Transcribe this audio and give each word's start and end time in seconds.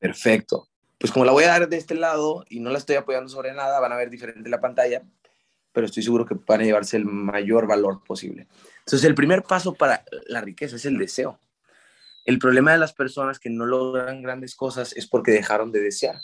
Perfecto. 0.00 0.68
Pues 0.98 1.12
como 1.12 1.24
la 1.24 1.32
voy 1.32 1.44
a 1.44 1.48
dar 1.48 1.68
de 1.68 1.76
este 1.76 1.94
lado 1.94 2.44
y 2.48 2.60
no 2.60 2.70
la 2.70 2.78
estoy 2.78 2.96
apoyando 2.96 3.28
sobre 3.28 3.52
nada, 3.52 3.80
van 3.80 3.92
a 3.92 3.96
ver 3.96 4.10
diferente 4.10 4.48
la 4.48 4.60
pantalla, 4.60 5.02
pero 5.72 5.86
estoy 5.86 6.02
seguro 6.02 6.24
que 6.24 6.36
van 6.46 6.60
a 6.60 6.64
llevarse 6.64 6.96
el 6.96 7.04
mayor 7.04 7.66
valor 7.66 8.02
posible. 8.04 8.46
Entonces, 8.78 9.04
el 9.04 9.14
primer 9.14 9.42
paso 9.42 9.74
para 9.74 10.04
la 10.26 10.40
riqueza 10.40 10.76
es 10.76 10.84
el 10.84 10.98
deseo. 10.98 11.38
El 12.24 12.38
problema 12.38 12.72
de 12.72 12.78
las 12.78 12.94
personas 12.94 13.38
que 13.38 13.50
no 13.50 13.66
logran 13.66 14.22
grandes 14.22 14.54
cosas 14.54 14.94
es 14.96 15.06
porque 15.06 15.32
dejaron 15.32 15.72
de 15.72 15.80
desear. 15.80 16.16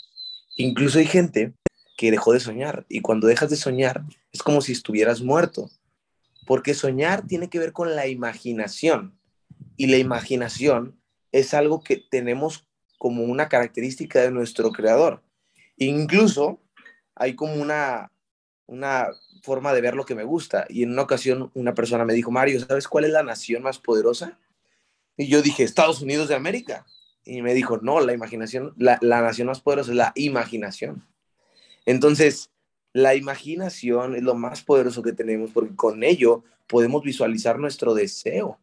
Incluso 0.57 0.99
hay 0.99 1.07
gente 1.07 1.53
que 1.99 2.11
dejó 2.11 2.33
de 2.33 2.41
soñar 2.41 2.87
y 2.89 3.01
cuando 3.01 3.27
dejas 3.27 3.51
de 3.51 3.57
soñar 3.57 4.03
es 4.33 4.43
como 4.43 4.63
si 4.63 4.73
estuvieras 4.73 5.21
muerto, 5.21 5.71
porque 6.47 6.73
soñar 6.73 7.27
tiene 7.27 7.51
que 7.51 7.59
ver 7.59 7.73
con 7.73 7.95
la 7.95 8.07
imaginación 8.07 9.19
y 9.77 9.89
la 9.89 9.99
imaginación 9.99 10.99
es 11.33 11.53
algo 11.53 11.83
que 11.83 11.97
tenemos 11.99 12.67
como 13.01 13.25
una 13.25 13.49
característica 13.49 14.21
de 14.21 14.31
nuestro 14.31 14.73
creador. 14.73 15.23
Incluso 15.79 16.61
hay 17.15 17.35
como 17.35 17.55
una, 17.55 18.13
una 18.67 19.09
forma 19.43 19.73
de 19.73 19.81
ver 19.81 19.95
lo 19.95 20.05
que 20.05 20.15
me 20.15 20.23
gusta. 20.23 20.67
Y 20.69 20.83
en 20.83 20.91
una 20.93 21.01
ocasión 21.01 21.51
una 21.55 21.73
persona 21.73 22.05
me 22.05 22.13
dijo, 22.13 22.31
Mario, 22.31 22.61
¿sabes 22.61 22.87
cuál 22.87 23.07
es 23.07 23.11
la 23.11 23.23
nación 23.23 23.63
más 23.63 23.79
poderosa? 23.79 24.39
Y 25.17 25.29
yo 25.29 25.41
dije, 25.41 25.65
Estados 25.65 26.03
Unidos 26.03 26.29
de 26.29 26.35
América. 26.35 26.85
Y 27.25 27.41
me 27.41 27.55
dijo, 27.55 27.79
no, 27.79 28.01
la 28.01 28.13
imaginación, 28.13 28.75
la, 28.77 28.99
la 29.01 29.23
nación 29.23 29.47
más 29.47 29.63
poderosa 29.63 29.93
es 29.93 29.97
la 29.97 30.13
imaginación. 30.15 31.03
Entonces, 31.87 32.51
la 32.93 33.15
imaginación 33.15 34.15
es 34.15 34.23
lo 34.23 34.35
más 34.35 34.61
poderoso 34.61 35.01
que 35.01 35.15
tenemos 35.15 35.53
porque 35.53 35.75
con 35.75 36.05
ello 36.05 36.45
podemos 36.67 37.03
visualizar 37.03 37.59
nuestro 37.59 37.95
deseo. 37.95 38.59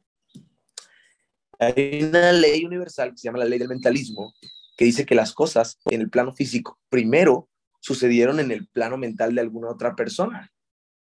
Hay 1.60 2.04
una 2.04 2.32
ley 2.32 2.66
universal 2.66 3.12
que 3.12 3.18
se 3.18 3.28
llama 3.28 3.40
la 3.40 3.46
ley 3.46 3.60
del 3.60 3.70
mentalismo, 3.70 4.34
que 4.78 4.86
dice 4.86 5.06
que 5.06 5.16
las 5.16 5.34
cosas 5.34 5.80
en 5.86 6.02
el 6.02 6.10
plano 6.10 6.34
físico 6.34 6.80
primero 6.90 7.50
sucedieron 7.80 8.40
en 8.40 8.52
el 8.52 8.68
plano 8.68 8.98
mental 8.98 9.34
de 9.34 9.42
alguna 9.42 9.70
otra 9.70 9.96
persona. 9.96 10.52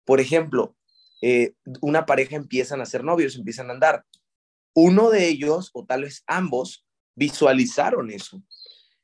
Por 0.04 0.20
ejemplo, 0.20 0.76
eh, 1.20 1.54
una 1.80 2.06
pareja 2.06 2.36
empiezan 2.36 2.80
a 2.80 2.86
ser 2.86 3.04
novios, 3.04 3.36
empiezan 3.36 3.70
a 3.70 3.74
andar. 3.74 4.04
Uno 4.74 5.10
de 5.10 5.28
ellos, 5.28 5.70
o 5.74 5.84
tal 5.84 6.02
vez 6.02 6.22
ambos, 6.26 6.86
visualizaron 7.14 8.10
eso. 8.10 8.42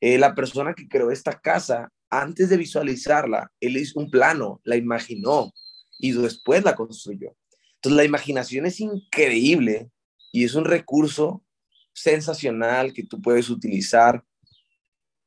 Eh, 0.00 0.18
la 0.18 0.34
persona 0.34 0.74
que 0.74 0.88
creó 0.88 1.10
esta 1.10 1.40
casa, 1.40 1.90
antes 2.10 2.50
de 2.50 2.56
visualizarla, 2.56 3.50
él 3.60 3.76
hizo 3.76 3.98
un 3.98 4.10
plano, 4.10 4.60
la 4.64 4.76
imaginó 4.76 5.52
y 5.98 6.12
después 6.12 6.64
la 6.64 6.74
construyó. 6.74 7.34
Entonces, 7.76 7.96
la 7.96 8.04
imaginación 8.04 8.66
es 8.66 8.80
increíble 8.80 9.90
y 10.32 10.44
es 10.44 10.54
un 10.54 10.64
recurso 10.64 11.44
sensacional 11.92 12.92
que 12.92 13.04
tú 13.04 13.20
puedes 13.20 13.50
utilizar 13.50 14.24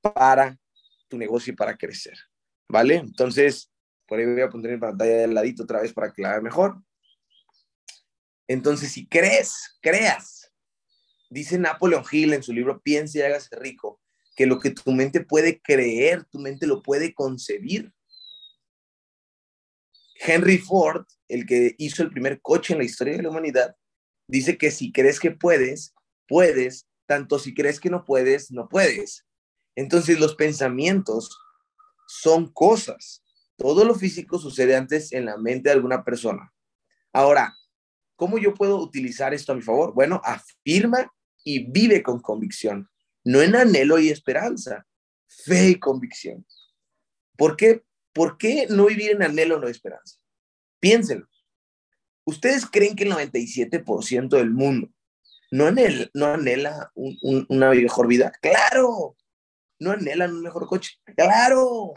para 0.01 0.57
tu 1.07 1.17
negocio 1.17 1.53
y 1.53 1.55
para 1.55 1.77
crecer, 1.77 2.17
¿vale? 2.67 2.95
Entonces, 2.95 3.71
por 4.07 4.19
ahí 4.19 4.25
voy 4.25 4.41
a 4.41 4.49
poner 4.49 4.71
en 4.71 4.79
pantalla 4.79 5.17
del 5.17 5.33
ladito 5.33 5.63
otra 5.63 5.81
vez 5.81 5.93
para 5.93 6.07
aclarar 6.07 6.41
mejor. 6.41 6.81
Entonces, 8.47 8.91
si 8.91 9.07
crees, 9.07 9.77
creas, 9.81 10.51
dice 11.29 11.57
Napoleon 11.57 12.03
Hill 12.11 12.33
en 12.33 12.43
su 12.43 12.51
libro 12.51 12.81
Piense 12.81 13.19
y 13.19 13.21
hágase 13.21 13.55
rico, 13.55 14.01
que 14.35 14.47
lo 14.47 14.59
que 14.59 14.71
tu 14.71 14.91
mente 14.91 15.21
puede 15.21 15.61
creer, 15.61 16.25
tu 16.25 16.39
mente 16.39 16.67
lo 16.67 16.81
puede 16.81 17.13
concebir. 17.13 17.93
Henry 20.19 20.57
Ford, 20.57 21.05
el 21.27 21.45
que 21.45 21.75
hizo 21.77 22.01
el 22.01 22.09
primer 22.09 22.41
coche 22.41 22.73
en 22.73 22.79
la 22.79 22.85
historia 22.85 23.17
de 23.17 23.23
la 23.23 23.29
humanidad, 23.29 23.75
dice 24.27 24.57
que 24.57 24.71
si 24.71 24.91
crees 24.91 25.19
que 25.19 25.31
puedes, 25.31 25.93
puedes, 26.27 26.87
tanto 27.05 27.39
si 27.39 27.53
crees 27.53 27.79
que 27.79 27.89
no 27.89 28.05
puedes, 28.05 28.51
no 28.51 28.67
puedes. 28.67 29.25
Entonces 29.75 30.19
los 30.19 30.35
pensamientos 30.35 31.37
son 32.07 32.51
cosas. 32.51 33.23
Todo 33.57 33.85
lo 33.85 33.95
físico 33.95 34.37
sucede 34.37 34.75
antes 34.75 35.11
en 35.11 35.25
la 35.25 35.37
mente 35.37 35.69
de 35.69 35.75
alguna 35.75 36.03
persona. 36.03 36.53
Ahora, 37.13 37.55
¿cómo 38.15 38.37
yo 38.37 38.53
puedo 38.53 38.77
utilizar 38.77 39.33
esto 39.33 39.51
a 39.51 39.55
mi 39.55 39.61
favor? 39.61 39.93
Bueno, 39.93 40.21
afirma 40.23 41.11
y 41.43 41.65
vive 41.71 42.03
con 42.03 42.19
convicción, 42.19 42.89
no 43.23 43.41
en 43.41 43.55
anhelo 43.55 43.99
y 43.99 44.09
esperanza, 44.09 44.85
fe 45.27 45.69
y 45.69 45.79
convicción. 45.79 46.45
¿Por 47.37 47.55
qué? 47.55 47.83
¿Por 48.13 48.37
qué 48.37 48.67
no 48.69 48.87
vivir 48.87 49.11
en 49.11 49.23
anhelo 49.23 49.57
o 49.57 49.59
no 49.59 49.67
esperanza? 49.67 50.19
Piénsenlo. 50.79 51.27
¿Ustedes 52.25 52.65
creen 52.65 52.95
que 52.95 53.03
el 53.03 53.11
97% 53.11 54.29
del 54.29 54.49
mundo 54.49 54.89
no 55.51 55.67
anhela, 55.67 56.09
no 56.13 56.25
anhela 56.25 56.91
una 56.95 57.69
mejor 57.69 58.07
vida? 58.07 58.31
Claro. 58.41 59.15
¿No 59.79 59.91
anhelan 59.91 60.33
un 60.33 60.41
mejor 60.41 60.67
coche? 60.67 60.93
Claro. 61.15 61.93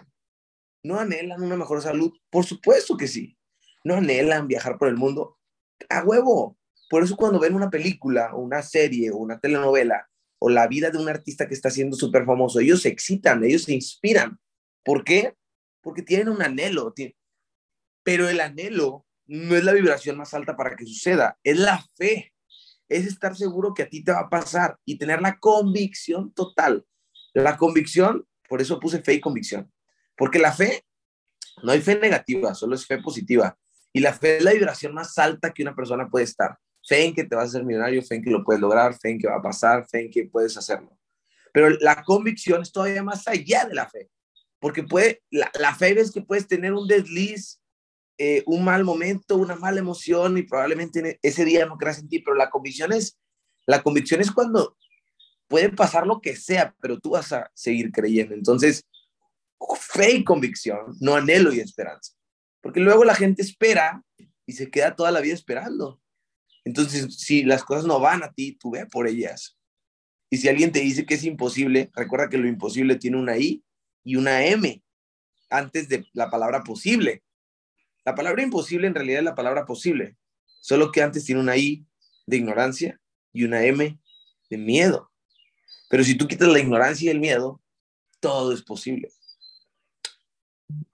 ¿No 0.83 0.99
anhelan 1.00 1.43
una 1.43 1.56
mejor 1.56 1.81
salud? 1.81 2.12
Por 2.31 2.44
supuesto 2.44 2.97
que 2.97 3.09
sí. 3.09 3.39
¿No 3.84 3.94
anhelan 3.94 4.49
viajar 4.49 4.78
por 4.78 4.89
el 4.89 4.97
mundo? 4.97 5.39
A 5.89 6.05
huevo. 6.05 6.59
Por 6.91 7.03
eso 7.03 7.16
cuando 7.16 7.41
ven 7.41 7.55
una 7.55 7.71
película, 7.71 8.34
o 8.34 8.41
una 8.41 8.62
serie, 8.62 9.10
o 9.10 9.16
una 9.16 9.41
telenovela, 9.41 10.09
o 10.41 10.50
la 10.50 10.66
vida 10.66 10.91
de 10.91 10.99
un 10.99 11.09
artista 11.09 11.49
que 11.49 11.55
está 11.55 11.71
siendo 11.71 11.97
súper 11.97 12.25
famoso, 12.25 12.60
ellos 12.60 12.83
se 12.83 12.89
excitan, 12.89 13.45
ellos 13.45 13.62
se 13.65 13.75
inspiran. 13.75 14.39
¿Por 14.84 15.05
qué? 15.05 15.34
Porque 15.83 16.03
tienen 16.03 16.28
un 16.28 16.43
anhelo. 16.43 16.93
Pero 18.03 18.28
el 18.28 18.41
anhelo 18.41 19.06
no 19.28 19.55
es 19.55 19.62
la 19.62 19.72
vibración 19.72 20.16
más 20.16 20.34
alta 20.34 20.56
para 20.56 20.75
que 20.75 20.87
suceda, 20.87 21.39
es 21.44 21.59
la 21.59 21.84
fe, 21.97 22.33
es 22.89 23.06
estar 23.06 23.37
seguro 23.37 23.75
que 23.75 23.83
a 23.83 23.89
ti 23.89 24.03
te 24.03 24.12
va 24.12 24.21
a 24.21 24.31
pasar 24.31 24.78
y 24.84 24.99
tener 24.99 25.21
la 25.21 25.39
convicción 25.39 26.33
total. 26.33 26.84
La 27.34 27.59
convicción, 27.59 28.27
por 28.49 28.62
eso 28.62 28.81
puse 28.81 29.03
fe 29.03 29.15
y 29.15 29.21
convicción, 29.21 29.71
porque 30.16 30.39
la 30.39 30.53
fe, 30.53 30.83
no 31.62 31.72
hay 31.72 31.83
fe 31.83 31.99
negativa, 31.99 32.55
solo 32.55 32.75
es 32.75 32.87
fe 32.87 32.99
positiva. 32.99 33.56
Y 33.93 34.00
la 34.00 34.15
fe 34.15 34.39
es 34.39 34.44
la 34.44 34.53
vibración 34.53 34.94
más 34.94 35.16
alta 35.19 35.53
que 35.53 35.62
una 35.62 35.75
persona 35.75 36.09
puede 36.09 36.25
estar. 36.25 36.56
Fe 36.87 37.05
en 37.05 37.15
que 37.15 37.25
te 37.25 37.37
vas 37.37 37.45
a 37.45 37.49
hacer 37.49 37.65
millonario, 37.65 38.03
fe 38.03 38.16
en 38.16 38.22
que 38.22 38.31
lo 38.31 38.43
puedes 38.45 38.60
lograr, 38.60 38.95
fe 38.99 39.10
en 39.10 39.19
que 39.19 39.28
va 39.28 39.37
a 39.37 39.43
pasar, 39.43 39.87
fe 39.89 40.06
en 40.06 40.10
que 40.10 40.25
puedes 40.25 40.56
hacerlo. 40.56 40.97
Pero 41.53 41.71
la 41.81 42.03
convicción 42.03 42.62
es 42.62 42.72
todavía 42.72 43.03
más 43.03 43.28
allá 43.28 43.66
de 43.66 43.75
la 43.75 43.89
fe, 43.89 44.09
porque 44.59 44.83
puede, 44.83 45.22
la, 45.31 45.50
la 45.59 45.75
fe 45.75 45.99
es 45.99 46.12
que 46.12 46.22
puedes 46.22 46.47
tener 46.47 46.72
un 46.72 46.87
desliz, 46.87 47.58
eh, 48.19 48.43
un 48.47 48.65
mal 48.65 48.84
momento, 48.84 49.37
una 49.37 49.55
mala 49.55 49.79
emoción 49.79 50.39
y 50.39 50.43
probablemente 50.43 51.19
ese 51.23 51.45
día 51.45 51.67
no 51.67 51.79
creas 51.79 52.01
en 52.01 52.09
ti, 52.09 52.19
pero 52.19 52.37
la 52.37 52.51
convicción 52.51 52.93
es, 52.93 53.17
la 53.67 53.83
convicción 53.83 54.21
es 54.21 54.33
cuando 54.33 54.77
puede 55.47 55.71
pasar 55.71 56.06
lo 56.06 56.21
que 56.21 56.37
sea, 56.37 56.75
pero 56.81 56.99
tú 56.99 57.11
vas 57.11 57.33
a 57.33 57.51
seguir 57.55 57.93
creyendo. 57.93 58.34
Entonces, 58.34 58.84
fe 59.78 60.17
y 60.17 60.25
convicción, 60.25 60.97
no 61.01 61.15
anhelo 61.15 61.53
y 61.53 61.61
esperanza. 61.61 62.12
Porque 62.61 62.81
luego 62.81 63.05
la 63.05 63.15
gente 63.15 63.43
espera 63.43 64.03
y 64.47 64.53
se 64.53 64.71
queda 64.71 64.97
toda 64.97 65.11
la 65.11 65.21
vida 65.21 65.34
esperando. 65.34 66.01
Entonces, 66.65 67.17
si 67.17 67.45
las 67.45 67.65
cosas 67.65 67.87
no 67.87 68.01
van 68.01 68.23
a 68.23 68.33
ti, 68.33 68.59
tú 68.61 68.73
ve 68.73 68.87
por 68.87 69.07
ellas. 69.07 69.57
Y 70.31 70.39
si 70.39 70.49
alguien 70.49 70.73
te 70.73 70.81
dice 70.81 71.07
que 71.07 71.15
es 71.15 71.25
imposible, 71.25 71.91
recuerda 71.95 72.28
que 72.28 72.39
lo 72.39 72.49
imposible 72.49 72.97
tiene 72.97 73.17
una 73.17 73.39
I 73.39 73.65
y 74.05 74.17
una 74.17 74.45
M 74.45 74.83
antes 75.51 75.89
de 75.89 76.07
la 76.12 76.31
palabra 76.31 76.62
posible. 76.65 77.23
La 78.09 78.15
palabra 78.15 78.43
imposible 78.43 78.87
en 78.87 78.95
realidad 78.95 79.19
es 79.19 79.25
la 79.27 79.35
palabra 79.35 79.67
posible, 79.67 80.17
solo 80.63 80.91
que 80.91 81.03
antes 81.03 81.27
tiene 81.27 81.43
una 81.43 81.59
I 81.59 81.87
de 82.25 82.39
ignorancia 82.39 82.99
y 83.35 83.45
una 83.45 83.63
M 83.63 84.01
de 84.49 84.57
miedo. 84.57 85.13
Pero 85.91 86.03
si 86.03 86.15
tú 86.15 86.27
quitas 86.27 86.49
la 86.49 86.59
ignorancia 86.59 87.05
y 87.05 87.11
el 87.11 87.21
miedo, 87.21 87.61
todo 88.19 88.55
es 88.55 88.63
posible. 88.63 89.13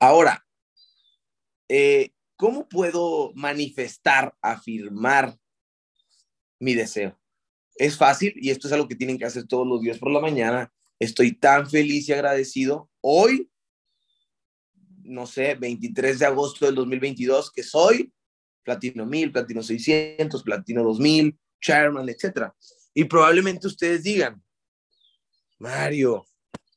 Ahora, 0.01 0.45
eh, 1.69 2.11
¿cómo 2.35 2.69
puedo 2.69 3.31
manifestar, 3.37 4.35
afirmar 4.43 5.39
mi 6.59 6.75
deseo? 6.75 7.17
Es 7.77 7.97
fácil 7.97 8.35
y 8.39 8.51
esto 8.51 8.67
es 8.67 8.73
algo 8.73 8.89
que 8.89 8.97
tienen 8.97 9.19
que 9.19 9.25
hacer 9.25 9.47
todos 9.47 9.69
los 9.69 9.81
días 9.81 9.99
por 9.99 10.11
la 10.11 10.19
mañana. 10.19 10.73
Estoy 10.99 11.31
tan 11.31 11.71
feliz 11.71 12.09
y 12.09 12.13
agradecido. 12.13 12.91
Hoy 13.01 13.53
no 15.04 15.27
sé, 15.27 15.54
23 15.54 16.18
de 16.18 16.27
agosto 16.27 16.66
del 16.66 16.74
2022, 16.74 17.51
que 17.53 17.62
soy 17.62 18.12
Platino 18.65 19.06
1000, 19.06 19.33
Platino 19.33 19.62
600, 19.62 20.42
Platino 20.42 20.83
2000, 20.83 21.39
Chairman, 21.60 22.09
etc. 22.09 22.51
Y 22.95 23.04
probablemente 23.04 23.66
ustedes 23.66 24.03
digan, 24.03 24.42
Mario, 25.59 26.27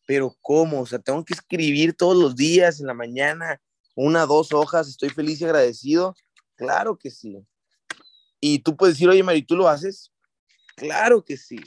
pero 0.06 0.36
¿cómo? 0.42 0.82
O 0.82 0.86
sea, 0.86 1.00
tengo 1.00 1.24
que 1.26 1.34
escribir 1.34 1.94
todos 1.94 2.18
los 2.18 2.36
días 2.36 2.80
en 2.80 2.88
la 2.88 2.94
mañana, 2.94 3.62
una, 3.96 4.26
dos 4.26 4.54
hojas, 4.54 4.88
estoy 4.88 5.10
feliz 5.10 5.42
y 5.42 5.46
agradecido. 5.46 6.16
Claro 6.56 6.98
que 6.98 7.10
sí. 7.10 7.38
Y 8.40 8.60
tú 8.60 8.76
puedes 8.76 8.96
decir, 8.96 9.10
oye, 9.10 9.24
Mario, 9.24 9.46
¿tú 9.48 9.56
lo 9.56 9.68
haces? 9.68 10.12
Claro 10.76 11.24
que 11.24 11.38
sí. 11.38 11.60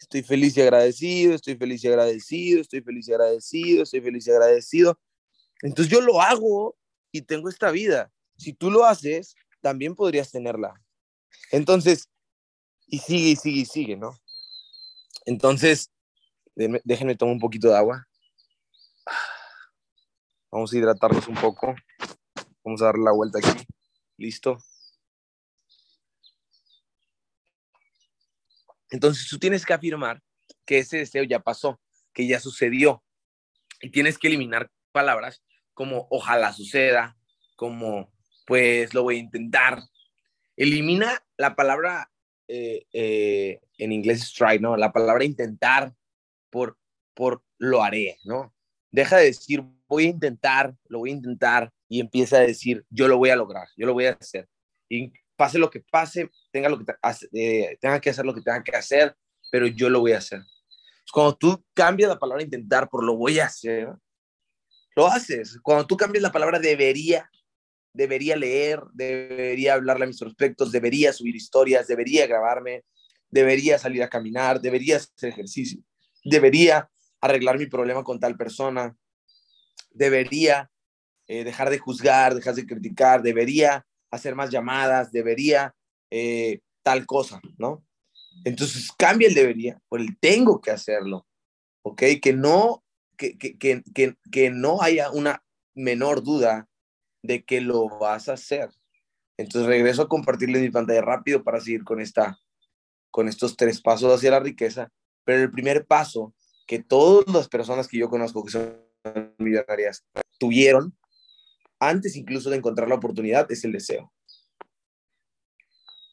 Estoy 0.00 0.22
feliz 0.22 0.56
y 0.56 0.62
agradecido, 0.62 1.34
estoy 1.34 1.56
feliz 1.56 1.82
y 1.82 1.88
agradecido, 1.88 2.60
estoy 2.60 2.80
feliz 2.82 3.08
y 3.08 3.12
agradecido, 3.12 3.82
estoy 3.82 4.00
feliz 4.00 4.26
y 4.26 4.30
agradecido. 4.30 4.98
Entonces 5.62 5.92
yo 5.92 6.00
lo 6.00 6.20
hago 6.20 6.76
y 7.12 7.22
tengo 7.22 7.48
esta 7.48 7.70
vida. 7.70 8.12
Si 8.36 8.52
tú 8.52 8.70
lo 8.70 8.84
haces, 8.84 9.34
también 9.60 9.94
podrías 9.94 10.30
tenerla. 10.30 10.74
Entonces, 11.50 12.08
y 12.86 12.98
sigue 12.98 13.30
y 13.30 13.36
sigue 13.36 13.60
y 13.60 13.66
sigue, 13.66 13.96
¿no? 13.96 14.18
Entonces, 15.26 15.90
déjenme 16.54 17.16
tomar 17.16 17.34
un 17.34 17.40
poquito 17.40 17.68
de 17.68 17.76
agua. 17.76 18.08
Vamos 20.50 20.72
a 20.72 20.76
hidratarnos 20.78 21.28
un 21.28 21.34
poco. 21.34 21.74
Vamos 22.64 22.82
a 22.82 22.86
darle 22.86 23.04
la 23.04 23.12
vuelta 23.12 23.38
aquí. 23.38 23.66
Listo. 24.16 24.58
Entonces 28.90 29.28
tú 29.28 29.38
tienes 29.38 29.66
que 29.66 29.74
afirmar 29.74 30.22
que 30.64 30.78
ese 30.78 30.98
deseo 30.98 31.24
ya 31.24 31.40
pasó, 31.40 31.78
que 32.14 32.26
ya 32.26 32.40
sucedió. 32.40 33.02
Y 33.80 33.90
tienes 33.90 34.18
que 34.18 34.28
eliminar 34.28 34.70
palabras 34.92 35.42
como 35.78 36.08
ojalá 36.10 36.52
suceda, 36.52 37.16
como 37.54 38.12
pues 38.48 38.92
lo 38.94 39.04
voy 39.04 39.14
a 39.14 39.20
intentar. 39.20 39.80
Elimina 40.56 41.24
la 41.36 41.54
palabra 41.54 42.10
eh, 42.48 42.86
eh, 42.92 43.60
en 43.76 43.92
inglés 43.92 44.34
try, 44.36 44.58
¿no? 44.58 44.76
La 44.76 44.90
palabra 44.90 45.22
intentar 45.24 45.94
por, 46.50 46.76
por 47.14 47.44
lo 47.58 47.84
haré, 47.84 48.18
¿no? 48.24 48.52
Deja 48.90 49.18
de 49.18 49.26
decir 49.26 49.62
voy 49.86 50.06
a 50.06 50.08
intentar, 50.08 50.74
lo 50.88 50.98
voy 50.98 51.10
a 51.10 51.14
intentar 51.14 51.70
y 51.88 52.00
empieza 52.00 52.38
a 52.38 52.40
decir 52.40 52.84
yo 52.90 53.06
lo 53.06 53.16
voy 53.16 53.30
a 53.30 53.36
lograr, 53.36 53.68
yo 53.76 53.86
lo 53.86 53.92
voy 53.92 54.06
a 54.06 54.18
hacer. 54.20 54.48
Y 54.88 55.12
pase 55.36 55.60
lo 55.60 55.70
que 55.70 55.78
pase, 55.78 56.28
tenga, 56.50 56.70
lo 56.70 56.80
que, 56.80 56.92
eh, 57.34 57.78
tenga 57.80 58.00
que 58.00 58.10
hacer 58.10 58.26
lo 58.26 58.34
que 58.34 58.42
tenga 58.42 58.64
que 58.64 58.74
hacer, 58.74 59.14
pero 59.52 59.68
yo 59.68 59.88
lo 59.88 60.00
voy 60.00 60.10
a 60.10 60.18
hacer. 60.18 60.40
Cuando 61.12 61.36
tú 61.36 61.64
cambias 61.72 62.08
la 62.08 62.18
palabra 62.18 62.42
intentar 62.42 62.88
por 62.88 63.04
lo 63.04 63.16
voy 63.16 63.38
a 63.38 63.46
hacer, 63.46 63.90
lo 64.98 65.06
haces. 65.06 65.60
Cuando 65.62 65.86
tú 65.86 65.96
cambias 65.96 66.22
la 66.22 66.32
palabra 66.32 66.58
debería, 66.58 67.30
debería 67.92 68.34
leer, 68.34 68.80
debería 68.92 69.74
hablarle 69.74 70.04
a 70.04 70.08
mis 70.08 70.18
prospectos, 70.18 70.72
debería 70.72 71.12
subir 71.12 71.36
historias, 71.36 71.86
debería 71.86 72.26
grabarme, 72.26 72.82
debería 73.30 73.78
salir 73.78 74.02
a 74.02 74.08
caminar, 74.08 74.60
debería 74.60 74.96
hacer 74.96 75.28
ejercicio, 75.28 75.80
debería 76.24 76.90
arreglar 77.20 77.58
mi 77.58 77.66
problema 77.66 78.02
con 78.02 78.18
tal 78.18 78.36
persona, 78.36 78.96
debería 79.92 80.68
eh, 81.28 81.44
dejar 81.44 81.70
de 81.70 81.78
juzgar, 81.78 82.34
dejar 82.34 82.56
de 82.56 82.66
criticar, 82.66 83.22
debería 83.22 83.86
hacer 84.10 84.34
más 84.34 84.50
llamadas, 84.50 85.12
debería 85.12 85.76
eh, 86.10 86.58
tal 86.82 87.06
cosa, 87.06 87.40
¿no? 87.56 87.84
Entonces 88.44 88.90
cambia 88.98 89.28
el 89.28 89.34
debería 89.34 89.80
por 89.88 90.00
el 90.00 90.18
tengo 90.18 90.60
que 90.60 90.72
hacerlo, 90.72 91.24
¿ok? 91.82 92.02
Que 92.20 92.32
no, 92.32 92.82
que, 93.18 93.36
que, 93.36 93.58
que, 93.58 94.16
que 94.32 94.50
no 94.50 94.80
haya 94.80 95.10
una 95.10 95.44
menor 95.74 96.22
duda 96.22 96.68
de 97.22 97.44
que 97.44 97.60
lo 97.60 97.88
vas 97.98 98.28
a 98.28 98.34
hacer. 98.34 98.70
Entonces 99.36 99.68
regreso 99.68 100.02
a 100.02 100.08
compartirles 100.08 100.62
mi 100.62 100.70
pantalla 100.70 101.02
rápido 101.02 101.44
para 101.44 101.60
seguir 101.60 101.84
con, 101.84 102.00
esta, 102.00 102.38
con 103.10 103.28
estos 103.28 103.56
tres 103.56 103.80
pasos 103.80 104.12
hacia 104.12 104.30
la 104.30 104.40
riqueza. 104.40 104.90
Pero 105.24 105.42
el 105.42 105.50
primer 105.50 105.86
paso 105.86 106.34
que 106.66 106.78
todas 106.78 107.32
las 107.32 107.48
personas 107.48 107.86
que 107.88 107.98
yo 107.98 108.08
conozco 108.08 108.44
que 108.44 108.52
son 108.52 108.84
millonarias 109.38 110.04
tuvieron 110.38 110.96
antes 111.80 112.16
incluso 112.16 112.50
de 112.50 112.56
encontrar 112.56 112.88
la 112.88 112.96
oportunidad 112.96 113.50
es 113.50 113.64
el 113.64 113.72
deseo. 113.72 114.12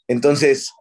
Entonces, 0.08 0.72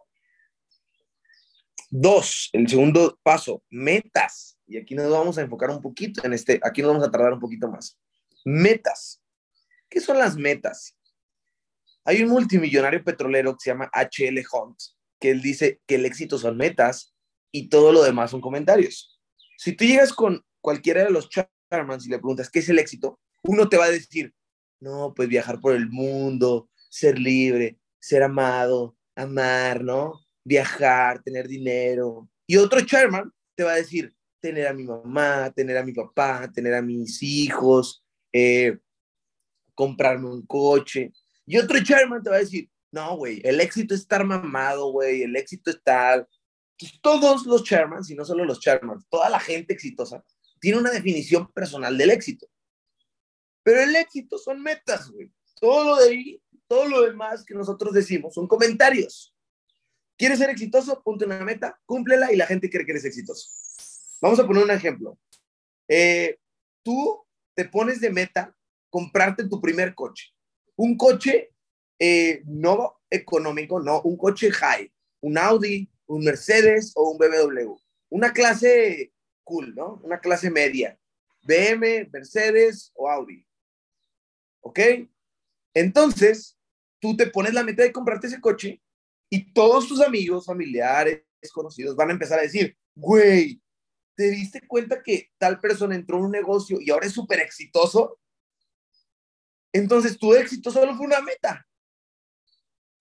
dos, 1.89 2.49
el 2.53 2.67
segundo 2.67 3.19
paso, 3.23 3.63
metas. 3.69 4.54
Y 4.67 4.77
aquí 4.77 4.95
nos 4.95 5.09
vamos 5.11 5.37
a 5.37 5.41
enfocar 5.41 5.69
un 5.69 5.81
poquito 5.81 6.25
en 6.25 6.33
este, 6.33 6.59
aquí 6.63 6.81
nos 6.81 6.91
vamos 6.91 7.07
a 7.07 7.11
tardar 7.11 7.33
un 7.33 7.39
poquito 7.39 7.69
más. 7.69 7.99
Metas. 8.43 9.21
¿Qué 9.89 9.99
son 9.99 10.17
las 10.17 10.35
metas? 10.35 10.97
Hay 12.03 12.21
un 12.21 12.29
multimillonario 12.29 13.03
petrolero 13.03 13.53
que 13.53 13.63
se 13.63 13.69
llama 13.71 13.89
HL 13.93 14.39
Hunt, 14.51 14.77
que 15.19 15.31
él 15.31 15.41
dice 15.41 15.81
que 15.87 15.95
el 15.95 16.05
éxito 16.05 16.37
son 16.37 16.57
metas 16.57 17.15
y 17.51 17.69
todo 17.69 17.91
lo 17.91 18.03
demás 18.03 18.31
son 18.31 18.41
comentarios. 18.41 19.19
Si 19.57 19.73
tú 19.73 19.85
llegas 19.85 20.13
con 20.13 20.43
cualquiera 20.61 21.03
de 21.03 21.11
los 21.11 21.29
Charmans 21.29 22.05
y 22.05 22.09
le 22.09 22.17
preguntas, 22.17 22.49
¿qué 22.49 22.59
es 22.59 22.69
el 22.69 22.79
éxito? 22.79 23.19
Uno 23.43 23.69
te 23.69 23.77
va 23.77 23.85
a 23.85 23.91
decir, 23.91 24.33
no, 24.79 25.13
pues 25.15 25.29
viajar 25.29 25.59
por 25.59 25.73
el 25.73 25.89
mundo, 25.89 26.69
ser 26.89 27.17
libre, 27.17 27.79
ser 27.99 28.23
amado, 28.23 28.97
amar, 29.15 29.83
¿no? 29.83 30.25
Viajar, 30.43 31.23
tener 31.23 31.47
dinero. 31.47 32.29
Y 32.45 32.57
otro 32.57 32.81
Charman 32.81 33.31
te 33.55 33.63
va 33.63 33.71
a 33.71 33.77
decir, 33.77 34.13
tener 34.45 34.67
a 34.67 34.73
mi 34.73 34.83
mamá, 34.83 35.51
tener 35.55 35.75
a 35.75 35.83
mi 35.83 35.91
papá, 35.91 36.51
tener 36.53 36.75
a 36.75 36.81
mis 36.81 37.23
hijos, 37.23 38.05
eh, 38.31 38.77
comprarme 39.73 40.29
un 40.29 40.45
coche. 40.45 41.11
Y 41.47 41.57
otro 41.57 41.83
Charman 41.83 42.21
te 42.21 42.29
va 42.29 42.35
a 42.35 42.39
decir, 42.39 42.69
no, 42.91 43.17
güey, 43.17 43.41
el 43.43 43.59
éxito 43.59 43.95
es 43.95 44.01
estar 44.01 44.23
mamado, 44.23 44.91
güey, 44.91 45.23
el 45.23 45.35
éxito 45.35 45.71
es 45.71 45.77
estar... 45.77 46.27
todos 47.01 47.47
los 47.47 47.63
Charmans, 47.63 48.11
y 48.11 48.15
no 48.15 48.23
solo 48.23 48.45
los 48.45 48.59
Charmans, 48.59 49.07
toda 49.09 49.31
la 49.31 49.39
gente 49.39 49.73
exitosa, 49.73 50.23
tiene 50.59 50.77
una 50.77 50.91
definición 50.91 51.51
personal 51.51 51.97
del 51.97 52.11
éxito. 52.11 52.45
Pero 53.63 53.81
el 53.81 53.95
éxito 53.95 54.37
son 54.37 54.61
metas, 54.61 55.09
güey. 55.09 55.31
Todo 55.59 55.83
lo 55.85 55.95
de 55.95 56.09
ahí, 56.11 56.41
todo 56.67 56.85
lo 56.87 57.01
demás 57.01 57.43
que 57.43 57.55
nosotros 57.55 57.95
decimos 57.95 58.35
son 58.35 58.47
comentarios. 58.47 59.33
¿Quieres 60.17 60.37
ser 60.37 60.51
exitoso? 60.51 61.01
Ponte 61.03 61.25
una 61.25 61.39
meta, 61.39 61.79
cúmplela 61.87 62.31
y 62.31 62.35
la 62.35 62.45
gente 62.45 62.69
cree 62.69 62.85
que 62.85 62.91
eres 62.91 63.05
exitoso. 63.05 63.64
Vamos 64.21 64.39
a 64.39 64.47
poner 64.47 64.63
un 64.63 64.71
ejemplo. 64.71 65.17
Eh, 65.87 66.37
tú 66.83 67.25
te 67.55 67.65
pones 67.65 68.01
de 68.01 68.11
meta 68.11 68.55
comprarte 68.89 69.47
tu 69.47 69.61
primer 69.61 69.93
coche. 69.93 70.33
Un 70.75 70.97
coche 70.97 71.51
eh, 71.99 72.41
no 72.45 73.01
económico, 73.09 73.79
no, 73.79 74.01
un 74.01 74.17
coche 74.17 74.51
high, 74.51 74.91
un 75.21 75.37
Audi, 75.37 75.89
un 76.07 76.23
Mercedes 76.23 76.91
o 76.95 77.11
un 77.11 77.17
BMW. 77.17 77.75
Una 78.09 78.33
clase 78.33 79.13
cool, 79.43 79.73
¿no? 79.75 79.99
Una 80.03 80.19
clase 80.19 80.49
media. 80.49 80.99
BM, 81.43 82.09
Mercedes 82.11 82.91
o 82.95 83.09
Audi. 83.09 83.45
¿Ok? 84.61 84.79
Entonces, 85.73 86.57
tú 86.99 87.15
te 87.15 87.27
pones 87.27 87.53
la 87.53 87.63
meta 87.63 87.83
de 87.83 87.91
comprarte 87.91 88.27
ese 88.27 88.41
coche 88.41 88.81
y 89.29 89.53
todos 89.53 89.87
tus 89.87 90.01
amigos, 90.01 90.45
familiares, 90.45 91.23
conocidos 91.53 91.95
van 91.95 92.09
a 92.09 92.13
empezar 92.13 92.39
a 92.39 92.43
decir, 92.43 92.75
güey, 92.95 93.61
¿te 94.15 94.29
diste 94.29 94.65
cuenta 94.67 95.03
que 95.03 95.31
tal 95.37 95.59
persona 95.59 95.95
entró 95.95 96.17
en 96.17 96.25
un 96.25 96.31
negocio 96.31 96.79
y 96.79 96.89
ahora 96.89 97.07
es 97.07 97.13
súper 97.13 97.39
exitoso? 97.39 98.19
Entonces, 99.73 100.17
tu 100.17 100.33
éxito 100.33 100.71
solo 100.71 100.95
fue 100.95 101.05
una 101.05 101.21
meta. 101.21 101.67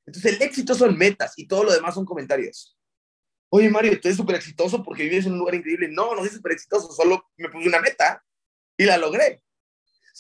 Entonces, 0.07 0.35
el 0.35 0.43
éxito 0.43 0.75
son 0.75 0.99
metas 0.99 1.35
y 1.37 1.47
todo 1.47 1.65
lo 1.65 1.73
demás 1.73 1.95
son 1.95 2.05
comentarios. 2.05 2.77
Oye, 3.49 3.71
Mario, 3.71 4.01
tú 4.01 4.09
eres 4.09 4.17
súper 4.17 4.37
exitoso 4.37 4.83
porque 4.83 5.05
vives 5.05 5.27
en 5.27 5.33
un 5.33 5.39
lugar 5.39 5.55
increíble. 5.55 5.89
No, 5.89 6.15
no 6.15 6.23
soy 6.23 6.31
súper 6.31 6.53
exitoso, 6.53 6.91
solo 6.93 7.31
me 7.37 7.49
puse 7.49 7.69
una 7.69 7.81
meta 7.81 8.25
y 8.77 8.85
la 8.85 8.99
logré. 8.99 9.43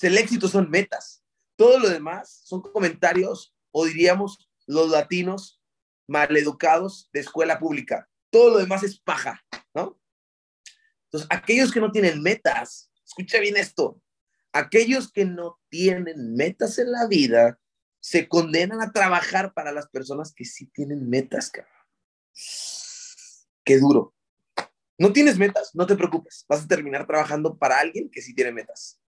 el 0.03 0.19
éxito 0.19 0.47
son 0.47 0.71
metas. 0.71 1.25
Todo 1.57 1.79
lo 1.81 1.89
demás 1.89 2.43
son 2.45 2.63
comentarios 2.63 3.55
o 3.73 3.85
diríamos 3.87 4.49
los 4.67 4.91
latinos 4.91 5.61
maleducados 6.07 7.11
de 7.13 7.21
escuela 7.21 7.59
pública. 7.59 8.09
Todo 8.31 8.51
lo 8.51 8.59
demás 8.59 8.83
es 8.85 9.01
paja. 9.01 9.45
Entonces, 11.15 11.29
aquellos 11.31 11.71
que 11.71 11.79
no 11.79 11.93
tienen 11.93 12.21
metas, 12.23 12.91
escucha 13.07 13.39
bien 13.39 13.57
esto, 13.57 14.03
aquellos 14.53 15.13
que 15.13 15.25
no 15.25 15.61
tienen 15.69 16.35
metas 16.35 16.77
en 16.81 16.91
la 16.91 17.07
vida 17.07 17.61
se 18.01 18.27
condenan 18.27 18.81
a 18.81 18.91
trabajar 18.91 19.55
para 19.55 19.71
las 19.71 19.87
personas 19.87 20.35
que 20.35 20.45
sí 20.45 20.67
tienen 20.67 21.09
metas, 21.09 21.53
cabrón. 21.53 21.73
Qué 23.65 23.79
duro. 23.79 24.13
¿No 24.99 25.13
tienes 25.13 25.39
metas? 25.39 25.71
No 25.73 25.87
te 25.87 25.95
preocupes. 25.95 26.47
Vas 26.49 26.65
a 26.65 26.67
terminar 26.67 27.07
trabajando 27.07 27.57
para 27.57 27.79
alguien 27.79 28.11
que 28.11 28.21
sí 28.21 28.35
tiene 28.35 28.51
metas. 28.51 29.01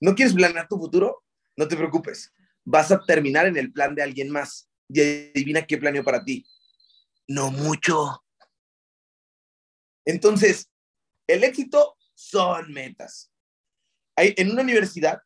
¿No 0.00 0.14
quieres 0.14 0.32
planear 0.32 0.68
tu 0.68 0.78
futuro? 0.78 1.22
No 1.54 1.68
te 1.68 1.76
preocupes. 1.76 2.32
Vas 2.64 2.90
a 2.90 3.04
terminar 3.04 3.44
en 3.44 3.58
el 3.58 3.74
plan 3.74 3.94
de 3.94 4.04
alguien 4.04 4.30
más. 4.30 4.70
Y 4.88 5.02
adivina 5.02 5.66
qué 5.66 5.76
planeó 5.76 6.02
para 6.02 6.24
ti. 6.24 6.46
No 7.26 7.50
mucho. 7.50 8.24
Entonces, 10.06 10.70
el 11.28 11.44
éxito 11.44 11.96
son 12.14 12.72
metas. 12.72 13.30
En 14.16 14.50
una 14.50 14.62
universidad, 14.62 15.20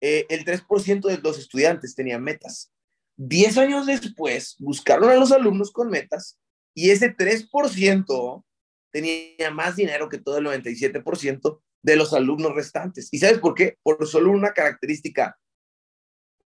eh, 0.00 0.26
el 0.28 0.44
3% 0.44 1.08
de 1.08 1.18
los 1.18 1.38
estudiantes 1.38 1.94
tenían 1.94 2.22
metas. 2.22 2.72
Diez 3.16 3.58
años 3.58 3.86
después, 3.86 4.54
buscaron 4.58 5.10
a 5.10 5.16
los 5.16 5.32
alumnos 5.32 5.72
con 5.72 5.88
metas 5.88 6.38
y 6.74 6.90
ese 6.90 7.14
3% 7.16 8.44
tenía 8.92 9.50
más 9.50 9.76
dinero 9.76 10.08
que 10.08 10.18
todo 10.18 10.38
el 10.38 10.46
97% 10.46 11.60
de 11.82 11.96
los 11.96 12.12
alumnos 12.12 12.54
restantes. 12.54 13.08
¿Y 13.10 13.18
sabes 13.18 13.38
por 13.38 13.54
qué? 13.54 13.78
Por 13.82 14.06
solo 14.06 14.30
una 14.30 14.52
característica, 14.52 15.36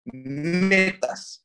metas. 0.04 1.44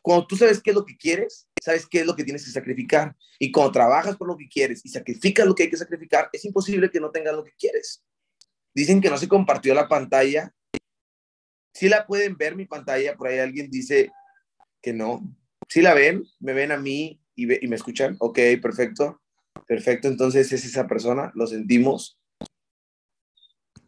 Cuando 0.00 0.26
tú 0.26 0.36
sabes 0.36 0.62
qué 0.62 0.70
es 0.70 0.76
lo 0.76 0.86
que 0.86 0.96
quieres, 0.96 1.47
sabes 1.62 1.86
qué 1.86 2.00
es 2.00 2.06
lo 2.06 2.16
que 2.16 2.24
tienes 2.24 2.44
que 2.44 2.50
sacrificar. 2.50 3.16
Y 3.38 3.52
cuando 3.52 3.72
trabajas 3.72 4.16
por 4.16 4.28
lo 4.28 4.36
que 4.36 4.48
quieres 4.48 4.84
y 4.84 4.88
sacrificas 4.88 5.46
lo 5.46 5.54
que 5.54 5.64
hay 5.64 5.70
que 5.70 5.76
sacrificar, 5.76 6.28
es 6.32 6.44
imposible 6.44 6.90
que 6.90 7.00
no 7.00 7.10
tengas 7.10 7.34
lo 7.34 7.44
que 7.44 7.52
quieres. 7.58 8.04
Dicen 8.74 9.00
que 9.00 9.10
no 9.10 9.18
se 9.18 9.28
compartió 9.28 9.74
la 9.74 9.88
pantalla. 9.88 10.54
Si 11.72 11.88
la 11.88 12.06
pueden 12.06 12.36
ver 12.36 12.56
mi 12.56 12.66
pantalla, 12.66 13.16
por 13.16 13.28
ahí 13.28 13.38
alguien 13.38 13.70
dice 13.70 14.10
que 14.82 14.92
no. 14.92 15.22
Si 15.68 15.82
la 15.82 15.94
ven, 15.94 16.24
me 16.40 16.52
ven 16.52 16.72
a 16.72 16.76
mí 16.76 17.20
y, 17.34 17.64
y 17.64 17.68
me 17.68 17.76
escuchan. 17.76 18.16
Ok, 18.20 18.38
perfecto. 18.60 19.20
Perfecto, 19.66 20.08
entonces 20.08 20.50
es 20.52 20.64
esa 20.64 20.86
persona, 20.86 21.30
lo 21.34 21.46
sentimos. 21.46 22.18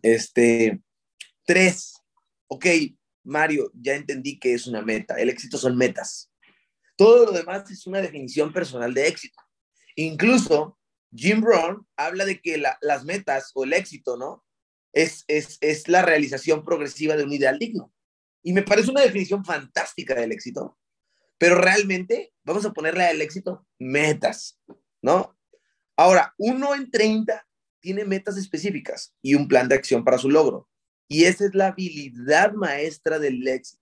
Este, 0.02 0.80
tres, 1.46 1.94
ok, 2.48 2.66
Mario, 3.24 3.70
ya 3.74 3.94
entendí 3.94 4.38
que 4.38 4.54
es 4.54 4.66
una 4.66 4.82
meta. 4.82 5.14
El 5.14 5.30
éxito 5.30 5.58
son 5.58 5.76
metas. 5.76 6.29
Todo 7.00 7.24
lo 7.24 7.32
demás 7.32 7.70
es 7.70 7.86
una 7.86 8.02
definición 8.02 8.52
personal 8.52 8.92
de 8.92 9.08
éxito. 9.08 9.40
Incluso 9.96 10.78
Jim 11.10 11.40
Brown 11.40 11.88
habla 11.96 12.26
de 12.26 12.42
que 12.42 12.58
las 12.58 13.04
metas 13.06 13.52
o 13.54 13.64
el 13.64 13.72
éxito, 13.72 14.18
¿no? 14.18 14.44
Es, 14.92 15.24
es, 15.26 15.56
es 15.62 15.88
la 15.88 16.02
realización 16.02 16.62
progresiva 16.62 17.16
de 17.16 17.24
un 17.24 17.32
ideal 17.32 17.58
digno. 17.58 17.90
Y 18.42 18.52
me 18.52 18.60
parece 18.60 18.90
una 18.90 19.00
definición 19.00 19.46
fantástica 19.46 20.14
del 20.14 20.30
éxito. 20.30 20.78
Pero 21.38 21.54
realmente 21.54 22.34
vamos 22.44 22.66
a 22.66 22.72
ponerle 22.74 23.04
al 23.04 23.22
éxito 23.22 23.66
metas, 23.78 24.60
¿no? 25.00 25.38
Ahora, 25.96 26.34
uno 26.36 26.74
en 26.74 26.90
30 26.90 27.48
tiene 27.80 28.04
metas 28.04 28.36
específicas 28.36 29.14
y 29.22 29.36
un 29.36 29.48
plan 29.48 29.70
de 29.70 29.76
acción 29.76 30.04
para 30.04 30.18
su 30.18 30.28
logro. 30.28 30.68
Y 31.08 31.24
esa 31.24 31.46
es 31.46 31.54
la 31.54 31.68
habilidad 31.68 32.52
maestra 32.52 33.18
del 33.18 33.48
éxito. 33.48 33.79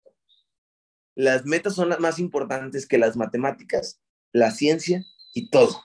Las 1.18 1.44
metas 1.44 1.74
son 1.74 1.88
las 1.88 1.98
más 1.98 2.20
importantes 2.20 2.86
que 2.86 2.96
las 2.96 3.16
matemáticas, 3.16 4.00
la 4.32 4.52
ciencia 4.52 5.04
y 5.34 5.50
todo. 5.50 5.82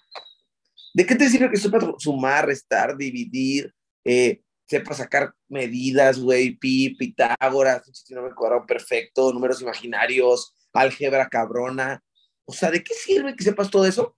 ¿De 0.93 1.07
qué 1.07 1.15
te 1.15 1.27
sirve 1.27 1.49
que 1.49 1.57
sepas 1.57 1.85
sumar, 1.97 2.45
restar, 2.45 2.95
dividir, 2.95 3.73
eh, 4.05 4.43
sepa 4.67 4.93
sacar 4.93 5.33
medidas, 5.47 6.19
güey, 6.19 6.55
pi, 6.55 6.91
Pitágoras, 6.91 7.81
me 8.11 8.29
acuerdo, 8.29 8.63
perfecto, 8.67 9.33
números 9.33 9.59
imaginarios, 9.59 10.53
álgebra 10.71 11.27
cabrona? 11.27 12.03
O 12.45 12.53
sea, 12.53 12.69
¿de 12.69 12.83
qué 12.83 12.93
sirve 12.93 13.35
que 13.35 13.43
sepas 13.43 13.71
todo 13.71 13.87
eso 13.87 14.15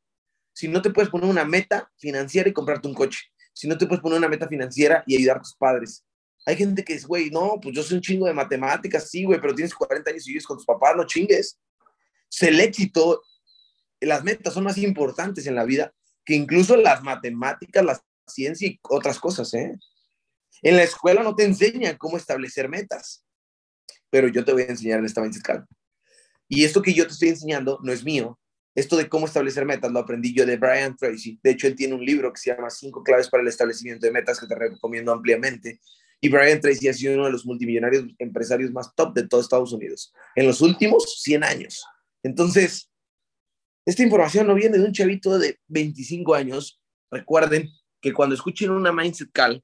si 0.51 0.67
no 0.67 0.81
te 0.81 0.89
puedes 0.89 1.09
poner 1.09 1.29
una 1.29 1.45
meta 1.45 1.89
financiera 1.95 2.49
y 2.49 2.53
comprarte 2.53 2.89
un 2.89 2.93
coche? 2.93 3.19
Si 3.53 3.69
no 3.69 3.77
te 3.77 3.87
puedes 3.87 4.01
poner 4.01 4.17
una 4.17 4.27
meta 4.27 4.49
financiera 4.49 5.01
y 5.07 5.15
ayudar 5.15 5.37
a 5.37 5.43
tus 5.43 5.55
padres, 5.55 6.03
hay 6.45 6.55
gente 6.55 6.83
que 6.83 6.93
dice, 6.93 7.07
güey, 7.07 7.31
no, 7.31 7.59
pues 7.61 7.75
yo 7.75 7.81
soy 7.81 7.97
un 7.97 8.01
chingo 8.01 8.27
de 8.27 8.33
matemáticas, 8.33 9.09
sí, 9.09 9.23
güey, 9.23 9.41
pero 9.41 9.55
tienes 9.55 9.73
40 9.73 10.11
años 10.11 10.27
y 10.27 10.31
vives 10.31 10.45
con 10.45 10.57
tus 10.57 10.65
papás, 10.65 10.95
no 10.95 11.05
chingues. 11.05 11.59
el 12.41 12.59
éxito, 12.59 13.23
las 13.99 14.23
metas 14.23 14.53
son 14.53 14.65
más 14.65 14.77
importantes 14.77 15.47
en 15.47 15.55
la 15.55 15.63
vida 15.63 15.93
que 16.23 16.35
incluso 16.35 16.75
las 16.75 17.03
matemáticas, 17.03 17.83
la 17.83 18.01
ciencia 18.27 18.67
y 18.67 18.79
otras 18.83 19.19
cosas, 19.19 19.53
¿eh? 19.53 19.77
En 20.61 20.75
la 20.75 20.83
escuela 20.83 21.21
no 21.21 21.35
te 21.35 21.43
enseñan 21.43 21.97
cómo 21.97 22.17
establecer 22.17 22.69
metas, 22.69 23.23
pero 24.09 24.27
yo 24.27 24.43
te 24.43 24.53
voy 24.53 24.63
a 24.63 24.67
enseñar 24.67 24.99
en 24.99 25.05
esta 25.05 25.21
mente 25.21 25.39
Y 26.47 26.63
esto 26.63 26.81
que 26.81 26.93
yo 26.93 27.05
te 27.05 27.13
estoy 27.13 27.29
enseñando 27.29 27.79
no 27.83 27.91
es 27.91 28.03
mío. 28.03 28.39
Esto 28.73 28.97
de 28.97 29.07
cómo 29.07 29.25
establecer 29.25 29.65
metas 29.65 29.91
lo 29.91 29.99
aprendí 29.99 30.33
yo 30.33 30.45
de 30.45 30.57
Brian 30.57 30.95
Tracy. 30.95 31.39
De 31.41 31.51
hecho, 31.51 31.67
él 31.67 31.75
tiene 31.75 31.93
un 31.93 32.03
libro 32.03 32.31
que 32.33 32.39
se 32.39 32.53
llama 32.53 32.69
Cinco 32.69 33.03
claves 33.03 33.29
para 33.29 33.41
el 33.41 33.47
establecimiento 33.47 34.05
de 34.05 34.11
metas 34.11 34.39
que 34.39 34.47
te 34.47 34.55
recomiendo 34.55 35.11
ampliamente. 35.13 35.79
Y 36.25 36.29
Brian 36.29 36.59
Tracy 36.59 36.87
ha 36.87 36.93
sido 36.95 37.13
uno 37.13 37.25
de 37.25 37.31
los 37.33 37.45
multimillonarios 37.45 38.05
empresarios 38.17 38.71
más 38.71 38.95
top 38.95 39.13
de 39.13 39.27
todo 39.27 39.41
Estados 39.41 39.71
Unidos 39.71 40.11
en 40.35 40.47
los 40.47 40.59
últimos 40.59 41.21
100 41.21 41.43
años. 41.43 41.85
Entonces, 42.23 42.89
esta 43.85 44.01
información 44.01 44.47
no 44.47 44.55
viene 44.55 44.79
de 44.79 44.85
un 44.85 44.91
chavito 44.91 45.37
de 45.37 45.59
25 45.67 46.33
años. 46.33 46.81
Recuerden 47.11 47.69
que 48.01 48.11
cuando 48.11 48.33
escuchen 48.33 48.71
una 48.71 48.91
Mindset 48.91 49.29
Call, 49.31 49.63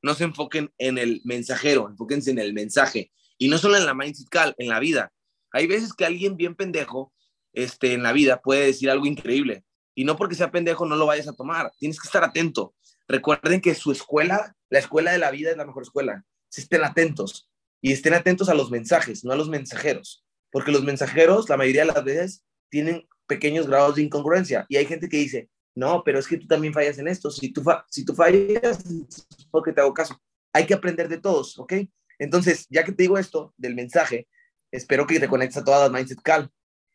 no 0.00 0.14
se 0.14 0.22
enfoquen 0.22 0.72
en 0.78 0.96
el 0.96 1.22
mensajero, 1.24 1.88
enfóquense 1.88 2.30
en 2.30 2.38
el 2.38 2.52
mensaje. 2.52 3.10
Y 3.36 3.48
no 3.48 3.58
solo 3.58 3.76
en 3.76 3.84
la 3.84 3.92
Mindset 3.92 4.28
Call, 4.28 4.54
en 4.58 4.68
la 4.68 4.78
vida. 4.78 5.12
Hay 5.50 5.66
veces 5.66 5.92
que 5.92 6.04
alguien 6.04 6.36
bien 6.36 6.54
pendejo 6.54 7.12
este, 7.52 7.94
en 7.94 8.04
la 8.04 8.12
vida 8.12 8.40
puede 8.40 8.66
decir 8.66 8.90
algo 8.90 9.06
increíble. 9.06 9.64
Y 9.92 10.04
no 10.04 10.16
porque 10.16 10.36
sea 10.36 10.52
pendejo 10.52 10.86
no 10.86 10.94
lo 10.94 11.06
vayas 11.06 11.26
a 11.26 11.34
tomar. 11.34 11.72
Tienes 11.80 11.98
que 11.98 12.06
estar 12.06 12.22
atento. 12.22 12.76
Recuerden 13.08 13.60
que 13.60 13.74
su 13.74 13.92
escuela, 13.92 14.56
la 14.68 14.78
escuela 14.78 15.12
de 15.12 15.18
la 15.18 15.30
vida 15.30 15.50
es 15.50 15.56
la 15.56 15.66
mejor 15.66 15.82
escuela. 15.82 16.24
Si 16.48 16.62
estén 16.62 16.84
atentos 16.84 17.50
y 17.80 17.92
estén 17.92 18.14
atentos 18.14 18.48
a 18.48 18.54
los 18.54 18.70
mensajes, 18.70 19.24
no 19.24 19.32
a 19.32 19.36
los 19.36 19.48
mensajeros, 19.48 20.24
porque 20.50 20.72
los 20.72 20.82
mensajeros 20.82 21.48
la 21.48 21.56
mayoría 21.56 21.82
de 21.82 21.92
las 21.92 22.04
veces 22.04 22.44
tienen 22.68 23.06
pequeños 23.26 23.66
grados 23.66 23.96
de 23.96 24.02
incongruencia 24.02 24.66
y 24.68 24.76
hay 24.76 24.86
gente 24.86 25.08
que 25.08 25.18
dice, 25.18 25.48
no, 25.76 26.02
pero 26.04 26.18
es 26.18 26.26
que 26.26 26.38
tú 26.38 26.46
también 26.46 26.72
fallas 26.72 26.98
en 26.98 27.06
esto. 27.06 27.30
Si 27.30 27.52
tú, 27.52 27.62
si 27.90 28.04
tú 28.04 28.14
fallas, 28.14 28.84
es 28.86 29.26
porque 29.50 29.72
te 29.72 29.82
hago 29.82 29.92
caso. 29.92 30.20
Hay 30.52 30.66
que 30.66 30.74
aprender 30.74 31.06
de 31.08 31.20
todos, 31.20 31.58
¿ok? 31.58 31.74
Entonces, 32.18 32.66
ya 32.70 32.82
que 32.82 32.92
te 32.92 33.02
digo 33.02 33.18
esto 33.18 33.52
del 33.58 33.74
mensaje, 33.74 34.26
espero 34.70 35.06
que 35.06 35.20
te 35.20 35.28
conectes 35.28 35.58
a 35.58 35.64
todas 35.64 35.92
Mindset 35.92 36.22
Cal, 36.22 36.50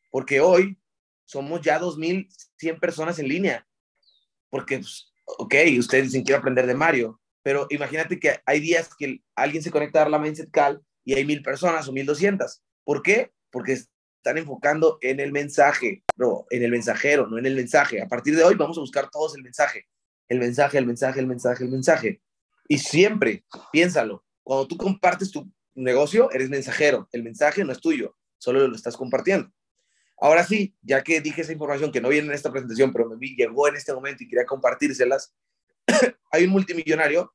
porque 0.09 0.41
hoy 0.41 0.79
somos 1.25 1.61
ya 1.61 1.79
2.100 1.79 2.79
personas 2.79 3.19
en 3.19 3.27
línea, 3.27 3.67
porque 4.49 4.79
pues, 4.79 5.10
ok, 5.25 5.55
ustedes 5.79 6.05
dicen 6.05 6.23
quiero 6.23 6.39
aprender 6.39 6.67
de 6.67 6.75
Mario, 6.75 7.19
pero 7.43 7.67
imagínate 7.69 8.19
que 8.19 8.39
hay 8.45 8.59
días 8.59 8.89
que 8.97 9.21
alguien 9.35 9.63
se 9.63 9.71
conecta 9.71 10.03
a 10.03 10.09
la 10.09 10.19
Mindset 10.19 10.51
Call 10.51 10.81
y 11.03 11.13
hay 11.13 11.25
mil 11.25 11.41
personas 11.41 11.87
o 11.87 11.91
mil 11.91 12.05
doscientas. 12.05 12.63
¿Por 12.83 13.01
qué? 13.01 13.31
Porque 13.51 13.73
están 13.73 14.37
enfocando 14.37 14.97
en 15.01 15.19
el 15.19 15.31
mensaje, 15.31 16.03
no, 16.15 16.45
en 16.51 16.63
el 16.63 16.71
mensajero, 16.71 17.27
no 17.27 17.39
en 17.39 17.45
el 17.45 17.55
mensaje. 17.55 18.01
A 18.01 18.07
partir 18.07 18.35
de 18.35 18.43
hoy 18.43 18.55
vamos 18.55 18.77
a 18.77 18.81
buscar 18.81 19.09
todos 19.09 19.35
el 19.35 19.43
mensaje. 19.43 19.87
El 20.29 20.39
mensaje, 20.39 20.77
el 20.77 20.85
mensaje, 20.85 21.19
el 21.19 21.27
mensaje, 21.27 21.63
el 21.63 21.71
mensaje. 21.71 22.21
Y 22.67 22.77
siempre, 22.77 23.43
piénsalo, 23.71 24.23
cuando 24.43 24.67
tú 24.67 24.77
compartes 24.77 25.31
tu 25.31 25.51
negocio, 25.73 26.31
eres 26.31 26.49
mensajero. 26.49 27.09
El 27.11 27.23
mensaje 27.23 27.65
no 27.65 27.71
es 27.71 27.81
tuyo, 27.81 28.15
solo 28.37 28.67
lo 28.67 28.75
estás 28.75 28.95
compartiendo. 28.95 29.51
Ahora 30.21 30.45
sí, 30.45 30.75
ya 30.83 31.03
que 31.03 31.19
dije 31.19 31.41
esa 31.41 31.51
información 31.51 31.91
que 31.91 31.99
no 31.99 32.07
viene 32.07 32.27
en 32.27 32.33
esta 32.33 32.51
presentación, 32.51 32.93
pero 32.93 33.09
me 33.09 33.17
vi, 33.17 33.35
llegó 33.35 33.67
en 33.67 33.75
este 33.75 33.91
momento 33.91 34.23
y 34.23 34.27
quería 34.27 34.45
compartírselas, 34.45 35.33
hay 36.31 36.43
un 36.45 36.51
multimillonario 36.51 37.33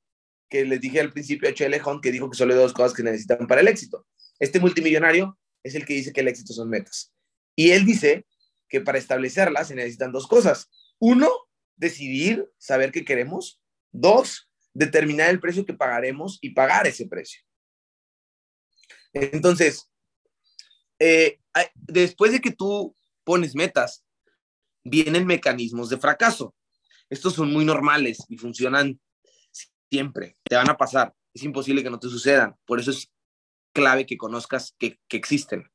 que 0.49 0.65
les 0.65 0.81
dije 0.81 1.01
al 1.01 1.13
principio, 1.13 1.49
H.L. 1.49 1.83
Hunt, 1.85 2.01
que 2.01 2.13
dijo 2.13 2.31
que 2.31 2.37
solo 2.37 2.55
hay 2.55 2.61
dos 2.61 2.73
cosas 2.73 2.95
que 2.95 3.03
necesitan 3.03 3.49
para 3.49 3.61
el 3.61 3.67
éxito. 3.67 4.07
Este 4.39 4.61
multimillonario 4.61 5.37
es 5.65 5.75
el 5.75 5.85
que 5.85 5.95
dice 5.95 6.13
que 6.13 6.21
el 6.21 6.29
éxito 6.29 6.53
son 6.53 6.71
metas. 6.71 7.13
Y 7.57 7.73
él 7.73 7.85
dice 7.85 8.25
que 8.69 8.81
para 8.81 8.99
establecerlas 8.99 9.67
se 9.67 9.75
necesitan 9.75 10.13
dos 10.13 10.29
cosas. 10.29 10.71
Uno, 11.01 11.29
decidir, 11.75 12.49
saber 12.57 12.93
qué 12.93 13.05
queremos. 13.05 13.61
Dos, 13.91 14.49
determinar 14.75 15.31
el 15.31 15.41
precio 15.41 15.67
que 15.67 15.75
pagaremos 15.75 16.39
y 16.41 16.51
pagar 16.51 16.87
ese 16.87 17.09
precio. 17.09 17.43
Entonces, 19.13 19.91
eh, 21.01 21.41
después 21.75 22.33
de 22.33 22.41
que 22.41 22.53
tú 22.53 22.95
pones 23.25 23.55
metas, 23.55 24.05
vienen 24.85 25.27
mecanismos 25.27 25.89
de 25.89 25.99
fracaso. 25.99 26.55
Estos 27.09 27.35
son 27.35 27.53
muy 27.53 27.65
normales 27.65 28.19
y 28.29 28.37
funcionan 28.37 29.01
siempre. 29.91 30.37
Te 30.45 30.57
van 30.57 30.71
a 30.71 30.77
pasar. 30.77 31.15
Es 31.35 31.43
imposible 31.43 31.83
que 31.83 31.91
no 31.91 31.99
te 31.99 32.09
sucedan. 32.09 32.57
Por 32.65 32.81
eso 32.81 32.91
es 32.91 33.11
clave 33.73 34.07
que 34.07 34.17
conozcas 34.17 34.75
que, 34.79 34.99
existen. 35.11 35.71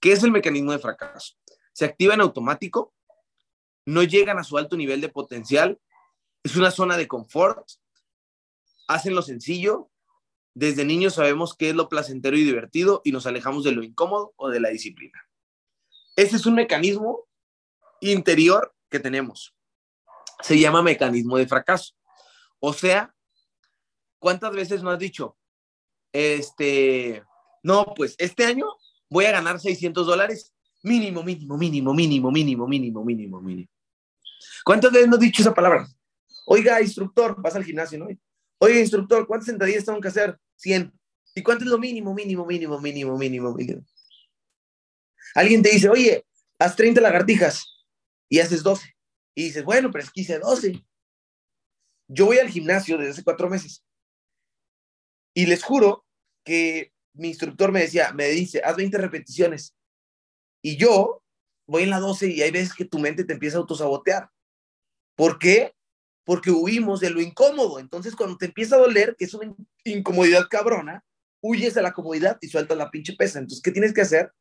¿Qué 0.00 0.12
es 0.12 0.22
el 0.24 0.32
mecanismo 0.32 0.72
de 0.72 0.80
fracaso? 0.80 1.34
Se 1.72 1.84
activa 1.84 2.14
en 2.14 2.20
automático, 2.20 2.92
no 3.86 4.02
llegan 4.02 4.38
a 4.38 4.44
su 4.44 4.58
alto 4.58 4.76
nivel 4.76 5.00
de 5.00 5.08
potencial, 5.08 5.78
es 6.42 6.56
una 6.56 6.70
zona 6.70 6.96
de 6.96 7.08
confort, 7.08 7.66
hacen 8.88 9.14
lo 9.14 9.22
sencillo, 9.22 9.90
desde 10.54 10.84
niños 10.84 11.14
sabemos 11.14 11.56
qué 11.56 11.70
es 11.70 11.74
lo 11.74 11.88
placentero 11.88 12.36
y 12.36 12.44
divertido 12.44 13.02
y 13.04 13.10
nos 13.12 13.26
alejamos 13.26 13.64
de 13.64 13.72
lo 13.72 13.82
incómodo 13.82 14.32
o 14.36 14.48
de 14.48 14.60
la 14.60 14.70
disciplina. 14.70 15.20
Ese 16.16 16.36
es 16.36 16.46
un 16.46 16.54
mecanismo 16.54 17.26
interior 18.00 18.72
que 18.88 19.00
tenemos. 19.00 19.54
Se 20.42 20.58
llama 20.58 20.82
mecanismo 20.82 21.36
de 21.36 21.48
fracaso. 21.48 21.94
O 22.60 22.72
sea, 22.72 23.12
¿cuántas 24.20 24.54
veces 24.54 24.82
no 24.82 24.90
has 24.90 24.98
dicho, 24.98 25.36
este, 26.12 27.24
no, 27.62 27.92
pues 27.96 28.14
este 28.18 28.44
año 28.44 28.66
voy 29.10 29.24
a 29.24 29.32
ganar 29.32 29.58
600 29.58 30.06
dólares 30.06 30.54
mínimo, 30.82 31.22
mínimo, 31.22 31.58
mínimo, 31.58 31.92
mínimo, 31.92 32.30
mínimo, 32.30 32.66
mínimo, 32.66 33.04
mínimo, 33.04 33.40
mínimo? 33.40 33.68
¿Cuántas 34.64 34.92
veces 34.92 35.08
no 35.08 35.16
has 35.16 35.20
dicho 35.20 35.42
esa 35.42 35.52
palabra? 35.52 35.86
Oiga, 36.46 36.80
instructor, 36.80 37.40
vas 37.40 37.56
al 37.56 37.64
gimnasio, 37.64 37.98
¿no? 37.98 38.06
Oye, 38.58 38.80
instructor, 38.80 39.26
¿cuántas 39.26 39.46
sentadillas 39.46 39.84
tengo 39.84 40.00
que 40.00 40.08
hacer? 40.08 40.38
100. 40.56 40.92
¿Y 41.34 41.42
cuánto 41.42 41.64
es 41.64 41.70
lo 41.70 41.78
mínimo, 41.78 42.14
mínimo, 42.14 42.46
mínimo, 42.46 42.80
mínimo, 42.80 43.18
mínimo, 43.18 43.54
mínimo? 43.54 43.84
Alguien 45.34 45.62
te 45.62 45.70
dice, 45.70 45.88
oye, 45.88 46.24
haz 46.58 46.76
30 46.76 47.00
lagartijas 47.00 47.84
y 48.28 48.38
haces 48.40 48.62
12. 48.62 48.94
Y 49.34 49.44
dices, 49.44 49.64
bueno, 49.64 49.90
pero 49.90 50.04
es 50.04 50.10
que 50.10 50.20
hice 50.20 50.38
12. 50.38 50.84
Yo 52.08 52.26
voy 52.26 52.38
al 52.38 52.48
gimnasio 52.48 52.96
desde 52.98 53.12
hace 53.12 53.24
cuatro 53.24 53.48
meses. 53.48 53.84
Y 55.34 55.46
les 55.46 55.64
juro 55.64 56.06
que 56.44 56.92
mi 57.14 57.28
instructor 57.28 57.72
me 57.72 57.80
decía, 57.80 58.12
me 58.12 58.28
dice, 58.28 58.60
haz 58.64 58.76
20 58.76 58.98
repeticiones. 58.98 59.74
Y 60.62 60.76
yo 60.76 61.22
voy 61.66 61.82
en 61.82 61.90
la 61.90 61.98
12 61.98 62.28
y 62.28 62.42
hay 62.42 62.50
veces 62.50 62.74
que 62.74 62.84
tu 62.84 62.98
mente 62.98 63.24
te 63.24 63.32
empieza 63.32 63.56
a 63.56 63.60
autosabotear. 63.60 64.30
¿Por 65.16 65.38
qué? 65.38 65.74
Porque 66.24 66.50
huimos 66.50 67.00
de 67.00 67.10
lo 67.10 67.20
incómodo. 67.20 67.78
Entonces, 67.78 68.16
cuando 68.16 68.36
te 68.36 68.46
empieza 68.46 68.76
a 68.76 68.80
doler, 68.80 69.14
que 69.18 69.26
es 69.26 69.34
una 69.34 69.54
incomodidad 69.84 70.48
cabrona, 70.50 71.04
huyes 71.40 71.74
de 71.74 71.82
la 71.82 71.92
comodidad 71.92 72.38
y 72.40 72.48
sueltas 72.48 72.78
la 72.78 72.90
pinche 72.90 73.14
pesa. 73.14 73.38
Entonces, 73.38 73.62
¿qué 73.62 73.70
tienes 73.70 73.92
que 73.92 74.00
hacer? 74.00 74.32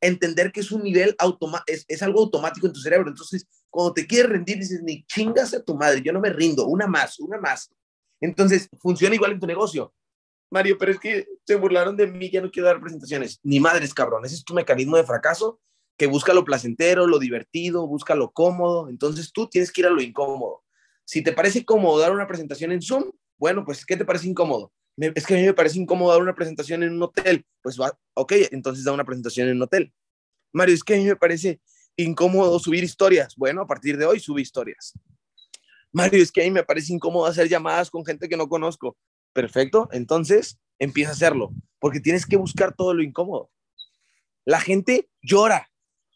Entender 0.00 0.50
que 0.50 0.60
es 0.60 0.72
un 0.72 0.82
nivel 0.82 1.14
automático, 1.18 1.64
es, 1.88 2.02
algo 2.02 2.20
automático 2.20 2.66
en 2.66 2.72
tu 2.72 2.80
cerebro. 2.80 3.08
Entonces, 3.08 3.46
Cuando 3.70 3.94
te 3.94 4.06
quieres 4.06 4.30
rendir, 4.30 4.58
dices, 4.58 4.82
ni 4.82 5.04
chingas 5.04 5.54
a 5.54 5.62
tu 5.62 5.76
madre, 5.76 6.02
yo 6.02 6.12
no 6.12 6.20
me 6.20 6.30
rindo, 6.30 6.66
una 6.66 6.86
más, 6.86 7.20
una 7.20 7.38
más. 7.38 7.70
Entonces, 8.20 8.68
funciona 8.80 9.14
igual 9.14 9.32
en 9.32 9.40
tu 9.40 9.46
negocio. 9.46 9.94
Mario, 10.50 10.78
pero 10.78 10.92
es 10.92 10.98
que 10.98 11.26
se 11.46 11.54
burlaron 11.56 11.96
de 11.96 12.06
mí, 12.06 12.30
ya 12.30 12.40
no 12.40 12.50
quiero 12.50 12.68
dar 12.68 12.80
presentaciones. 12.80 13.38
Ni 13.42 13.60
madres, 13.60 13.94
cabrón, 13.94 14.24
ese 14.24 14.36
es 14.36 14.44
tu 14.44 14.54
mecanismo 14.54 14.96
de 14.96 15.04
fracaso, 15.04 15.60
que 15.96 16.06
busca 16.06 16.32
lo 16.32 16.44
placentero, 16.44 17.06
lo 17.06 17.18
divertido, 17.18 17.86
busca 17.86 18.14
lo 18.14 18.32
cómodo. 18.32 18.88
Entonces, 18.88 19.30
tú 19.32 19.48
tienes 19.48 19.70
que 19.70 19.82
ir 19.82 19.86
a 19.86 19.90
lo 19.90 20.00
incómodo. 20.00 20.64
Si 21.08 21.22
te 21.22 21.32
parece 21.32 21.64
cómodo 21.64 21.98
dar 21.98 22.12
una 22.12 22.26
presentación 22.26 22.70
en 22.70 22.82
Zoom, 22.82 23.10
bueno, 23.38 23.64
pues, 23.64 23.86
¿qué 23.86 23.96
te 23.96 24.04
parece 24.04 24.28
incómodo? 24.28 24.74
es 24.98 25.24
que 25.24 25.34
a 25.34 25.36
mí 25.38 25.44
me 25.44 25.54
parece 25.54 25.78
incómodo 25.78 26.12
dar 26.12 26.20
una 26.20 26.34
presentación 26.34 26.82
en 26.82 26.92
un 26.92 27.02
hotel. 27.02 27.46
Pues 27.62 27.80
va, 27.80 27.98
ok, 28.12 28.32
entonces 28.50 28.84
da 28.84 28.92
una 28.92 29.06
presentación 29.06 29.48
en 29.48 29.56
un 29.56 29.62
hotel. 29.62 29.90
Mario, 30.52 30.74
es 30.74 30.84
que 30.84 30.96
a 30.96 30.98
mí 30.98 31.04
me 31.04 31.16
parece 31.16 31.62
incómodo 31.96 32.58
subir 32.58 32.84
historias. 32.84 33.34
Bueno, 33.36 33.62
a 33.62 33.66
partir 33.66 33.96
de 33.96 34.04
hoy 34.04 34.20
sube 34.20 34.42
historias. 34.42 34.92
Mario, 35.92 36.22
es 36.22 36.30
que 36.30 36.42
a 36.42 36.44
mí 36.44 36.50
me 36.50 36.62
parece 36.62 36.92
incómodo 36.92 37.24
hacer 37.24 37.48
llamadas 37.48 37.90
con 37.90 38.04
gente 38.04 38.28
que 38.28 38.36
no 38.36 38.46
conozco. 38.46 38.94
Perfecto, 39.32 39.88
entonces 39.92 40.58
empieza 40.78 41.12
a 41.12 41.14
hacerlo, 41.14 41.54
porque 41.78 42.00
tienes 42.00 42.26
que 42.26 42.36
buscar 42.36 42.74
todo 42.76 42.92
lo 42.92 43.02
incómodo. 43.02 43.50
La 44.44 44.60
gente 44.60 45.08
llora, 45.22 45.70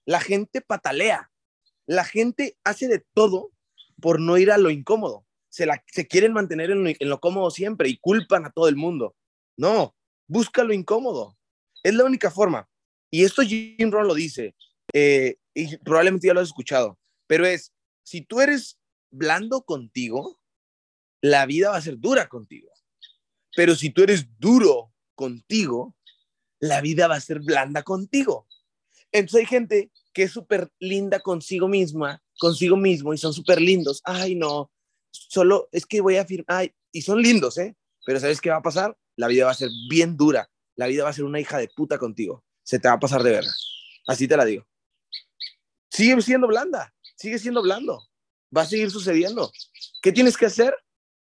la 0.04 0.20
gente 0.20 0.60
patalea, 0.60 1.30
la 1.86 2.04
gente 2.04 2.58
hace 2.62 2.88
de 2.88 3.02
todo 3.14 3.51
por 4.02 4.20
no 4.20 4.36
ir 4.36 4.50
a 4.50 4.58
lo 4.58 4.68
incómodo 4.68 5.24
se, 5.52 5.66
la, 5.66 5.84
se 5.86 6.08
quieren 6.08 6.32
mantener 6.32 6.70
en 6.70 7.08
lo, 7.08 7.20
cómodo 7.20 7.50
siempre 7.50 7.90
y 7.90 7.98
culpan 7.98 8.46
a 8.46 8.50
todo 8.50 8.68
el 8.68 8.76
mundo. 8.76 9.14
No, 9.58 9.94
busca 10.26 10.64
lo 10.64 10.72
incómodo. 10.72 11.36
Es 11.82 11.94
la 11.94 12.04
única 12.04 12.30
forma. 12.30 12.68
Y 13.10 13.24
esto 13.24 13.42
Jim 13.42 13.90
Rohn 13.90 14.08
lo 14.08 14.14
dice, 14.14 14.54
eh, 14.94 15.36
y 15.52 15.76
probablemente 15.76 16.26
ya 16.26 16.32
lo 16.32 16.40
has 16.40 16.48
escuchado, 16.48 16.98
pero 17.26 17.44
es, 17.44 17.74
si 18.02 18.22
tú 18.22 18.40
eres 18.40 18.78
blando 19.10 19.62
contigo, 19.62 20.40
la 21.20 21.44
vida 21.44 21.70
va 21.70 21.76
a 21.76 21.82
ser 21.82 21.98
dura 21.98 22.28
contigo. 22.28 22.70
Pero 23.54 23.74
si 23.74 23.90
tú 23.90 24.02
eres 24.02 24.26
duro 24.38 24.94
contigo, 25.14 25.94
la 26.60 26.80
vida 26.80 27.08
va 27.08 27.16
a 27.16 27.20
ser 27.20 27.40
blanda 27.40 27.82
contigo. 27.82 28.48
Entonces 29.12 29.40
hay 29.40 29.46
gente 29.46 29.92
que 30.14 30.22
es 30.22 30.32
súper 30.32 30.72
linda 30.78 31.20
consigo 31.20 31.68
misma, 31.68 32.21
consigo 32.38 32.76
mismo, 32.76 33.14
y 33.14 33.18
son 33.18 33.32
súper 33.32 33.60
lindos. 33.60 34.00
Ay, 34.04 34.34
no, 34.34 34.70
solo 35.10 35.68
es 35.72 35.86
que 35.86 36.00
voy 36.00 36.16
a 36.16 36.24
firmar, 36.24 36.72
y 36.90 37.02
son 37.02 37.22
lindos, 37.22 37.58
¿eh? 37.58 37.76
Pero 38.04 38.20
¿sabes 38.20 38.40
qué 38.40 38.50
va 38.50 38.56
a 38.56 38.62
pasar? 38.62 38.96
La 39.16 39.28
vida 39.28 39.44
va 39.44 39.52
a 39.52 39.54
ser 39.54 39.70
bien 39.88 40.16
dura, 40.16 40.50
la 40.76 40.86
vida 40.86 41.04
va 41.04 41.10
a 41.10 41.14
ser 41.14 41.24
una 41.24 41.40
hija 41.40 41.58
de 41.58 41.68
puta 41.68 41.98
contigo, 41.98 42.44
se 42.62 42.78
te 42.78 42.88
va 42.88 42.94
a 42.94 43.00
pasar 43.00 43.22
de 43.22 43.30
verdad, 43.30 43.52
así 44.06 44.26
te 44.26 44.36
la 44.36 44.44
digo. 44.44 44.66
Sigue 45.90 46.20
siendo 46.22 46.46
blanda, 46.46 46.94
sigue 47.16 47.38
siendo 47.38 47.62
blando, 47.62 48.02
va 48.56 48.62
a 48.62 48.66
seguir 48.66 48.90
sucediendo. 48.90 49.52
¿Qué 50.00 50.12
tienes 50.12 50.36
que 50.36 50.46
hacer? 50.46 50.74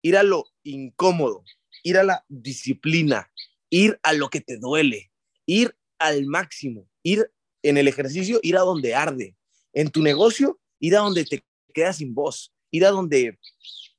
Ir 0.02 0.18
a 0.18 0.24
lo 0.24 0.46
incómodo, 0.64 1.44
ir 1.84 1.98
a 1.98 2.04
la 2.04 2.26
disciplina, 2.28 3.32
ir 3.70 4.00
a 4.04 4.14
lo 4.14 4.30
que 4.30 4.42
te 4.42 4.58
duele, 4.58 5.12
ir 5.46 5.78
al 6.00 6.26
máximo, 6.26 6.90
ir 7.04 7.32
en 7.64 7.78
el 7.78 7.88
ejercicio, 7.88 8.40
ir 8.44 8.58
a 8.58 8.62
donde 8.62 8.96
arde, 8.96 9.36
en 9.74 9.90
tu 9.92 10.02
negocio, 10.02 10.60
ir 10.80 10.96
a 10.96 11.00
donde 11.00 11.26
te 11.26 11.44
quedas 11.74 11.98
sin 11.98 12.14
voz, 12.14 12.54
ir 12.72 12.86
a 12.86 12.90
donde, 12.90 13.38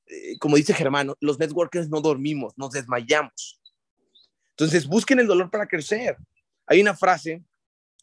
eh, 0.07 0.39
como 0.39 0.57
dice 0.57 0.75
Germán, 0.75 1.13
los 1.21 1.39
networkers 1.39 1.89
no 1.89 2.01
dormimos, 2.01 2.53
nos 2.57 2.73
desmayamos. 2.73 3.61
Entonces, 4.51 4.87
busquen 4.87 5.21
el 5.21 5.27
dolor 5.27 5.51
para 5.51 5.67
crecer. 5.67 6.17
Hay 6.67 6.81
una 6.81 6.97
frase 6.97 7.45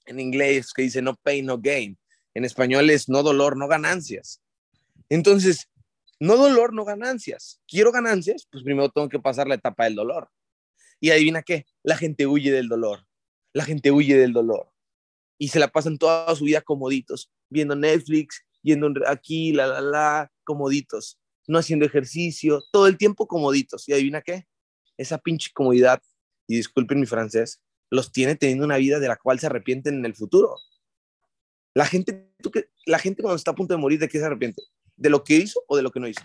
en 0.05 0.20
inglés 0.20 0.72
que 0.74 0.84
dice 0.84 1.01
no 1.01 1.15
pain, 1.15 1.46
no 1.46 1.60
gain. 1.60 1.98
En 2.34 2.46
español 2.46 2.89
es 2.89 3.10
no 3.10 3.24
dolor, 3.24 3.58
no 3.58 3.67
ganancias. 3.67 4.41
Entonces, 5.10 5.70
no 6.20 6.38
dolor, 6.38 6.74
no 6.74 6.86
ganancias. 6.86 7.62
Quiero 7.67 7.91
ganancias, 7.91 8.48
pues 8.50 8.63
primero 8.63 8.89
tengo 8.89 9.10
que 9.10 9.20
pasar 9.20 9.48
la 9.48 9.55
etapa 9.55 9.86
del 9.86 9.96
dolor. 9.96 10.29
Y 11.00 11.12
adivina 11.12 11.44
qué, 11.44 11.65
la 11.84 11.98
gente 11.98 12.25
huye 12.25 12.51
del 12.51 12.70
dolor. 12.70 13.05
La 13.53 13.65
gente 13.65 13.91
huye 13.91 14.17
del 14.17 14.34
dolor. 14.34 14.71
Y 15.38 15.49
se 15.49 15.60
la 15.60 15.67
pasan 15.67 15.97
toda 15.97 16.34
su 16.36 16.45
vida 16.45 16.62
comoditos, 16.62 17.30
viendo 17.49 17.76
Netflix, 17.76 18.45
yendo 18.65 18.91
aquí, 19.08 19.54
la, 19.54 19.67
la, 19.67 19.82
la, 19.82 20.32
comoditos, 20.43 21.19
no 21.47 21.60
haciendo 21.60 21.86
ejercicio, 21.86 22.63
todo 22.71 22.88
el 22.88 22.97
tiempo 22.97 23.28
comoditos. 23.28 23.88
¿Y 23.88 23.93
adivina 23.93 24.21
qué? 24.21 24.47
Esa 24.97 25.19
pinche 25.19 25.51
comodidad, 25.54 26.01
y 26.47 26.58
disculpen 26.58 26.99
mi 26.99 27.06
francés, 27.06 27.62
los 27.91 28.12
tiene 28.12 28.36
teniendo 28.36 28.65
una 28.65 28.78
vida 28.78 28.99
de 28.99 29.08
la 29.08 29.15
cual 29.15 29.39
se 29.39 29.45
arrepienten 29.45 29.95
en 29.95 30.06
el 30.06 30.15
futuro. 30.15 30.56
La 31.73 31.86
gente, 31.86 32.32
¿tú 32.41 32.51
la 32.86 32.99
gente 32.99 33.21
cuando 33.21 33.38
está 33.38 33.51
a 33.51 33.56
punto 33.56 33.73
de 33.73 33.80
morir, 33.80 33.99
¿de 33.99 34.10
qué 34.10 34.17
se 34.17 34.25
arrepiente? 34.25 34.63
¿De 34.95 35.10
lo 35.10 35.23
que 35.23 35.36
hizo 35.36 35.63
o 35.67 35.78
de 35.78 35.84
lo 35.84 35.91
que 35.91 35.99
no 35.99 36.08
hizo? 36.08 36.23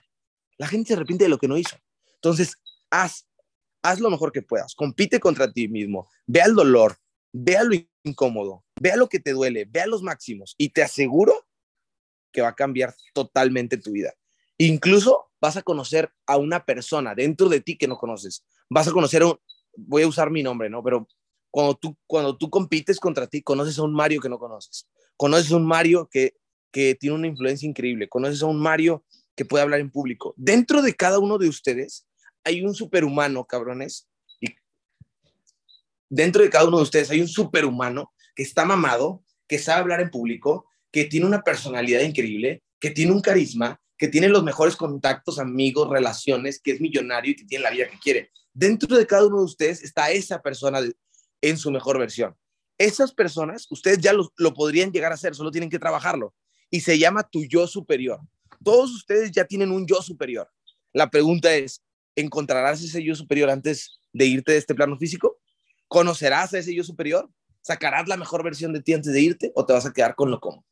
La 0.57 0.67
gente 0.67 0.89
se 0.89 0.95
arrepiente 0.95 1.25
de 1.25 1.31
lo 1.31 1.39
que 1.39 1.49
no 1.49 1.59
hizo. 1.59 1.77
Entonces, 2.15 2.57
haz, 2.91 3.29
haz 3.83 4.01
lo 4.01 4.11
mejor 4.11 4.33
que 4.33 4.43
puedas, 4.43 4.75
compite 4.75 5.21
contra 5.21 5.53
ti 5.53 5.69
mismo, 5.69 6.09
vea 6.27 6.47
el 6.47 6.55
dolor, 6.55 6.97
vea 7.33 7.65
lo 7.65 7.75
incómodo, 8.05 8.65
vea 8.81 8.97
lo 8.97 9.09
que 9.09 9.21
te 9.21 9.33
duele, 9.33 9.67
vea 9.69 9.87
los 9.87 10.03
máximos 10.03 10.55
y 10.57 10.71
te 10.71 10.83
aseguro 10.83 11.47
que 12.33 12.43
va 12.43 12.49
a 12.49 12.55
cambiar 12.55 12.95
totalmente 13.13 13.77
tu 13.77 13.93
vida. 13.93 14.15
Incluso 14.59 15.31
vas 15.41 15.57
a 15.57 15.63
conocer 15.63 16.13
a 16.27 16.37
una 16.37 16.65
persona 16.65 17.15
dentro 17.15 17.49
de 17.49 17.61
ti 17.61 17.79
que 17.79 17.89
no 17.89 17.97
conoces. 17.97 18.45
Vas 18.69 18.89
a 18.89 18.93
conocer 18.93 19.25
un, 19.25 19.39
voy 19.77 20.03
a 20.03 20.09
usar 20.09 20.31
mi 20.31 20.43
nombre, 20.43 20.69
¿no? 20.69 20.83
Pero 20.83 21.09
cuando 21.51 21.75
tú, 21.75 21.97
cuando 22.07 22.37
tú 22.37 22.51
compites 22.51 23.01
contra 23.01 23.27
ti, 23.27 23.43
conoces 23.43 23.79
a 23.79 23.83
un 23.83 23.93
Mario 23.93 24.21
que 24.21 24.29
no 24.29 24.39
conoces. 24.39 24.87
Conoces 25.17 25.51
a 25.53 25.57
un 25.57 25.67
Mario 25.67 26.09
que, 26.11 26.35
que 26.71 26.95
tiene 26.95 27.17
una 27.17 27.27
influencia 27.27 27.69
increíble. 27.69 28.09
Conoces 28.09 28.43
a 28.43 28.47
un 28.47 28.61
Mario 28.61 29.05
que 29.35 29.45
puede 29.45 29.63
hablar 29.63 29.81
en 29.81 29.91
público. 29.91 30.35
Dentro 30.37 30.83
de 30.83 30.95
cada 30.95 31.19
uno 31.19 31.39
de 31.39 31.49
ustedes 31.49 32.07
hay 32.45 32.63
un 32.63 32.75
superhumano, 32.75 33.45
cabrones. 33.47 34.09
Dentro 36.09 36.43
de 36.43 36.51
cada 36.51 36.67
uno 36.67 36.79
de 36.79 36.83
ustedes 36.83 37.11
hay 37.11 37.21
un 37.21 37.29
superhumano 37.29 38.13
que 38.35 38.43
está 38.43 38.65
mamado, 38.65 39.23
que 39.47 39.59
sabe 39.59 39.81
hablar 39.81 40.01
en 40.01 40.11
público, 40.11 40.67
que 40.93 41.05
tiene 41.05 41.27
una 41.27 41.43
personalidad 41.43 42.03
increíble, 42.03 42.63
que 42.79 42.91
tiene 42.91 43.13
un 43.13 43.21
carisma, 43.21 43.81
que 43.97 44.09
tiene 44.09 44.29
los 44.29 44.43
mejores 44.43 44.77
contactos, 44.77 45.39
amigos, 45.39 45.91
relaciones, 45.91 46.61
que 46.61 46.73
es 46.73 46.81
millonario 46.81 47.33
y 47.33 47.37
que 47.37 47.45
tiene 47.45 47.65
la 47.65 47.71
vida 47.71 47.89
que 47.89 47.99
quiere. 47.99 48.31
Dentro 48.53 48.97
de 48.97 49.07
cada 49.07 49.27
uno 49.27 49.39
de 49.39 49.45
ustedes 49.45 49.83
está 49.83 50.11
esa 50.11 50.41
persona 50.41 50.81
en 51.43 51.59
su 51.59 51.71
mejor 51.71 51.99
versión. 51.99 52.35
Esas 52.79 53.13
personas, 53.13 53.67
ustedes 53.71 53.99
ya 53.99 54.15
lo, 54.15 54.55
podrían 54.55 54.91
llegar 54.91 55.13
a 55.13 55.17
hacer, 55.17 55.35
solo 55.35 55.51
tienen 55.51 55.69
que 55.69 55.79
trabajarlo. 55.79 56.35
Y 56.71 56.81
se 56.81 56.99
llama 56.99 57.29
tu 57.29 57.45
yo 57.45 57.67
superior. 57.67 58.21
Todos 58.65 58.91
ustedes 58.95 59.31
ya 59.33 59.45
tienen 59.45 59.71
un 59.71 59.87
yo 59.87 60.01
superior. 60.01 60.51
La 60.95 61.11
pregunta 61.11 61.55
es, 61.55 61.83
¿encontrarás 62.17 62.83
ese 62.83 63.05
yo 63.05 63.15
superior 63.15 63.51
antes 63.51 64.01
de 64.15 64.25
irte 64.25 64.53
de 64.53 64.59
este 64.59 64.75
plano 64.75 64.97
físico? 64.97 65.39
¿Conocerás 65.89 66.55
a 66.55 66.59
ese 66.59 66.75
yo 66.75 66.85
superior? 66.85 67.29
¿Sacarás 67.61 68.09
la 68.09 68.17
mejor 68.17 68.43
versión 68.43 68.73
de 68.73 68.81
ti 68.81 68.95
antes 68.95 69.13
de 69.13 69.21
irte 69.21 69.53
o 69.55 69.67
te 69.67 69.75
vas 69.75 69.85
a 69.85 69.93
quedar 69.93 70.15
con 70.15 70.31
lo 70.31 70.41
cómodo? 70.41 70.65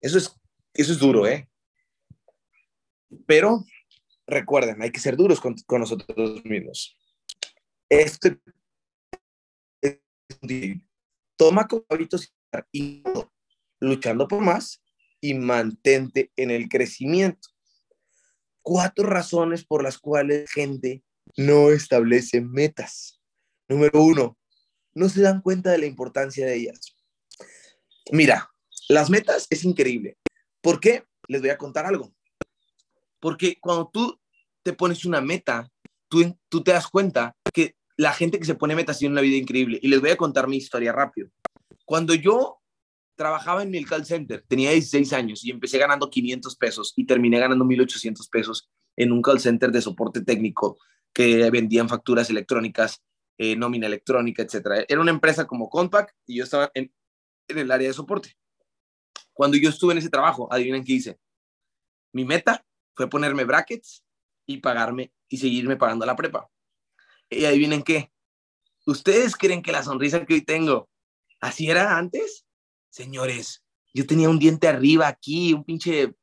Eso 0.00 0.18
es, 0.18 0.34
eso 0.74 0.92
es 0.92 0.98
duro, 0.98 1.26
¿eh? 1.26 1.48
Pero 3.26 3.64
recuerden, 4.26 4.80
hay 4.82 4.90
que 4.90 5.00
ser 5.00 5.16
duros 5.16 5.40
con, 5.40 5.56
nosotros 5.78 6.44
mismos. 6.44 6.96
Este 7.88 8.40
toma 11.36 11.66
como 11.66 11.84
hábitos 11.88 12.32
y 12.72 13.02
luchando 13.80 14.28
por 14.28 14.40
más 14.40 14.82
y 15.20 15.34
mantente 15.34 16.30
en 16.36 16.50
el 16.50 16.68
crecimiento. 16.68 17.48
Cuatro 18.62 19.08
razones 19.08 19.64
por 19.64 19.82
las 19.82 19.98
cuales 19.98 20.50
gente 20.50 21.02
no 21.36 21.70
establece 21.70 22.40
metas. 22.40 23.20
Número 23.68 24.02
uno, 24.02 24.38
no 24.94 25.08
se 25.08 25.22
dan 25.22 25.40
cuenta 25.40 25.70
de 25.70 25.78
la 25.78 25.86
importancia 25.86 26.46
de 26.46 26.56
ellas. 26.56 26.94
Mira, 28.12 28.50
las 28.90 29.08
metas 29.08 29.46
es 29.50 29.64
increíble. 29.64 30.16
¿Por 30.60 30.80
qué? 30.80 31.04
Les 31.28 31.40
voy 31.40 31.50
a 31.50 31.58
contar 31.58 31.86
algo. 31.86 32.12
Porque 33.20 33.56
cuando 33.60 33.88
tú 33.92 34.18
te 34.64 34.72
pones 34.72 35.04
una 35.04 35.20
meta, 35.20 35.70
tú, 36.08 36.36
te 36.64 36.72
das 36.72 36.88
cuenta 36.88 37.36
que 37.54 37.76
la 37.96 38.12
gente 38.12 38.40
que 38.40 38.44
se 38.44 38.56
pone 38.56 38.74
metas 38.74 38.98
tiene 38.98 39.12
una 39.12 39.20
vida 39.20 39.36
increíble. 39.36 39.78
Y 39.80 39.86
les 39.86 40.00
voy 40.00 40.10
a 40.10 40.16
contar 40.16 40.48
mi 40.48 40.56
historia 40.56 40.90
rápido. 40.90 41.30
Cuando 41.84 42.14
yo 42.14 42.58
trabajaba 43.14 43.62
en 43.62 43.70
mi 43.70 43.84
call 43.84 44.04
center, 44.04 44.44
tenía 44.48 44.72
16 44.72 45.12
años 45.12 45.44
y 45.44 45.52
empecé 45.52 45.78
ganando 45.78 46.10
500 46.10 46.56
pesos 46.56 46.92
y 46.96 47.06
terminé 47.06 47.38
ganando 47.38 47.64
1800 47.64 48.28
pesos 48.28 48.70
en 48.96 49.12
un 49.12 49.22
call 49.22 49.38
center 49.38 49.70
de 49.70 49.82
soporte 49.82 50.22
técnico 50.22 50.78
que 51.12 51.48
vendían 51.50 51.88
facturas 51.88 52.28
electrónicas, 52.28 53.04
eh, 53.38 53.54
nómina 53.54 53.86
electrónica, 53.86 54.42
etc. 54.42 54.84
Era 54.88 55.00
una 55.00 55.12
empresa 55.12 55.46
como 55.46 55.68
Compact 55.68 56.12
y 56.26 56.38
yo 56.38 56.44
estaba 56.44 56.72
en 56.74 56.90
el 57.46 57.70
área 57.70 57.86
de 57.86 57.94
soporte. 57.94 58.39
Cuando 59.40 59.56
yo 59.56 59.70
estuve 59.70 59.92
en 59.92 59.98
ese 60.00 60.10
trabajo, 60.10 60.52
adivinen 60.52 60.84
qué 60.84 60.92
hice. 60.92 61.18
Mi 62.12 62.26
meta 62.26 62.62
fue 62.94 63.08
ponerme 63.08 63.44
brackets 63.44 64.04
y 64.44 64.58
pagarme 64.58 65.14
y 65.30 65.38
seguirme 65.38 65.78
pagando 65.78 66.04
la 66.04 66.14
prepa. 66.14 66.50
Y 67.30 67.46
adivinen 67.46 67.82
qué. 67.82 68.12
¿Ustedes 68.84 69.36
creen 69.36 69.62
que 69.62 69.72
la 69.72 69.82
sonrisa 69.82 70.26
que 70.26 70.34
hoy 70.34 70.42
tengo 70.42 70.90
así 71.40 71.70
era 71.70 71.96
antes? 71.96 72.44
Señores, 72.90 73.64
yo 73.94 74.06
tenía 74.06 74.28
un 74.28 74.38
diente 74.38 74.68
arriba 74.68 75.08
aquí, 75.08 75.54
un 75.54 75.64
pinche 75.64 76.14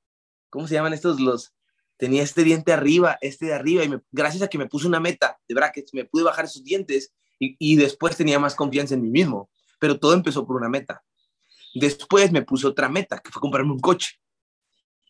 ¿cómo 0.52 0.68
se 0.68 0.76
llaman 0.76 0.94
estos? 0.94 1.20
Los, 1.20 1.56
tenía 1.98 2.22
este 2.22 2.44
diente 2.44 2.72
arriba, 2.72 3.18
este 3.22 3.48
de 3.48 3.56
arriba, 3.56 3.84
y 3.84 3.90
gracias 4.12 4.44
a 4.44 4.48
que 4.48 4.60
me 4.60 4.68
puse 4.68 4.86
una 4.86 5.00
meta 5.00 5.40
de 5.48 5.56
brackets, 5.56 5.92
me 5.96 6.06
pude 6.06 6.22
bajar 6.22 6.46
esos 6.46 6.64
dientes 6.64 7.16
y, 7.40 7.56
y 7.58 7.78
después 7.78 8.16
tenía 8.16 8.38
más 8.38 8.54
confianza 8.54 8.94
en 8.94 9.02
mí 9.02 9.10
mismo. 9.10 9.50
Pero 9.80 10.00
todo 10.00 10.14
empezó 10.14 10.46
por 10.46 10.58
una 10.58 10.70
meta. 10.70 11.04
Después 11.74 12.32
me 12.32 12.42
puse 12.42 12.68
otra 12.68 12.90
meta, 12.90 13.20
que 13.20 13.32
fue 13.32 13.42
comprarme 13.42 13.72
un 13.72 13.80
coche. 13.80 14.20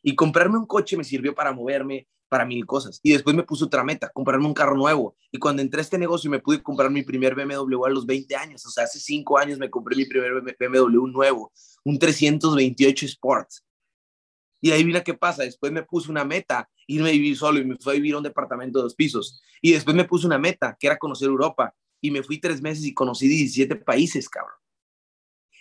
Y 0.04 0.16
comprarme 0.16 0.58
un 0.58 0.66
coche 0.66 0.98
me 0.98 1.04
sirvió 1.04 1.34
para 1.34 1.52
moverme, 1.52 2.08
para 2.30 2.46
mil 2.46 2.66
cosas. 2.66 3.00
Y 3.04 3.12
después 3.12 3.36
me 3.36 3.44
puse 3.44 3.66
otra 3.66 3.84
meta, 3.84 4.10
comprarme 4.14 4.46
un 4.46 4.54
carro 4.54 4.76
nuevo. 4.76 5.16
Y 5.32 5.40
cuando 5.40 5.62
entré 5.62 5.80
a 5.80 5.84
este 5.84 5.98
negocio 5.98 6.30
me 6.30 6.40
pude 6.40 6.62
comprar 6.62 6.90
mi 6.90 7.04
primer 7.04 7.36
BMW 7.36 7.86
a 7.86 7.90
los 7.90 8.06
20 8.06 8.36
años. 8.36 8.66
O 8.66 8.70
sea, 8.70 8.84
hace 8.84 9.00
5 9.00 9.38
años 9.38 9.60
me 9.60 9.70
compré 9.70 9.96
mi 9.96 10.06
primer 10.06 10.42
BMW 10.42 11.08
nuevo, 11.08 11.52
un 11.84 12.00
328 12.00 13.06
Sport. 13.06 13.50
Y 14.60 14.72
ahí 14.72 14.84
vino 14.84 15.04
qué 15.04 15.14
pasa. 15.14 15.44
Después 15.44 15.72
me 15.72 15.84
puse 15.84 16.10
una 16.10 16.26
meta, 16.26 16.70
irme 16.88 17.10
a 17.10 17.12
vivir 17.12 17.38
solo 17.38 17.60
y 17.60 17.66
me 17.66 17.78
fui 17.78 17.94
a 17.94 17.96
vivir 17.96 18.16
a 18.16 18.18
un 18.18 18.24
departamento 18.24 18.80
de 18.80 18.84
dos 18.84 18.96
pisos. 18.96 19.42
Y 19.62 19.72
después 19.72 19.96
me 19.96 20.06
puse 20.06 20.26
una 20.26 20.38
meta, 20.38 20.76
que 20.80 20.88
era 20.88 20.98
conocer 20.98 21.28
Europa. 21.28 21.74
Y 22.02 22.12
me 22.12 22.24
fui 22.24 22.40
tres 22.40 22.62
meses 22.62 22.86
y 22.86 22.94
conocí 22.94 23.28
17 23.28 23.76
países, 23.78 24.30
cabrón. 24.30 24.56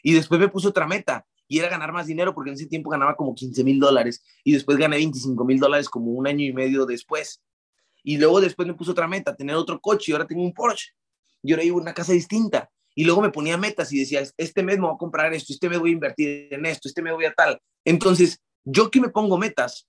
Y 0.03 0.15
después 0.15 0.41
me 0.41 0.49
puse 0.49 0.69
otra 0.69 0.87
meta, 0.87 1.27
y 1.49 1.59
era 1.59 1.69
ganar 1.69 1.93
más 1.93 2.07
dinero 2.07 2.35
porque 2.35 2.51
en 2.51 2.57
ese 2.57 2.67
tiempo 2.67 2.91
ganaba 2.91 3.17
como 3.17 3.35
15 3.35 3.63
mil 3.65 3.79
dólares 3.79 4.23
y 4.43 4.53
después 4.53 4.79
gané 4.79 4.97
25 4.97 5.45
mil 5.45 5.59
dólares 5.59 5.89
como 5.89 6.11
un 6.11 6.27
año 6.27 6.45
y 6.45 6.53
medio 6.53 6.87
después. 6.87 7.43
Y 8.03 8.19
luego 8.19 8.41
después 8.41 8.67
me 8.67 8.75
puso 8.75 8.93
otra 8.93 9.09
meta, 9.09 9.35
tener 9.35 9.57
otro 9.57 9.81
coche 9.81 10.11
y 10.11 10.13
ahora 10.13 10.27
tengo 10.27 10.43
un 10.43 10.53
Porsche. 10.53 10.93
Y 11.43 11.53
ahora 11.53 11.63
vivo 11.63 11.79
en 11.79 11.83
una 11.83 11.95
casa 11.95 12.13
distinta. 12.13 12.71
Y 12.95 13.05
luego 13.05 13.21
me 13.21 13.31
ponía 13.31 13.57
metas 13.57 13.93
y 13.93 13.99
decía, 13.99 14.23
este 14.37 14.63
mes 14.63 14.79
me 14.79 14.87
voy 14.87 14.95
a 14.95 14.99
comprar 14.99 15.33
esto, 15.35 15.53
este 15.53 15.69
mes 15.69 15.79
voy 15.79 15.91
a 15.91 15.93
invertir 15.93 16.49
en 16.51 16.65
esto, 16.67 16.89
este 16.89 17.03
mes 17.03 17.13
voy 17.13 17.27
a 17.27 17.35
tal. 17.35 17.61
Entonces, 17.85 18.41
yo 18.65 18.91
que 18.91 19.01
me 19.01 19.11
pongo 19.11 19.37
metas, 19.37 19.87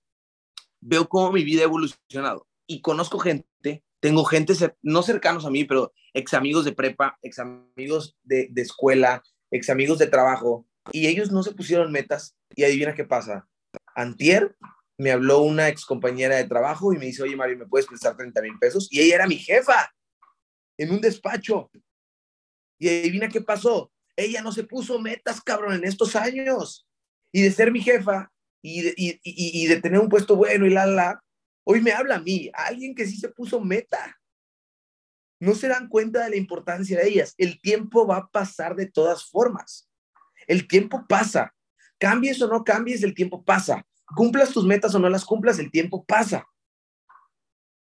veo 0.80 1.08
cómo 1.08 1.32
mi 1.32 1.42
vida 1.42 1.62
ha 1.62 1.64
evolucionado 1.64 2.46
y 2.66 2.80
conozco 2.82 3.18
gente, 3.18 3.82
tengo 4.00 4.24
gente 4.24 4.52
no 4.82 5.02
cercanos 5.02 5.46
a 5.46 5.50
mí, 5.50 5.64
pero 5.64 5.92
ex 6.12 6.34
amigos 6.34 6.64
de 6.64 6.72
prepa, 6.72 7.18
ex 7.22 7.38
amigos 7.38 8.16
de, 8.22 8.48
de 8.50 8.62
escuela, 8.62 9.22
ex 9.50 9.70
amigos 9.70 9.98
de 9.98 10.06
trabajo, 10.06 10.66
y 10.92 11.06
ellos 11.06 11.30
no 11.30 11.42
se 11.42 11.52
pusieron 11.52 11.92
metas 11.92 12.36
y 12.54 12.64
adivina 12.64 12.94
qué 12.94 13.04
pasa. 13.04 13.48
Antier 13.94 14.56
me 14.96 15.12
habló 15.12 15.42
una 15.42 15.68
ex 15.68 15.84
compañera 15.84 16.36
de 16.36 16.48
trabajo 16.48 16.92
y 16.92 16.98
me 16.98 17.06
dice, 17.06 17.22
oye 17.22 17.36
Mario, 17.36 17.58
¿me 17.58 17.66
puedes 17.66 17.86
prestar 17.86 18.16
30 18.16 18.42
mil 18.42 18.58
pesos? 18.58 18.88
Y 18.90 19.00
ella 19.00 19.16
era 19.16 19.26
mi 19.26 19.36
jefa 19.36 19.92
en 20.76 20.90
un 20.90 21.00
despacho. 21.00 21.70
Y 22.78 22.88
adivina 22.88 23.28
qué 23.28 23.40
pasó. 23.40 23.92
Ella 24.16 24.42
no 24.42 24.52
se 24.52 24.64
puso 24.64 24.98
metas, 25.00 25.40
cabrón, 25.40 25.74
en 25.74 25.84
estos 25.84 26.16
años. 26.16 26.86
Y 27.32 27.42
de 27.42 27.52
ser 27.52 27.70
mi 27.70 27.80
jefa 27.80 28.32
y 28.62 28.82
de, 28.82 28.94
y, 28.96 29.66
de 29.66 29.80
tener 29.80 30.00
un 30.00 30.08
puesto 30.08 30.34
bueno 30.36 30.66
y 30.66 30.70
la, 30.70 30.86
la, 30.86 31.22
hoy 31.64 31.80
me 31.80 31.92
habla 31.92 32.16
a 32.16 32.20
mí, 32.20 32.50
alguien 32.54 32.94
que 32.94 33.06
sí 33.06 33.16
se 33.16 33.28
puso 33.28 33.60
meta. 33.60 34.18
No 35.40 35.54
se 35.54 35.68
dan 35.68 35.88
cuenta 35.88 36.24
de 36.24 36.30
la 36.30 36.36
importancia 36.36 36.98
de 36.98 37.08
ellas. 37.08 37.34
El 37.38 37.60
tiempo 37.60 38.06
va 38.06 38.16
a 38.16 38.28
pasar 38.28 38.74
de 38.74 38.86
todas 38.86 39.24
formas. 39.24 39.88
El 40.46 40.66
tiempo 40.66 41.04
pasa. 41.08 41.54
Cambies 41.98 42.40
o 42.42 42.48
no 42.48 42.64
cambies, 42.64 43.02
el 43.02 43.14
tiempo 43.14 43.44
pasa. 43.44 43.86
Cumplas 44.16 44.50
tus 44.50 44.64
metas 44.64 44.94
o 44.94 44.98
no 44.98 45.08
las 45.08 45.24
cumplas, 45.24 45.58
el 45.58 45.70
tiempo 45.70 46.04
pasa. 46.04 46.46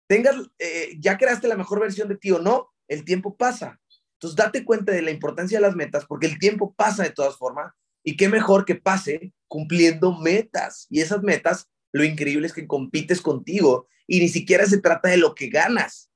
Tengas, 0.08 0.37
eh, 0.58 0.96
ya 0.98 1.16
creaste 1.18 1.48
la 1.48 1.56
mejor 1.56 1.80
versión 1.80 2.08
de 2.08 2.16
ti 2.16 2.30
o 2.32 2.38
no, 2.38 2.72
el 2.88 3.04
tiempo 3.04 3.37
pasa. 3.37 3.78
Entonces, 4.14 4.37
date 4.37 4.64
cuenta 4.64 4.92
de 4.92 5.02
la 5.02 5.11
importancia 5.11 5.58
de 5.58 5.62
las 5.62 5.76
metas, 5.76 6.06
porque 6.06 6.26
el 6.26 6.38
tiempo 6.38 6.74
pasa 6.74 7.04
de 7.04 7.11
todas 7.11 7.37
formas, 7.37 7.72
y 8.02 8.16
qué 8.16 8.28
mejor 8.28 8.64
que 8.64 8.74
pase 8.74 9.32
cumpliendo 9.46 10.18
metas. 10.18 10.87
Y 10.90 11.00
esas 11.00 11.22
metas, 11.22 11.68
lo 11.92 12.02
increíble 12.02 12.46
es 12.46 12.52
que 12.52 12.66
compites 12.66 13.20
contigo, 13.20 13.87
y 14.06 14.20
ni 14.20 14.28
siquiera 14.28 14.66
se 14.66 14.78
trata 14.78 15.11
de 15.11 15.18
lo 15.18 15.34
que 15.34 15.48
ganas, 15.48 16.08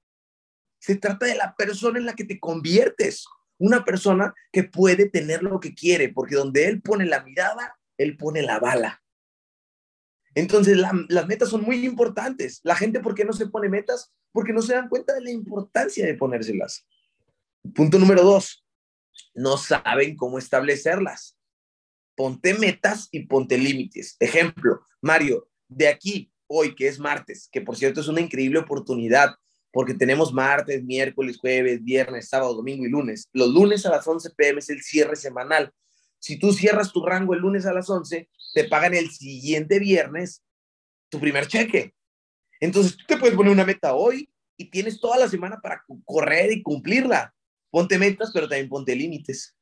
se 0.82 0.96
trata 0.96 1.26
de 1.26 1.36
la 1.36 1.54
persona 1.54 2.00
en 2.00 2.06
la 2.06 2.14
que 2.14 2.24
te 2.24 2.40
conviertes 2.40 3.24
una 3.56 3.84
persona 3.84 4.34
que 4.50 4.64
puede 4.64 5.08
tener 5.08 5.44
lo 5.44 5.60
que 5.60 5.74
quiere, 5.74 6.08
porque 6.08 6.34
donde 6.34 6.66
él 6.66 6.82
pone 6.82 7.06
la 7.06 7.22
mirada, 7.22 7.78
él 7.96 8.16
pone 8.16 8.42
la 8.42 8.58
bala. 8.58 9.00
Entonces, 10.34 10.76
las 10.76 11.26
metas 11.28 11.50
son 11.50 11.62
muy 11.62 11.86
importantes. 11.86 12.58
La 12.64 12.74
gente, 12.74 12.98
¿por 12.98 13.14
qué 13.14 13.24
no 13.24 13.32
se 13.32 13.46
pone 13.46 13.68
metas? 13.68 14.12
Porque 14.32 14.52
no 14.52 14.60
se 14.60 14.74
dan 14.74 14.88
cuenta 14.88 15.14
de 15.14 15.20
la 15.20 15.30
importancia 15.30 16.04
de 16.04 16.14
ponérselas. 16.14 16.84
Punto 17.76 18.00
número 18.00 18.24
dos, 18.24 18.66
no 19.34 19.58
saben 19.58 20.16
cómo 20.16 20.36
establecerlas. 20.36 21.38
Ponte 22.16 22.54
metas 22.54 23.08
y 23.12 23.26
ponte 23.26 23.56
límites. 23.56 24.16
Ejemplo, 24.18 24.84
Mario, 25.00 25.48
de 25.68 25.86
aquí, 25.86 26.32
hoy 26.48 26.74
que 26.74 26.88
es 26.88 26.98
martes, 26.98 27.48
que 27.52 27.60
por 27.60 27.76
cierto 27.76 28.00
es 28.00 28.08
una 28.08 28.20
increíble 28.20 28.58
oportunidad 28.58 29.36
porque 29.72 29.94
tenemos 29.94 30.32
martes, 30.32 30.84
miércoles, 30.84 31.38
jueves, 31.38 31.82
viernes, 31.82 32.28
sábado, 32.28 32.54
domingo 32.54 32.84
y 32.84 32.90
lunes. 32.90 33.28
Los 33.32 33.48
lunes 33.48 33.86
a 33.86 33.90
las 33.90 34.06
11 34.06 34.30
pm 34.36 34.58
es 34.58 34.70
el 34.70 34.82
cierre 34.82 35.16
semanal. 35.16 35.72
Si 36.18 36.38
tú 36.38 36.52
cierras 36.52 36.92
tu 36.92 37.04
rango 37.04 37.34
el 37.34 37.40
lunes 37.40 37.66
a 37.66 37.72
las 37.72 37.88
11, 37.88 38.28
te 38.54 38.64
pagan 38.64 38.94
el 38.94 39.10
siguiente 39.10 39.78
viernes 39.78 40.42
tu 41.08 41.18
primer 41.18 41.46
cheque. 41.46 41.94
Entonces 42.60 42.96
tú 42.96 43.04
te 43.06 43.16
puedes 43.16 43.34
poner 43.34 43.52
una 43.52 43.64
meta 43.64 43.94
hoy 43.94 44.30
y 44.56 44.70
tienes 44.70 45.00
toda 45.00 45.18
la 45.18 45.28
semana 45.28 45.58
para 45.60 45.82
correr 46.04 46.52
y 46.52 46.62
cumplirla. 46.62 47.34
Ponte 47.70 47.98
metas, 47.98 48.30
pero 48.32 48.48
también 48.48 48.68
ponte 48.68 48.94
límites. 48.94 49.56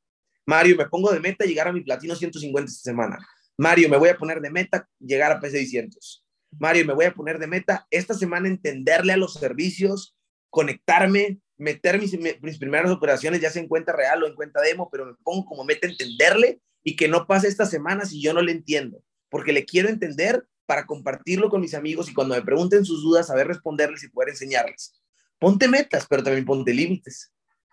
Mario, 0.45 0.77
me 0.77 0.89
pongo 0.89 1.13
de 1.13 1.21
meta 1.21 1.45
llegar 1.45 1.69
a 1.69 1.73
mi 1.73 1.81
platino 1.81 2.15
150 2.15 2.71
esta 2.71 2.91
semana. 2.91 3.19
Mario, 3.57 3.89
me 3.89 3.97
voy 3.97 4.09
a 4.09 4.17
poner 4.17 4.41
de 4.41 4.51
meta 4.51 4.89
llegar 4.99 5.31
a 5.33 5.41
PC 5.41 5.59
600. 5.59 6.20
Mario, 6.59 6.87
me 6.87 6.95
voy 6.95 7.05
a 7.05 7.15
poner 7.15 7.39
de 7.39 7.47
meta 7.47 7.87
esta 7.91 8.15
semana 8.15 8.49
entenderle 8.49 9.13
a 9.13 9.17
los 9.17 9.35
servicios, 9.35 10.17
conectarme, 10.51 11.41
meter 11.57 12.01
mis, 12.01 12.59
primeras 12.59 12.91
operaciones, 12.91 13.41
ya 13.41 13.51
sea 13.51 13.63
en 13.63 13.69
cuenta 13.69 13.93
real 13.93 14.23
o 14.23 14.27
en 14.27 14.35
cuenta 14.35 14.61
demo, 14.61 14.89
pero 14.91 15.07
me 15.07 15.15
pongo 15.23 15.45
como 15.45 15.65
meta 15.65 15.87
entenderle 15.87 16.61
y 16.83 16.97
que 16.97 17.09
no 17.09 17.27
pase 17.27 17.49
esta 17.49 17.67
semana 17.67 18.07
si 18.07 18.21
yo 18.21 18.33
no 18.33 18.43
le 18.43 18.53
entiendo, 18.53 19.03
porque 19.29 19.53
le 19.53 19.65
quiero 19.65 19.89
entender 19.89 20.47
para 20.67 20.87
compartirlo 20.87 21.51
con 21.51 21.61
mis 21.61 21.75
amigos 21.75 22.09
y 22.09 22.15
cuando 22.15 22.35
me 22.35 22.43
pregunten 22.43 22.85
sus 22.85 23.03
dudas, 23.03 23.27
saber 23.27 23.49
responderles 23.49 24.03
y 24.05 24.09
poder 24.09 24.31
enseñarles. 24.31 25.03
Ponte 25.39 25.69
metas, 25.69 26.07
pero 26.09 26.23
también 26.23 26.45
ponte 26.45 26.73
límites. 26.73 27.33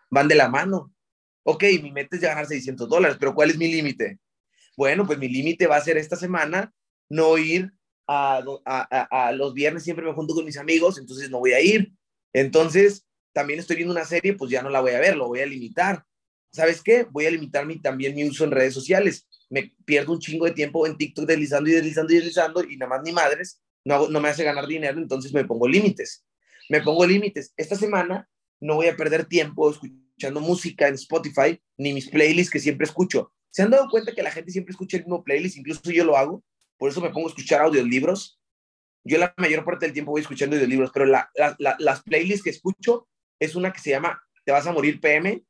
Van 0.09 0.27
de 0.27 0.35
la 0.35 0.49
mano. 0.49 0.93
Ok, 1.43 1.63
mi 1.81 1.91
meta 1.91 2.15
es 2.15 2.21
ganar 2.21 2.45
600 2.45 2.89
dólares, 2.89 3.17
pero 3.19 3.35
¿cuál 3.35 3.51
es 3.51 3.57
mi 3.57 3.71
límite? 3.71 4.19
Bueno, 4.75 5.05
pues 5.05 5.19
mi 5.19 5.29
límite 5.29 5.67
va 5.67 5.77
a 5.77 5.81
ser 5.81 5.97
esta 5.97 6.15
semana 6.15 6.73
no 7.09 7.37
ir 7.37 7.71
a, 8.08 9.32
los 9.36 9.54
viernes 9.54 9.84
siempre 9.84 10.06
me 10.06 10.13
junto 10.13 10.34
con 10.34 10.46
mis 10.46 10.58
amigos, 10.58 10.98
entonces 10.98 11.30
no 11.30 11.39
voy 11.39 11.54
a 11.54 11.62
ir. 11.62 11.91
Entonces, 12.34 13.06
también 13.34 13.60
estoy 13.60 13.76
viendo 13.76 13.93
una 13.93 14.06
serie, 14.06 14.34
pues 14.34 14.52
ya 14.52 14.62
no 14.62 14.70
la 14.70 14.82
voy 14.82 14.91
a 14.91 15.00
ver, 15.00 15.15
lo 15.15 15.28
voy 15.28 15.41
a 15.41 15.46
limitar. 15.46 16.04
¿Sabes 16.52 16.82
qué? 16.82 17.06
Voy 17.10 17.26
a 17.26 17.32
limitar 17.32 17.65
mi, 17.65 17.80
también 17.80 18.15
mi 18.15 18.28
uso 18.28 18.43
en 18.43 18.52
redes 18.52 18.74
sociales. 18.74 19.28
Me 19.50 19.74
pierdo 19.86 20.13
un 20.13 20.20
chingo 20.20 20.46
de 20.46 20.52
tiempo 20.52 20.88
en 20.88 20.98
TikTok 20.98 21.26
deslizando 21.26 21.70
y 21.70 21.74
deslizando 21.74 22.13
y 22.13 22.15
deslizando 22.17 22.63
y 22.63 22.78
nada 22.78 22.89
más 22.89 23.02
ni 23.04 23.12
madres, 23.12 23.62
no, 23.84 24.08
no 24.10 24.20
me 24.20 24.30
hace 24.30 24.43
ganar 24.43 24.67
dinero, 24.67 25.00
entonces 25.00 25.34
me 25.34 25.46
pongo 25.46 25.67
límites. 25.67 26.26
Me 26.70 26.82
pongo 26.82 27.06
límites. 27.06 27.54
Esta 27.56 27.76
semana 27.76 28.28
no 28.60 28.76
voy 28.76 28.88
a 28.88 28.96
perder 28.96 29.26
tiempo 29.26 29.70
escuchando 29.70 30.41
música 30.41 30.88
en 30.88 30.96
Spotify, 30.96 31.62
ni 31.78 31.93
mis 31.93 32.10
playlists 32.10 32.52
que 32.52 32.60
siempre 32.60 32.86
escucho. 32.86 33.32
¿Se 33.50 33.62
han 33.62 33.72
dado 33.72 33.88
cuenta 33.89 34.13
que 34.13 34.24
la 34.24 34.32
gente 34.32 34.52
siempre 34.52 34.72
escucha 34.72 34.98
el 34.98 35.04
mismo 35.04 35.24
playlist? 35.24 35.58
Incluso 35.58 35.91
yo 35.91 36.04
lo 36.04 36.17
hago 36.17 36.43
por 36.77 36.89
eso 36.89 37.01
me 37.01 37.09
pongo 37.09 37.27
a 37.27 37.29
escuchar 37.29 37.61
audiolibros. 37.61 38.39
Yo 39.03 39.17
la 39.17 39.33
mayor 39.37 39.63
parte 39.63 39.85
del 39.85 39.93
tiempo 39.93 40.11
voy 40.11 40.21
escuchando 40.21 40.55
audiolibros, 40.55 40.91
pero 40.93 41.05
la, 41.05 41.29
las 41.79 42.03
playlists 42.03 42.43
que 42.43 42.49
escucho 42.49 43.07
es 43.39 43.55
una 43.55 43.71
que 43.71 43.79
se 43.79 43.91
llama 43.91 44.21
Te 44.45 44.51
vas 44.51 44.67
a 44.67 44.73
morir 44.73 44.99
PM, 44.99 45.43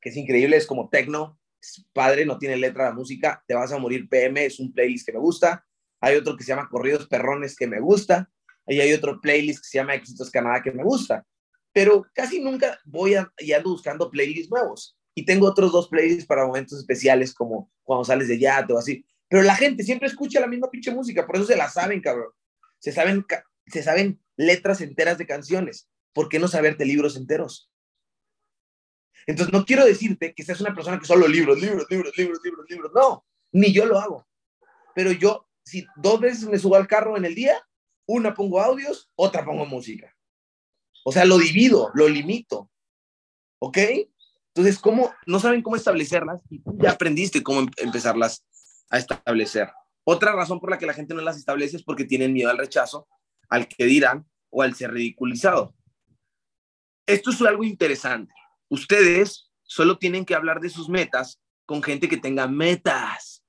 que 0.00 0.08
es 0.08 0.16
increíble, 0.16 0.56
es 0.56 0.66
como 0.66 0.88
techno, 0.88 1.38
es 1.60 1.84
padre, 1.92 2.24
no 2.24 2.38
tiene 2.38 2.56
letra 2.56 2.84
la 2.84 2.92
música, 2.92 3.42
Te 3.46 3.54
vas 3.54 3.72
a 3.72 3.78
morir 3.78 4.08
PM, 4.08 4.44
es 4.44 4.60
un 4.60 4.72
playlist 4.72 5.06
que 5.06 5.12
me 5.12 5.18
gusta. 5.18 5.64
Hay 6.00 6.16
otro 6.16 6.36
que 6.36 6.44
se 6.44 6.48
llama 6.48 6.68
Corridos 6.68 7.08
Perrones 7.08 7.56
que 7.56 7.66
me 7.66 7.80
gusta. 7.80 8.30
Y 8.66 8.80
hay 8.80 8.92
otro 8.92 9.20
playlist 9.20 9.60
que 9.60 9.68
se 9.68 9.78
llama 9.78 9.94
Éxitos 9.94 10.30
Canadá 10.30 10.62
que 10.62 10.70
me 10.70 10.84
gusta. 10.84 11.26
Pero 11.72 12.06
casi 12.14 12.40
nunca 12.40 12.78
voy 12.84 13.14
a, 13.14 13.32
y 13.38 13.52
ando 13.52 13.70
buscando 13.70 14.10
playlists 14.10 14.50
nuevos. 14.50 14.96
Y 15.14 15.24
tengo 15.24 15.46
otros 15.46 15.72
dos 15.72 15.88
playlists 15.88 16.26
para 16.26 16.46
momentos 16.46 16.78
especiales 16.78 17.34
como 17.34 17.70
cuando 17.82 18.04
sales 18.04 18.28
de 18.28 18.38
yate 18.38 18.72
o 18.72 18.78
así. 18.78 19.04
Pero 19.28 19.42
la 19.42 19.54
gente 19.54 19.82
siempre 19.82 20.08
escucha 20.08 20.40
la 20.40 20.46
misma 20.46 20.70
pinche 20.70 20.90
música, 20.90 21.26
por 21.26 21.36
eso 21.36 21.46
se 21.46 21.56
la 21.56 21.68
saben, 21.68 22.00
cabrón. 22.00 22.30
Se 22.78 22.92
saben, 22.92 23.24
se 23.66 23.82
saben 23.82 24.20
letras 24.36 24.80
enteras 24.80 25.18
de 25.18 25.26
canciones. 25.26 25.88
¿Por 26.12 26.28
qué 26.28 26.38
no 26.38 26.48
saberte 26.48 26.84
libros 26.84 27.16
enteros? 27.16 27.70
Entonces, 29.26 29.52
no 29.52 29.66
quiero 29.66 29.84
decirte 29.84 30.32
que 30.34 30.42
seas 30.42 30.60
una 30.62 30.74
persona 30.74 30.98
que 30.98 31.04
solo 31.04 31.28
libros, 31.28 31.60
libros, 31.60 31.86
libros, 31.90 32.16
libros, 32.16 32.40
libros, 32.42 32.66
libros. 32.70 32.92
No, 32.94 33.26
ni 33.52 33.72
yo 33.72 33.84
lo 33.84 33.98
hago. 33.98 34.26
Pero 34.94 35.12
yo, 35.12 35.46
si 35.64 35.86
dos 35.96 36.18
veces 36.18 36.44
me 36.48 36.58
subo 36.58 36.76
al 36.76 36.88
carro 36.88 37.16
en 37.16 37.26
el 37.26 37.34
día, 37.34 37.60
una 38.06 38.34
pongo 38.34 38.60
audios, 38.60 39.10
otra 39.16 39.44
pongo 39.44 39.66
música. 39.66 40.16
O 41.04 41.12
sea, 41.12 41.26
lo 41.26 41.36
divido, 41.38 41.90
lo 41.94 42.08
limito. 42.08 42.70
¿Ok? 43.60 43.78
Entonces, 44.54 44.78
¿cómo 44.78 45.12
no 45.26 45.38
saben 45.38 45.62
cómo 45.62 45.76
establecerlas? 45.76 46.40
Y 46.48 46.62
ya 46.82 46.92
aprendiste 46.92 47.42
cómo 47.42 47.60
em-, 47.60 47.70
empezarlas 47.76 48.44
a 48.90 48.98
establecer. 48.98 49.70
Otra 50.04 50.32
razón 50.32 50.60
por 50.60 50.70
la 50.70 50.78
que 50.78 50.86
la 50.86 50.94
gente 50.94 51.14
no 51.14 51.20
las 51.20 51.36
establece 51.36 51.76
es 51.76 51.82
porque 51.82 52.04
tienen 52.04 52.32
miedo 52.32 52.50
al 52.50 52.58
rechazo, 52.58 53.06
al 53.48 53.68
que 53.68 53.84
dirán 53.84 54.26
o 54.50 54.62
al 54.62 54.74
ser 54.74 54.92
ridiculizado. 54.92 55.74
Esto 57.06 57.30
es 57.30 57.40
algo 57.42 57.64
interesante. 57.64 58.32
Ustedes 58.68 59.50
solo 59.62 59.98
tienen 59.98 60.24
que 60.24 60.34
hablar 60.34 60.60
de 60.60 60.70
sus 60.70 60.88
metas 60.88 61.40
con 61.66 61.82
gente 61.82 62.08
que 62.08 62.16
tenga 62.16 62.46
metas. 62.46 63.44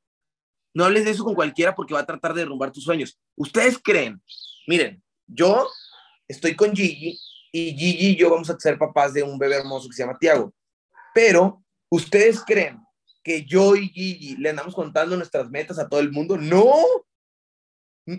No 0.73 0.85
hables 0.85 1.05
de 1.05 1.11
eso 1.11 1.23
con 1.23 1.35
cualquiera 1.35 1.75
porque 1.75 1.93
va 1.93 2.01
a 2.01 2.05
tratar 2.05 2.33
de 2.33 2.41
derrumbar 2.41 2.71
tus 2.71 2.83
sueños. 2.83 3.17
Ustedes 3.35 3.79
creen, 3.81 4.21
miren, 4.67 5.01
yo 5.27 5.67
estoy 6.27 6.55
con 6.55 6.75
Gigi 6.75 7.17
y 7.51 7.71
Gigi 7.77 8.07
y 8.07 8.15
yo 8.15 8.29
vamos 8.29 8.49
a 8.49 8.59
ser 8.59 8.77
papás 8.77 9.13
de 9.13 9.23
un 9.23 9.39
bebé 9.39 9.55
hermoso 9.55 9.87
que 9.87 9.95
se 9.95 10.03
llama 10.03 10.17
Tiago. 10.19 10.53
Pero, 11.13 11.63
¿ustedes 11.89 12.43
creen 12.45 12.79
que 13.29 13.45
yo 13.45 13.75
y 13.75 13.89
Gigi 13.89 14.37
le 14.37 14.49
andamos 14.49 14.73
contando 14.73 15.15
nuestras 15.15 15.51
metas 15.51 15.77
a 15.77 15.87
todo 15.87 15.99
el 15.99 16.11
mundo? 16.11 16.35
No. 16.35 16.73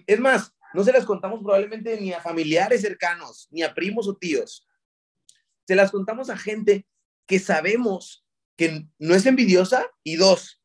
Es 0.06 0.20
más, 0.20 0.54
no 0.72 0.84
se 0.84 0.92
las 0.92 1.04
contamos 1.04 1.40
probablemente 1.42 2.00
ni 2.00 2.12
a 2.12 2.20
familiares 2.20 2.82
cercanos, 2.82 3.48
ni 3.50 3.64
a 3.64 3.74
primos 3.74 4.06
o 4.06 4.14
tíos. 4.14 4.68
Se 5.66 5.74
las 5.74 5.90
contamos 5.90 6.30
a 6.30 6.36
gente 6.36 6.86
que 7.26 7.40
sabemos 7.40 8.24
que 8.56 8.86
no 9.00 9.16
es 9.16 9.26
envidiosa 9.26 9.84
y 10.04 10.14
dos, 10.14 10.62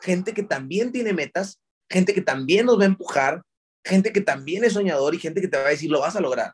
gente 0.00 0.34
que 0.34 0.42
también 0.42 0.90
tiene 0.90 1.12
metas, 1.12 1.62
gente 1.88 2.14
que 2.14 2.22
también 2.22 2.66
nos 2.66 2.80
va 2.80 2.82
a 2.82 2.86
empujar, 2.86 3.44
gente 3.84 4.12
que 4.12 4.22
también 4.22 4.64
es 4.64 4.72
soñador 4.72 5.14
y 5.14 5.20
gente 5.20 5.40
que 5.40 5.46
te 5.46 5.56
va 5.56 5.66
a 5.66 5.70
decir, 5.70 5.88
lo 5.88 6.00
vas 6.00 6.16
a 6.16 6.20
lograr. 6.20 6.52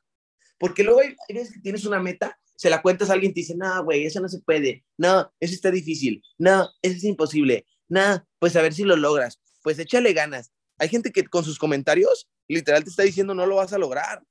Porque 0.59 0.85
luego 0.85 1.01
hay, 1.01 1.17
tienes 1.63 1.87
una 1.87 2.01
meta, 2.01 2.38
se 2.59 2.71
la 2.71 2.83
cuentas 2.83 3.09
a 3.09 3.13
alguien 3.13 3.31
y 3.31 3.35
te 3.35 3.41
dice, 3.41 3.55
no, 3.57 3.85
güey, 3.85 4.05
eso 4.05 4.21
no 4.21 4.29
se 4.29 4.41
puede, 4.41 4.85
no, 4.97 5.33
eso 5.39 5.55
está 5.55 5.71
difícil, 5.71 6.25
no, 6.39 6.69
eso 6.83 6.97
es 6.97 7.05
imposible, 7.05 7.67
no, 7.89 8.27
pues 8.41 8.57
a 8.57 8.63
ver 8.63 8.75
si 8.75 8.83
lo 8.83 8.97
logras, 8.97 9.41
pues 9.63 9.79
échale 9.79 10.13
ganas. 10.13 10.51
Hay 10.77 10.89
gente 10.89 11.13
que 11.13 11.25
con 11.25 11.45
sus 11.45 11.57
comentarios 11.57 12.29
literal 12.49 12.83
te 12.83 12.91
está 12.91 13.05
diciendo, 13.05 13.33
no 13.33 13.47
lo 13.47 13.57
vas 13.57 13.73
a 13.73 13.79
lograr. 13.79 14.25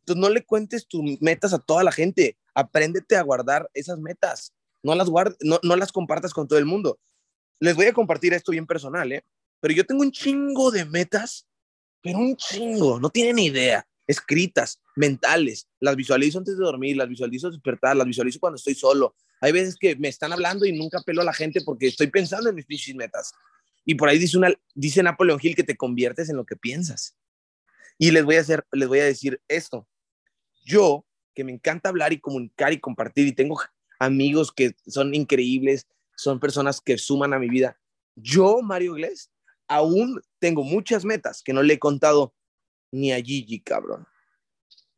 Entonces 0.00 0.20
no 0.20 0.30
le 0.30 0.44
cuentes 0.44 0.86
tus 0.86 1.20
metas 1.20 1.52
a 1.52 1.58
toda 1.58 1.84
la 1.84 1.92
gente, 1.92 2.38
apréndete 2.54 3.16
a 3.16 3.22
guardar 3.22 3.68
esas 3.74 3.98
metas, 3.98 4.54
no 4.82 4.94
las, 4.94 5.10
no, 5.40 5.60
no 5.62 5.76
las 5.76 5.92
compartas 5.92 6.32
con 6.32 6.48
todo 6.48 6.58
el 6.58 6.64
mundo. 6.64 6.98
Les 7.60 7.76
voy 7.76 7.86
a 7.86 7.92
compartir 7.92 8.32
esto 8.32 8.52
bien 8.52 8.66
personal, 8.66 9.12
¿eh? 9.12 9.22
Pero 9.60 9.74
yo 9.74 9.84
tengo 9.84 10.00
un 10.02 10.12
chingo 10.12 10.70
de 10.70 10.86
metas, 10.86 11.46
pero 12.00 12.18
un 12.18 12.36
chingo, 12.36 12.98
no 13.00 13.10
tienen 13.10 13.38
idea 13.38 13.86
escritas, 14.06 14.80
mentales, 14.96 15.68
las 15.78 15.94
visualizo 15.94 16.38
antes 16.38 16.58
de 16.58 16.64
dormir, 16.64 16.96
las 16.96 17.08
visualizo 17.08 17.50
despertar, 17.50 17.96
las 17.96 18.06
visualizo 18.06 18.40
cuando 18.40 18.56
estoy 18.56 18.74
solo. 18.74 19.14
Hay 19.40 19.52
veces 19.52 19.76
que 19.76 19.94
me 19.96 20.08
están 20.08 20.32
hablando 20.32 20.64
y 20.66 20.72
nunca 20.72 21.00
pelo 21.02 21.20
a 21.20 21.24
la 21.24 21.32
gente 21.32 21.60
porque 21.60 21.86
estoy 21.86 22.08
pensando 22.08 22.48
en 22.48 22.56
mis 22.56 22.66
pinches 22.66 22.94
metas. 22.96 23.32
Y 23.84 23.94
por 23.94 24.08
ahí 24.08 24.18
dice, 24.18 24.36
una, 24.36 24.52
dice 24.74 25.02
Napoleón 25.02 25.38
Hill 25.40 25.54
que 25.54 25.62
te 25.62 25.76
conviertes 25.76 26.28
en 26.28 26.36
lo 26.36 26.44
que 26.44 26.56
piensas. 26.56 27.16
Y 27.98 28.10
les 28.10 28.24
voy 28.24 28.36
a 28.36 28.40
hacer, 28.40 28.66
les 28.72 28.88
voy 28.88 28.98
a 28.98 29.04
decir 29.04 29.40
esto. 29.48 29.86
Yo, 30.64 31.06
que 31.34 31.44
me 31.44 31.52
encanta 31.52 31.90
hablar 31.90 32.12
y 32.12 32.18
comunicar 32.18 32.72
y 32.72 32.80
compartir 32.80 33.26
y 33.26 33.32
tengo 33.32 33.60
amigos 34.00 34.50
que 34.50 34.74
son 34.86 35.14
increíbles, 35.14 35.86
son 36.16 36.40
personas 36.40 36.80
que 36.80 36.98
suman 36.98 37.34
a 37.34 37.38
mi 37.38 37.48
vida. 37.48 37.78
Yo, 38.16 38.62
Mario 38.62 38.94
Glés, 38.94 39.30
aún 39.68 40.20
tengo 40.38 40.64
muchas 40.64 41.04
metas 41.04 41.42
que 41.42 41.52
no 41.52 41.62
le 41.62 41.74
he 41.74 41.78
contado 41.78 42.34
ni 42.90 43.12
a 43.12 43.16
Gigi, 43.16 43.60
cabrón. 43.60 44.06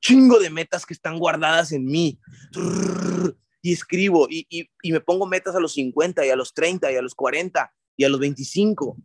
Chingo 0.00 0.38
de 0.38 0.50
metas 0.50 0.86
que 0.86 0.94
están 0.94 1.18
guardadas 1.18 1.72
en 1.72 1.84
mí. 1.84 2.18
Y 3.60 3.72
escribo 3.72 4.28
y, 4.30 4.46
y, 4.48 4.92
me 4.92 5.00
pongo 5.00 5.26
metas 5.26 5.54
a 5.54 5.60
los 5.60 5.72
50 5.74 6.24
y 6.24 6.30
a 6.30 6.36
los 6.36 6.54
30 6.54 6.92
y 6.92 6.96
a 6.96 7.02
los 7.02 7.14
40 7.14 7.72
y 7.96 8.04
a 8.04 8.08
los 8.08 8.20
25. 8.20 8.96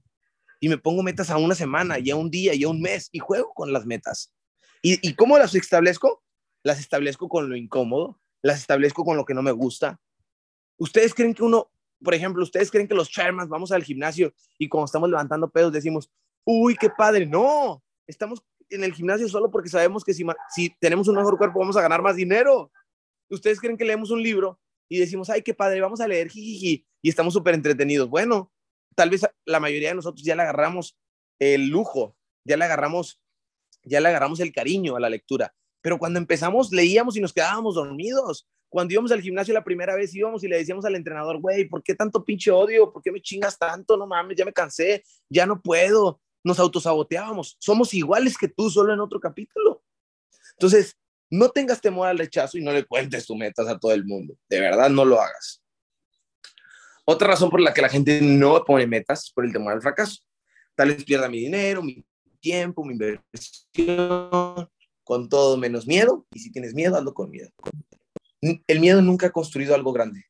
Y 0.60 0.70
me 0.70 0.78
pongo 0.78 1.04
metas 1.04 1.30
a 1.30 1.38
una 1.38 1.56
semana 1.56 2.00
y 2.00 2.12
a 2.12 2.16
un 2.16 2.30
día 2.30 2.54
y 2.54 2.64
a 2.64 2.70
un 2.70 2.82
mes 2.82 3.10
y 3.12 3.20
juego 3.20 3.54
con 3.54 3.74
las 3.74 3.86
metas. 3.86 4.34
¿Y, 4.82 5.06
y 5.08 5.16
cómo 5.16 5.38
las 5.38 5.56
establezco? 5.56 6.24
Las 6.64 6.80
establezco 6.80 7.28
con 7.28 7.50
lo 7.50 7.58
incómodo, 7.58 8.22
las 8.42 8.60
establezco 8.60 9.04
con 9.04 9.18
lo 9.18 9.26
que 9.26 9.34
no 9.34 9.42
me 9.42 9.52
gusta. 9.52 10.00
¿Ustedes 10.78 11.14
creen 11.14 11.34
que 11.34 11.44
uno, 11.44 11.72
por 12.04 12.14
ejemplo, 12.14 12.44
ustedes 12.44 12.72
creen 12.72 12.88
que 12.88 12.96
los 12.96 13.10
chairmans 13.10 13.50
vamos 13.50 13.72
al 13.72 13.84
gimnasio 13.84 14.34
y 14.58 14.70
cuando 14.70 14.86
estamos 14.86 15.10
levantando 15.10 15.50
pedos 15.50 15.74
decimos, 15.74 16.12
uy, 16.46 16.76
qué 16.76 16.90
padre? 16.90 17.26
No, 17.26 17.84
estamos 18.08 18.44
en 18.74 18.84
el 18.84 18.94
gimnasio 18.94 19.28
solo 19.30 19.52
porque 19.52 19.70
sabemos 19.70 20.04
que 20.04 20.14
si, 20.14 20.26
tenemos 20.80 21.08
un 21.08 21.16
mejor 21.16 21.38
cuerpo 21.38 21.60
vamos 21.60 21.78
a 21.78 21.82
ganar 21.82 22.02
más 22.02 22.16
dinero. 22.16 22.72
Ustedes 23.30 23.60
creen 23.60 23.78
que 23.78 23.86
leemos 23.86 24.12
un 24.12 24.22
libro 24.22 24.60
y 24.90 25.00
decimos, 25.00 25.30
ay, 25.30 25.42
qué 25.42 25.54
padre, 25.54 25.82
vamos 25.82 26.02
a 26.02 26.08
leer, 26.08 26.30
jijiji, 26.30 26.86
y 27.02 27.10
estamos 27.10 27.34
súper 27.34 27.56
entretenidos. 27.56 28.10
Bueno, 28.10 28.52
tal 28.96 29.10
vez 29.10 29.26
la 29.46 29.60
mayoría 29.60 29.90
de 29.90 29.96
nosotros 29.96 30.24
ya 30.24 30.36
le 30.36 30.44
agarramos 30.44 30.98
el 31.40 31.70
lujo, 31.70 32.18
ya 32.46 32.58
le 32.58 32.66
agarramos, 32.66 33.22
ya 33.84 34.00
le 34.02 34.10
agarramos 34.10 34.40
el 34.40 34.52
cariño 34.52 34.96
a 34.96 35.00
la 35.00 35.10
lectura. 35.10 35.54
Pero 35.82 35.98
cuando 35.98 36.20
empezamos, 36.20 36.72
leíamos 36.72 37.18
y 37.18 37.22
nos 37.22 37.34
quedábamos 37.34 37.76
dormidos. 37.76 38.48
Cuando 38.70 38.94
íbamos 38.94 39.12
al 39.12 39.22
gimnasio 39.22 39.54
la 39.54 39.64
primera 39.64 39.96
vez, 39.96 40.16
íbamos 40.16 40.44
y 40.44 40.48
le 40.48 40.58
decíamos 40.58 40.86
al 40.86 40.96
entrenador, 40.96 41.40
güey, 41.40 41.66
¿por 41.66 41.84
qué 41.84 41.94
tanto 41.94 42.24
pinche 42.24 42.50
odio? 42.50 42.92
¿Por 42.92 43.04
qué 43.04 43.12
me 43.12 43.22
chingas 43.22 43.58
tanto? 43.60 43.98
No 43.98 44.08
mames, 44.08 44.38
ya 44.38 44.46
me 44.46 44.54
cansé, 44.54 45.04
ya 45.30 45.46
no 45.46 45.62
puedo 45.62 46.23
nos 46.44 46.60
autosaboteábamos. 46.60 47.56
Somos 47.60 47.94
iguales 47.94 48.38
que 48.38 48.48
tú, 48.48 48.70
solo 48.70 48.94
en 48.94 49.00
otro 49.00 49.20
capítulo. 49.20 49.84
Entonces, 50.52 50.98
no 51.30 51.50
tengas 51.50 51.82
temor 51.82 52.08
al 52.08 52.18
rechazo 52.18 52.58
y 52.58 52.64
no 52.64 52.72
le 52.72 52.86
cuentes 52.86 53.26
tus 53.26 53.38
metas 53.38 53.68
a 53.68 53.80
todo 53.80 53.92
el 53.92 54.06
mundo. 54.06 54.36
De 54.50 54.60
verdad, 54.60 54.90
no 54.90 55.04
lo 55.06 55.20
hagas. 55.20 55.64
Otra 57.06 57.28
razón 57.30 57.50
por 57.50 57.60
la 57.60 57.74
que 57.74 57.82
la 57.82 57.90
gente 57.90 58.22
no 58.22 58.64
pone 58.64 58.88
metas 58.88 59.26
es 59.26 59.32
por 59.32 59.46
el 59.46 59.52
temor 59.52 59.74
al 59.74 59.82
fracaso. 59.82 60.22
Tal 60.76 60.90
vez 60.90 61.04
pierda 61.04 61.30
mi 61.30 61.40
dinero, 61.40 61.82
mi 61.82 62.06
tiempo, 62.40 62.84
mi 62.84 62.94
inversión, 62.94 64.70
con 65.04 65.28
todo 65.30 65.58
menos 65.58 65.88
miedo. 65.88 66.26
Y 66.34 66.40
si 66.40 66.52
tienes 66.52 66.74
miedo, 66.74 66.96
hazlo 66.96 67.14
con 67.14 67.30
miedo. 67.30 67.50
El 68.68 68.80
miedo 68.80 69.02
nunca 69.02 69.28
ha 69.28 69.32
construido 69.32 69.74
algo 69.74 69.94
grande, 69.94 70.26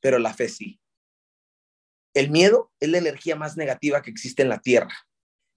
pero 0.00 0.18
la 0.18 0.34
fe 0.34 0.48
sí. 0.48 0.80
El 2.12 2.30
miedo 2.30 2.72
es 2.80 2.88
la 2.88 2.98
energía 2.98 3.36
más 3.36 3.56
negativa 3.56 4.02
que 4.02 4.10
existe 4.10 4.42
en 4.42 4.48
la 4.48 4.60
Tierra. 4.60 4.94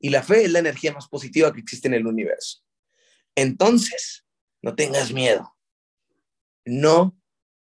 Y 0.03 0.09
la 0.09 0.21
fe 0.21 0.43
es 0.43 0.51
la 0.51 0.59
energía 0.59 0.91
más 0.91 1.07
positiva 1.07 1.53
que 1.53 1.61
existe 1.61 1.87
en 1.87 1.93
el 1.93 2.05
universo. 2.05 2.61
Entonces, 3.35 4.25
no 4.61 4.75
tengas 4.75 5.13
miedo. 5.13 5.55
No 6.65 7.17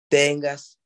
tengas 0.09 0.79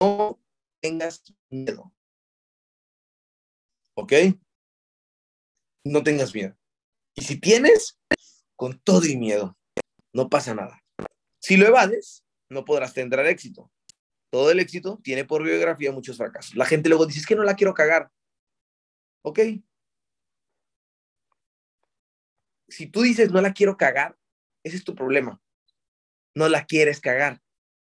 no 0.00 0.40
tengas 0.80 1.22
miedo. 1.50 1.92
¿Ok? 3.96 4.12
No 5.84 6.02
tengas 6.02 6.34
miedo. 6.34 6.56
Y 7.14 7.22
si 7.22 7.38
tienes, 7.38 8.00
con 8.56 8.80
todo 8.80 9.04
y 9.04 9.16
miedo, 9.18 9.58
no 10.14 10.30
pasa 10.30 10.54
nada. 10.54 10.82
Si 11.38 11.58
lo 11.58 11.66
evades, 11.66 12.24
no 12.48 12.64
podrás 12.64 12.94
tener 12.94 13.20
éxito 13.26 13.70
todo 14.30 14.50
el 14.50 14.60
éxito 14.60 15.00
tiene 15.02 15.24
por 15.24 15.42
biografía 15.42 15.92
muchos 15.92 16.16
fracasos. 16.16 16.54
La 16.56 16.66
gente 16.66 16.88
luego 16.88 17.06
dice, 17.06 17.20
es 17.20 17.26
que 17.26 17.36
no 17.36 17.44
la 17.44 17.54
quiero 17.54 17.74
cagar. 17.74 18.10
Ok. 19.22 19.40
Si 22.68 22.86
tú 22.86 23.02
dices, 23.02 23.30
no 23.30 23.40
la 23.40 23.52
quiero 23.52 23.76
cagar, 23.76 24.16
ese 24.64 24.76
es 24.76 24.84
tu 24.84 24.94
problema. 24.94 25.40
No 26.34 26.48
la 26.48 26.66
quieres 26.66 27.00
cagar. 27.00 27.40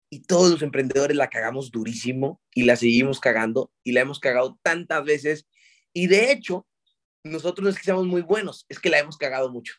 Y 0.08 0.20
todos 0.20 0.50
los 0.50 0.62
emprendedores 0.62 1.16
la 1.16 1.30
cagamos 1.30 1.70
durísimo 1.70 2.42
y 2.52 2.64
la 2.64 2.76
seguimos 2.76 3.20
cagando 3.20 3.72
y 3.84 3.92
la 3.92 4.00
hemos 4.00 4.18
cagado 4.18 4.58
tantas 4.62 5.04
veces. 5.04 5.46
Y 5.92 6.08
de 6.08 6.32
hecho, 6.32 6.66
nosotros 7.22 7.62
no 7.62 7.70
es 7.70 7.76
que 7.76 7.84
seamos 7.84 8.06
muy 8.06 8.22
buenos, 8.22 8.66
es 8.68 8.80
que 8.80 8.90
la 8.90 8.98
hemos 8.98 9.16
cagado 9.16 9.50
mucho. 9.50 9.74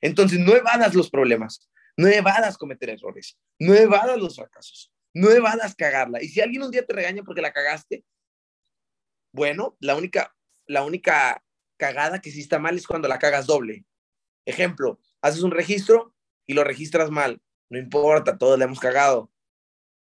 Entonces, 0.00 0.38
no 0.38 0.54
evadas 0.54 0.94
los 0.94 1.10
problemas, 1.10 1.68
no 1.96 2.06
evadas 2.06 2.56
cometer 2.56 2.88
errores, 2.90 3.38
no 3.58 3.74
evadas 3.74 4.18
los 4.18 4.36
fracasos 4.36 4.95
no 5.16 5.30
evadas 5.30 5.74
cagarla. 5.74 6.22
Y 6.22 6.28
si 6.28 6.42
alguien 6.42 6.62
un 6.62 6.70
día 6.70 6.84
te 6.84 6.92
regaña 6.92 7.22
porque 7.22 7.40
la 7.40 7.50
cagaste, 7.50 8.04
bueno, 9.32 9.74
la 9.80 9.96
única, 9.96 10.36
la 10.66 10.84
única 10.84 11.42
cagada 11.78 12.20
que 12.20 12.30
sí 12.30 12.40
está 12.40 12.58
mal 12.58 12.76
es 12.76 12.86
cuando 12.86 13.08
la 13.08 13.18
cagas 13.18 13.46
doble. 13.46 13.86
Ejemplo, 14.44 15.00
haces 15.22 15.42
un 15.42 15.52
registro 15.52 16.14
y 16.46 16.52
lo 16.52 16.64
registras 16.64 17.10
mal. 17.10 17.40
No 17.70 17.78
importa, 17.78 18.36
todos 18.36 18.58
le 18.58 18.66
hemos 18.66 18.78
cagado. 18.78 19.32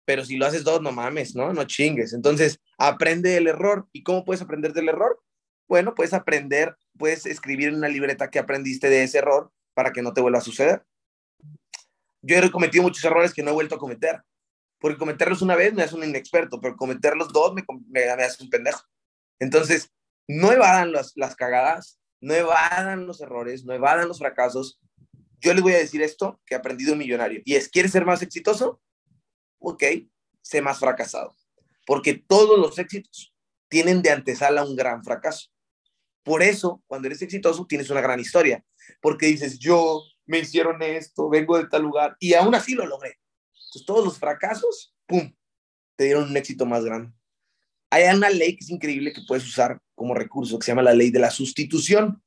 Pero 0.06 0.24
si 0.24 0.38
lo 0.38 0.46
haces 0.46 0.64
dos, 0.64 0.80
no 0.80 0.92
mames, 0.92 1.34
¿no? 1.36 1.52
No 1.52 1.64
chingues. 1.64 2.14
Entonces, 2.14 2.58
aprende 2.78 3.36
el 3.36 3.48
error. 3.48 3.86
¿Y 3.92 4.02
cómo 4.02 4.24
puedes 4.24 4.40
aprender 4.40 4.72
del 4.72 4.88
error? 4.88 5.22
Bueno, 5.68 5.94
puedes 5.94 6.14
aprender, 6.14 6.74
puedes 6.96 7.26
escribir 7.26 7.68
en 7.68 7.76
una 7.76 7.88
libreta 7.88 8.30
que 8.30 8.38
aprendiste 8.38 8.88
de 8.88 9.02
ese 9.02 9.18
error 9.18 9.52
para 9.74 9.92
que 9.92 10.00
no 10.00 10.14
te 10.14 10.22
vuelva 10.22 10.38
a 10.38 10.42
suceder. 10.42 10.86
Yo 12.22 12.38
he 12.38 12.50
cometido 12.50 12.82
muchos 12.82 13.04
errores 13.04 13.34
que 13.34 13.42
no 13.42 13.50
he 13.50 13.54
vuelto 13.54 13.74
a 13.74 13.78
cometer 13.78 14.22
porque 14.78 14.98
cometerlos 14.98 15.42
una 15.42 15.56
vez 15.56 15.74
me 15.74 15.82
hace 15.82 15.94
un 15.94 16.04
inexperto, 16.04 16.60
pero 16.60 16.76
cometerlos 16.76 17.32
dos 17.32 17.54
me, 17.54 17.64
me, 17.88 18.04
hace 18.04 18.42
un 18.42 18.50
pendejo. 18.50 18.82
Entonces, 19.38 19.90
no 20.28 20.52
evadan 20.52 20.92
las, 20.92 21.12
las 21.16 21.34
cagadas, 21.36 21.98
no 22.20 22.34
evadan 22.34 23.06
los 23.06 23.20
errores, 23.20 23.64
no 23.64 23.72
evadan 23.74 24.08
los 24.08 24.18
fracasos. 24.18 24.80
Yo 25.40 25.54
les 25.54 25.62
voy 25.62 25.72
a 25.72 25.78
decir 25.78 26.02
esto 26.02 26.40
que 26.46 26.54
he 26.54 26.58
aprendido 26.58 26.92
un 26.92 26.98
millonario, 26.98 27.40
y 27.44 27.54
es, 27.54 27.68
¿quieres 27.68 27.92
ser 27.92 28.04
más 28.04 28.22
exitoso? 28.22 28.80
Ok, 29.58 29.82
sé 30.42 30.62
más 30.62 30.78
fracasado. 30.78 31.34
porque 31.86 32.14
todos 32.14 32.58
los 32.58 32.78
éxitos 32.78 33.32
tienen 33.68 34.02
de 34.02 34.10
antesala 34.10 34.64
un 34.64 34.74
gran 34.76 35.04
fracaso. 35.04 35.50
Por 36.24 36.42
eso, 36.42 36.82
cuando 36.88 37.06
eres 37.06 37.22
exitoso, 37.22 37.66
tienes 37.66 37.90
una 37.90 38.00
gran 38.00 38.18
historia, 38.18 38.64
porque 39.00 39.26
dices, 39.26 39.58
yo 39.58 40.02
me 40.24 40.40
hicieron 40.40 40.82
esto, 40.82 41.28
vengo 41.28 41.56
de 41.56 41.68
tal 41.68 41.82
lugar, 41.82 42.16
y 42.18 42.34
aún 42.34 42.54
así 42.54 42.74
lo 42.74 42.86
logré. 42.86 43.18
Todos 43.84 44.04
los 44.04 44.18
fracasos, 44.18 44.94
¡pum!, 45.06 45.34
te 45.96 46.04
dieron 46.04 46.30
un 46.30 46.36
éxito 46.36 46.66
más 46.66 46.84
grande. 46.84 47.12
Hay 47.90 48.04
una 48.14 48.30
ley 48.30 48.56
que 48.56 48.64
es 48.64 48.70
increíble 48.70 49.12
que 49.12 49.22
puedes 49.26 49.44
usar 49.44 49.80
como 49.94 50.14
recurso, 50.14 50.58
que 50.58 50.64
se 50.64 50.72
llama 50.72 50.82
la 50.82 50.94
ley 50.94 51.10
de 51.10 51.18
la 51.18 51.30
sustitución. 51.30 52.22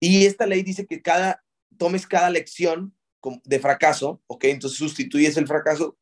Y 0.00 0.26
esta 0.26 0.46
ley 0.46 0.62
dice 0.62 0.86
que 0.86 1.02
cada, 1.02 1.44
tomes 1.76 2.06
cada 2.06 2.30
lección 2.30 2.96
de 3.44 3.58
fracaso, 3.58 4.22
¿ok? 4.26 4.44
Entonces 4.44 4.78
sustituyes 4.78 5.36
el 5.36 5.46
fracaso 5.46 5.98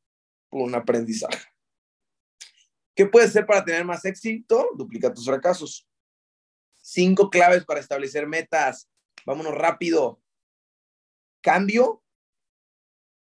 por 0.51 0.63
un 0.63 0.75
aprendizaje. 0.75 1.49
¿Qué 2.95 3.07
puedes 3.07 3.31
hacer 3.31 3.47
para 3.47 3.65
tener 3.65 3.85
más 3.85 4.05
éxito? 4.05 4.69
Duplica 4.77 5.13
tus 5.13 5.25
fracasos. 5.25 5.89
Cinco 6.77 7.31
claves 7.31 7.65
para 7.65 7.81
establecer 7.81 8.27
metas. 8.27 8.89
Vámonos 9.25 9.55
rápido. 9.55 10.21
Cambio 11.41 12.04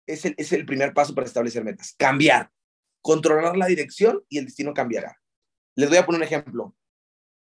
es 0.07 0.25
el, 0.25 0.35
es 0.37 0.51
el 0.53 0.65
primer 0.65 0.93
paso 0.93 1.13
para 1.13 1.27
establecer 1.27 1.63
metas. 1.63 1.93
Cambiar. 1.97 2.51
Controlar 3.01 3.55
la 3.55 3.67
dirección 3.67 4.23
y 4.29 4.39
el 4.39 4.45
destino 4.45 4.73
cambiará. 4.73 5.21
Les 5.75 5.89
voy 5.89 5.97
a 5.97 6.05
poner 6.05 6.21
un 6.21 6.27
ejemplo. 6.27 6.75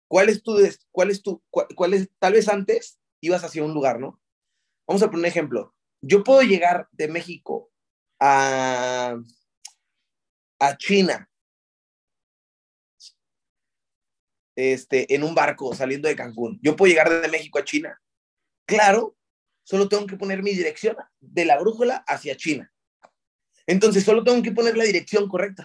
¿Cuál 0.08 0.28
es 0.28 0.42
tu, 0.42 0.58
cuál 0.90 1.10
es 1.10 1.22
tu, 1.22 1.42
cuál 1.50 1.94
es, 1.94 2.10
tal 2.18 2.34
vez 2.34 2.48
antes 2.48 3.00
ibas 3.22 3.44
hacia 3.44 3.64
un 3.64 3.72
lugar, 3.72 4.00
¿no? 4.00 4.20
Vamos 4.86 5.02
a 5.02 5.06
poner 5.06 5.20
un 5.20 5.26
ejemplo. 5.26 5.74
Yo 6.02 6.24
puedo 6.24 6.42
llegar 6.42 6.88
de 6.92 7.08
México 7.08 7.70
a, 8.18 9.16
a 10.58 10.76
China 10.76 11.30
este, 14.56 15.14
en 15.14 15.22
un 15.22 15.34
barco 15.34 15.74
saliendo 15.74 16.08
de 16.08 16.16
Cancún. 16.16 16.58
Yo 16.62 16.76
puedo 16.76 16.90
llegar 16.90 17.08
de 17.22 17.28
México 17.28 17.58
a 17.58 17.64
China. 17.64 18.00
Claro, 18.66 19.16
solo 19.70 19.88
tengo 19.88 20.04
que 20.04 20.16
poner 20.16 20.42
mi 20.42 20.50
dirección 20.50 20.96
de 21.20 21.44
la 21.44 21.56
brújula 21.60 22.02
hacia 22.08 22.36
China. 22.36 22.72
Entonces, 23.68 24.02
solo 24.02 24.24
tengo 24.24 24.42
que 24.42 24.50
poner 24.50 24.76
la 24.76 24.82
dirección 24.82 25.28
correcta. 25.28 25.64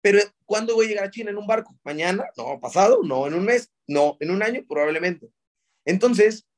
Pero, 0.00 0.18
¿cuándo 0.44 0.74
voy 0.74 0.86
a 0.86 0.88
llegar 0.88 1.04
a 1.04 1.10
China 1.12 1.30
en 1.30 1.38
un 1.38 1.46
barco? 1.46 1.78
¿Mañana? 1.84 2.24
No, 2.36 2.58
pasado, 2.58 3.00
no, 3.04 3.28
en 3.28 3.34
un 3.34 3.44
mes, 3.44 3.70
no, 3.86 4.16
en 4.18 4.32
un 4.32 4.42
año, 4.42 4.64
probablemente. 4.68 5.30
Entonces, 5.84 6.48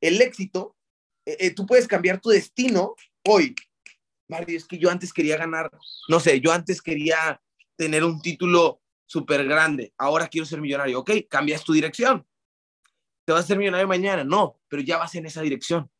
el 0.00 0.18
éxito 0.22 0.74
eh, 1.26 1.36
eh, 1.40 1.50
tú 1.50 1.66
puedes 1.66 1.86
cambiar 1.86 2.22
tu 2.22 2.30
destino 2.30 2.94
hoy. 3.26 3.54
Mario, 4.28 4.56
es 4.56 4.64
que 4.64 4.78
yo 4.78 4.90
antes 4.90 5.12
quería 5.12 5.36
ganar, 5.36 5.70
no 6.08 6.20
sé, 6.20 6.40
yo 6.40 6.52
antes 6.52 6.80
quería 6.80 7.38
tener 7.76 8.02
un 8.02 8.22
título 8.22 8.80
súper 9.04 9.44
grande, 9.44 9.92
ahora 9.98 10.28
quiero 10.28 10.46
ser 10.46 10.62
millonario. 10.62 11.00
Ok, 11.00 11.10
cambias 11.28 11.64
tu 11.64 11.74
dirección. 11.74 12.26
¿Te 13.28 13.32
vas 13.32 13.44
a 13.44 13.48
ser 13.48 13.58
millonario 13.58 13.86
mañana? 13.86 14.24
No, 14.24 14.58
pero 14.68 14.80
ya 14.80 14.96
vas 14.96 15.14
en 15.14 15.26
esa 15.26 15.42
dirección. 15.42 15.90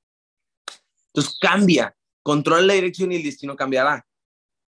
Entonces 1.09 1.37
cambia, 1.39 1.95
controla 2.23 2.63
la 2.63 2.73
dirección 2.73 3.13
y 3.13 3.17
el 3.17 3.23
destino 3.23 3.55
cambiará. 3.55 4.07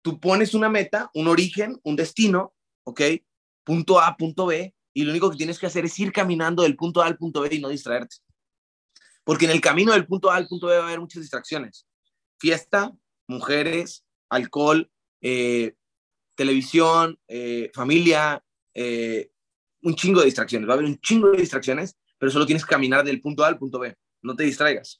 Tú 0.02 0.20
pones 0.20 0.54
una 0.54 0.68
meta, 0.68 1.10
un 1.14 1.26
origen, 1.26 1.80
un 1.82 1.96
destino, 1.96 2.54
¿ok? 2.84 3.00
Punto 3.64 4.00
A, 4.00 4.16
punto 4.16 4.46
B, 4.46 4.72
y 4.92 5.02
lo 5.02 5.10
único 5.10 5.32
que 5.32 5.36
tienes 5.36 5.58
que 5.58 5.66
hacer 5.66 5.84
es 5.84 5.98
ir 5.98 6.12
caminando 6.12 6.62
del 6.62 6.76
punto 6.76 7.02
A 7.02 7.06
al 7.06 7.16
punto 7.18 7.40
B 7.40 7.48
y 7.50 7.58
no 7.58 7.70
distraerte. 7.70 8.18
Porque 9.24 9.46
en 9.46 9.50
el 9.50 9.60
camino 9.60 9.92
del 9.92 10.06
punto 10.06 10.30
A 10.30 10.36
al 10.36 10.46
punto 10.46 10.68
B 10.68 10.76
va 10.76 10.84
a 10.84 10.86
haber 10.86 11.00
muchas 11.00 11.22
distracciones. 11.22 11.88
Fiesta, 12.38 12.92
mujeres, 13.26 14.04
alcohol, 14.28 14.88
eh, 15.22 15.74
televisión, 16.36 17.18
eh, 17.26 17.72
familia, 17.74 18.44
eh, 18.74 19.32
un 19.82 19.96
chingo 19.96 20.20
de 20.20 20.26
distracciones. 20.26 20.68
Va 20.68 20.74
a 20.74 20.76
haber 20.76 20.86
un 20.86 21.00
chingo 21.00 21.32
de 21.32 21.38
distracciones, 21.38 21.96
pero 22.24 22.32
solo 22.32 22.46
tienes 22.46 22.64
que 22.64 22.70
caminar 22.70 23.04
del 23.04 23.20
punto 23.20 23.44
A 23.44 23.48
al 23.48 23.58
punto 23.58 23.78
B. 23.78 23.94
No 24.22 24.34
te 24.34 24.44
distraigas. 24.44 24.98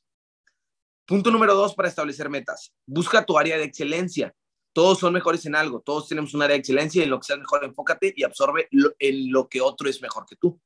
Punto 1.07 1.31
número 1.31 1.55
dos 1.55 1.75
para 1.75 1.89
establecer 1.89 2.29
metas. 2.29 2.75
Busca 2.85 3.25
tu 3.25 3.39
área 3.39 3.57
de 3.57 3.65
excelencia. 3.65 4.35
Todos 4.75 4.99
son 4.99 5.15
mejores 5.15 5.47
en 5.47 5.57
algo. 5.57 5.81
Todos 5.81 6.07
tenemos 6.07 6.35
un 6.35 6.43
área 6.43 6.53
de 6.53 6.61
excelencia 6.61 7.03
en 7.03 7.09
lo 7.09 7.19
que 7.19 7.25
seas 7.25 7.39
mejor, 7.39 7.65
enfócate 7.65 8.13
y 8.15 8.25
absorbe 8.25 8.69
en 8.99 9.33
lo 9.33 9.49
que 9.49 9.63
otro 9.63 9.89
es 9.89 10.03
mejor 10.03 10.27
que 10.27 10.37
tú. 10.37 10.61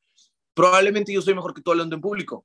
Probablemente 0.52 1.12
yo 1.12 1.22
soy 1.22 1.32
mejor 1.32 1.54
que 1.54 1.62
tú 1.62 1.70
hablando 1.70 1.94
en 1.94 2.02
público 2.02 2.44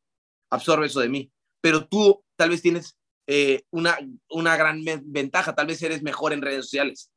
absorbe 0.52 0.86
eso 0.86 1.00
de 1.00 1.10
mí. 1.10 1.32
Pero 1.60 1.88
tú 1.88 2.24
tal 2.36 2.52
vez 2.52 2.62
tienes 2.62 2.96
eh, 3.26 3.64
una, 3.72 3.98
una 4.30 4.56
gran 4.56 4.80
ventaja, 5.06 5.56
tal 5.56 5.66
vez 5.66 5.82
eres 5.82 6.04
mejor 6.04 6.34
en 6.34 6.44
redes 6.44 6.66
sociales. 6.66 7.12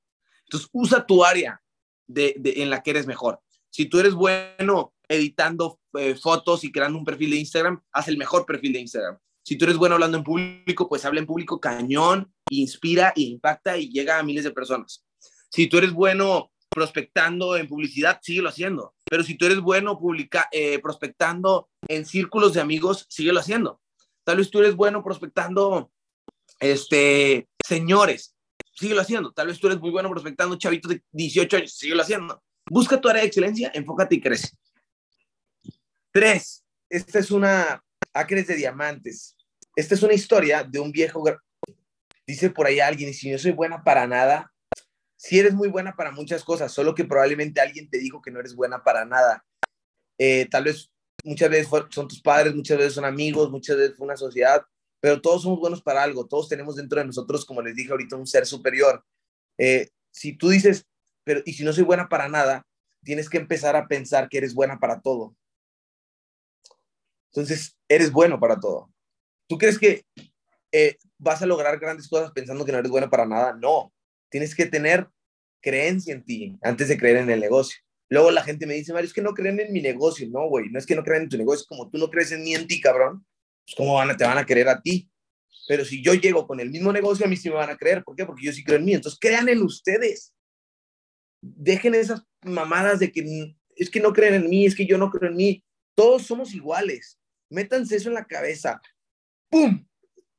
Entonces, 0.45 0.71
usa 0.73 1.05
tu 1.05 1.23
área 1.27 1.61
de, 2.07 2.41
en 2.43 2.71
la 2.71 2.83
que 2.83 2.93
eres 2.93 3.07
mejor. 3.07 3.39
Si 3.69 3.85
tú 3.85 3.99
eres 3.99 4.15
bueno 4.15 4.95
editando 5.09 5.81
eh, 5.95 6.15
fotos 6.15 6.65
y 6.65 6.73
creando 6.73 6.99
un 6.99 7.05
perfil 7.05 7.31
de 7.31 7.37
Instagram, 7.37 7.83
haz 7.93 8.09
el 8.09 8.19
mejor 8.19 8.45
perfil 8.47 8.73
de 8.73 8.81
Instagram. 8.81 9.19
Si 9.45 9.57
tú 9.57 9.65
eres 9.65 9.77
bueno 9.77 9.95
hablando 9.95 10.19
en 10.19 10.25
público, 10.25 10.89
pues 10.89 11.05
habla 11.05 11.21
en 11.21 11.27
público 11.27 11.61
cañón, 11.61 12.33
inspira, 12.51 13.13
impacta 13.15 13.79
y 13.79 13.89
llega 13.89 14.19
a 14.19 14.23
miles 14.23 14.45
de 14.45 14.51
personas. 14.51 15.05
Si 15.51 15.69
tú 15.69 15.79
eres 15.79 15.93
bueno 15.93 16.51
prospectando 16.69 17.57
en 17.57 17.69
publicidad, 17.69 18.19
síguelo 18.23 18.49
haciendo. 18.49 18.95
Pero 19.09 19.23
si 19.23 19.37
tú 19.37 19.47
eres 19.47 19.61
bueno 19.61 19.99
publica, 19.99 20.49
eh, 20.51 20.81
prospectando 20.81 21.69
en 21.89 22.05
círculos 22.05 22.55
de 22.55 22.61
amigos, 22.61 23.07
síguelo 23.09 23.41
haciendo. 23.41 23.81
Tal 24.25 24.39
vez 24.39 24.51
tú 24.51 24.59
eres 24.59 24.75
bueno 24.75 25.03
prospectando 25.03 25.93
este, 26.61 27.49
señores, 27.65 28.37
síguelo 28.75 29.01
haciendo. 29.01 29.33
Tal 29.33 29.47
vez 29.47 29.59
tú 29.59 29.69
eres 29.69 29.81
muy 29.81 29.91
bueno 29.91 30.11
prospectando 30.11 30.57
chavitos 30.57 30.91
de 30.91 31.03
18 31.13 31.57
años, 31.57 31.73
síguelo 31.73 32.03
haciendo. 32.03 32.43
Busca 32.69 33.01
tu 33.01 33.09
área 33.09 33.23
de 33.23 33.29
excelencia, 33.29 33.71
enfócate 33.75 34.17
y 34.17 34.21
crece. 34.21 34.51
Tres, 36.17 36.65
esta 36.89 37.19
es 37.19 37.31
una 37.31 37.85
acres 38.15 38.47
de 38.47 38.55
diamantes. 38.55 39.37
Esta 39.77 39.95
es 39.95 40.03
una 40.03 40.15
historia 40.15 40.65
de 40.65 40.81
un 40.81 40.91
viejo, 40.91 41.23
dice 42.27 42.49
por 42.49 42.67
ahí 42.67 42.81
alguien, 42.81 43.11
y 43.11 43.13
si 43.13 43.31
no 43.31 43.37
soy 43.37 43.51
buena 43.51 43.85
para 43.85 44.07
nada, 44.07 44.51
si 45.15 45.39
eres 45.39 45.53
muy 45.53 45.69
buena 45.69 45.95
para 45.95 46.13
muchas 46.13 46.43
cosas, 46.43 46.73
solo 46.73 46.95
que 46.95 47.05
probablemente 47.05 47.61
alguien 47.61 47.91
te 47.91 47.99
dijo 47.99 48.23
que 48.23 48.31
no 48.31 48.41
eres 48.41 48.57
buena 48.57 48.83
para 48.83 49.05
nada. 49.05 49.45
Eh, 50.17 50.49
tal 50.51 50.65
vez 50.65 50.91
muchas 51.23 51.51
veces 51.51 51.69
son 51.91 52.09
tus 52.09 52.23
padres, 52.23 52.55
muchas 52.55 52.79
veces 52.79 52.95
son 52.95 53.05
amigos, 53.05 53.51
muchas 53.51 53.77
veces 53.77 53.99
fue 53.99 54.07
una 54.07 54.17
sociedad, 54.17 54.65
pero 55.01 55.21
todos 55.21 55.43
somos 55.43 55.61
buenos 55.61 55.83
para 55.83 56.03
algo, 56.03 56.27
todos 56.27 56.49
tenemos 56.49 56.77
dentro 56.77 56.99
de 56.99 57.05
nosotros, 57.05 57.45
como 57.45 57.61
les 57.61 57.75
dije 57.77 57.91
ahorita, 57.91 58.17
un 58.17 58.27
ser 58.27 58.47
superior. 58.47 59.05
Eh, 59.59 59.91
si 60.11 60.33
tú 60.33 60.49
dices, 60.49 60.87
pero 61.25 61.43
y 61.45 61.53
si 61.53 61.63
no 61.63 61.75
soy 61.75 61.85
buena 61.85 62.09
para 62.09 62.27
nada, 62.27 62.67
tienes 63.05 63.29
que 63.29 63.37
empezar 63.37 63.77
a 63.77 63.87
pensar 63.87 64.31
que 64.31 64.39
eres 64.39 64.55
buena 64.55 64.79
para 64.79 65.03
todo. 65.03 65.37
Entonces, 67.37 67.77
eres 67.89 68.11
bueno 68.11 68.41
para 68.41 68.59
todo. 68.59 68.91
¿Tú 69.47 69.59
crees 69.59 69.79
que 69.79 70.05
eh, 70.73 70.97
vas 71.19 71.43
a 71.43 71.47
lograr 71.47 71.79
grandes 71.79 72.09
cosas 72.09 72.33
pensando 72.33 72.65
que 72.65 72.73
no 72.73 72.79
eres 72.79 72.91
bueno 72.91 73.09
para 73.11 73.27
nada? 73.27 73.53
No, 73.53 73.93
Tienes 74.31 74.55
que 74.55 74.67
tener 74.67 75.09
creencia 75.63 76.13
en 76.13 76.25
ti 76.25 76.59
antes 76.63 76.89
de 76.89 76.99
creer 76.99 77.17
en 77.19 77.31
el 77.31 77.41
negocio. 77.41 77.81
Luego 78.09 78.31
la 78.31 78.43
gente 78.43 78.67
me 78.67 78.75
dice, 78.75 78.93
Mario, 78.93 79.09
es 79.09 79.15
que 79.15 79.23
no 79.23 79.35
creen 79.35 79.59
en 79.61 79.73
mi 79.73 79.81
negocio. 79.81 80.29
No, 80.31 80.49
güey, 80.49 80.69
no 80.71 80.79
es 80.79 80.87
que 80.87 80.95
no 80.95 81.03
crean 81.03 81.23
en 81.23 81.29
tu 81.29 81.39
negocio, 81.39 81.67
como 81.69 81.91
tú 81.91 81.99
no 81.99 82.09
crees 82.11 82.33
en 82.33 82.45
mí, 82.45 82.55
en 82.55 82.67
ti, 82.67 82.81
cabrón, 82.81 83.25
pues 83.65 83.75
cómo 83.77 83.95
van 83.95 84.11
a, 84.11 84.17
te 84.17 84.25
van 84.25 84.39
a 84.39 84.47
creer 84.47 84.69
a 84.69 84.81
ti. 84.81 85.11
Pero 85.69 85.85
si 85.85 86.03
yo 86.03 86.15
llego 86.15 86.47
con 86.47 86.61
el 86.61 86.71
mismo 86.71 86.93
negocio, 86.93 87.27
a 87.27 87.29
mí 87.29 87.37
sí 87.37 87.49
me 87.49 87.57
van 87.57 87.71
a 87.71 87.77
creer. 87.77 88.05
¿Por 88.05 88.15
qué? 88.15 88.25
Porque 88.25 88.45
yo 88.45 88.53
sí 88.53 88.63
creo 88.63 88.79
en 88.79 88.85
mí. 88.85 88.95
Entonces, 88.95 89.19
crean 89.19 89.49
en 89.49 89.63
ustedes. 89.63 90.33
Dejen 91.41 91.95
esas 91.95 92.23
mamadas 92.43 93.01
de 93.01 93.11
que 93.11 93.57
es 93.75 93.91
que 93.91 94.01
no 94.01 94.13
creen 94.13 94.35
en 94.35 94.49
mí, 94.49 94.67
es 94.67 94.77
que 94.77 94.87
yo 94.87 94.97
no 94.99 95.11
creo 95.11 95.31
en 95.31 95.37
mí. 95.37 95.65
Todos 95.97 96.23
somos 96.23 96.55
iguales. 96.55 97.19
Métanse 97.51 97.97
eso 97.97 98.09
en 98.09 98.15
la 98.15 98.25
cabeza. 98.25 98.81
¡Pum! 99.49 99.87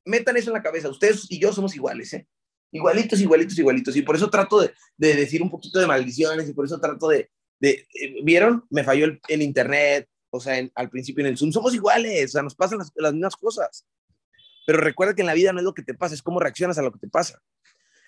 Metan 0.05 0.37
eso 0.37 0.49
en 0.49 0.55
la 0.55 0.63
cabeza. 0.63 0.89
Ustedes 0.89 1.25
y 1.29 1.39
yo 1.39 1.51
somos 1.53 1.75
iguales, 1.75 2.13
¿eh? 2.13 2.27
Igualitos, 2.71 3.19
igualitos, 3.19 3.57
igualitos. 3.57 3.95
Y 3.95 4.01
por 4.01 4.15
eso 4.15 4.29
trato 4.29 4.61
de, 4.61 4.73
decir 4.97 5.41
un 5.41 5.49
poquito 5.49 5.79
de 5.79 5.87
maldiciones 5.87 6.49
y 6.49 6.53
por 6.53 6.65
eso 6.65 6.79
trato 6.79 7.07
de, 7.07 7.29
de 7.59 7.87
eh, 7.93 8.15
¿vieron? 8.23 8.65
Me 8.69 8.83
falló 8.83 9.05
el, 9.27 9.41
internet, 9.41 10.07
o 10.29 10.39
sea, 10.39 10.61
al 10.75 10.89
principio 10.89 11.23
en 11.23 11.31
el 11.31 11.37
Zoom. 11.37 11.51
Somos 11.51 11.73
iguales, 11.73 12.31
o 12.31 12.33
sea, 12.33 12.43
nos 12.43 12.55
pasan 12.55 12.79
las, 12.79 12.91
las 12.95 13.13
mismas 13.13 13.35
cosas. 13.35 13.85
Pero 14.65 14.79
recuerda 14.79 15.15
que 15.15 15.21
en 15.21 15.27
la 15.27 15.33
vida 15.33 15.53
no 15.53 15.59
es 15.59 15.65
lo 15.65 15.73
que 15.73 15.83
te 15.83 15.93
pasa, 15.93 16.13
es 16.13 16.21
cómo 16.21 16.39
reaccionas 16.39 16.77
a 16.77 16.81
lo 16.81 16.91
que 16.91 16.99
te 16.99 17.07
pasa. 17.07 17.41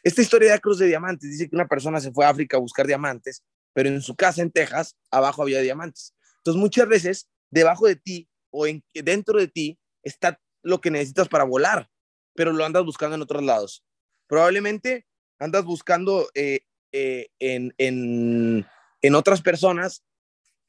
Esta 0.04 0.22
historia 0.22 0.52
de 0.52 0.60
Cruz 0.60 0.80
de 0.80 0.88
Diamantes 0.88 1.30
dice 1.30 1.50
que 1.50 1.56
una 1.56 1.68
persona 1.68 2.00
se 2.00 2.12
fue 2.12 2.26
a 2.26 2.30
África 2.30 2.58
a 2.58 2.60
buscar 2.60 2.88
diamantes, 2.88 3.44
pero 3.74 3.90
en 3.90 4.02
su 4.02 4.16
casa 4.16 4.42
en 4.42 4.52
Texas, 4.52 4.96
abajo 5.12 5.42
había 5.42 5.60
diamantes. 5.62 6.14
Entonces, 6.38 6.60
muchas 6.60 6.88
veces, 6.88 7.30
debajo 7.50 7.88
de 7.88 7.96
ti 7.96 8.29
o 8.52 8.68
en, 8.68 8.84
dentro 8.94 9.40
de 9.40 9.48
ti 9.48 9.80
está 10.04 10.40
lo 10.62 10.82
que 10.82 10.92
necesitas 10.92 11.28
para 11.28 11.44
volar, 11.44 11.90
pero 12.34 12.54
lo 12.54 12.66
andas 12.66 12.86
buscando 12.86 13.16
en 13.16 13.22
otros 13.22 13.44
lados. 13.44 13.84
Probablemente 14.28 15.06
andas 15.40 15.64
buscando 15.64 16.30
eh, 16.36 16.62
eh, 16.92 17.28
en, 17.40 17.74
en, 17.78 18.66
en, 19.02 19.16
otras 19.16 19.42
personas, 19.42 20.04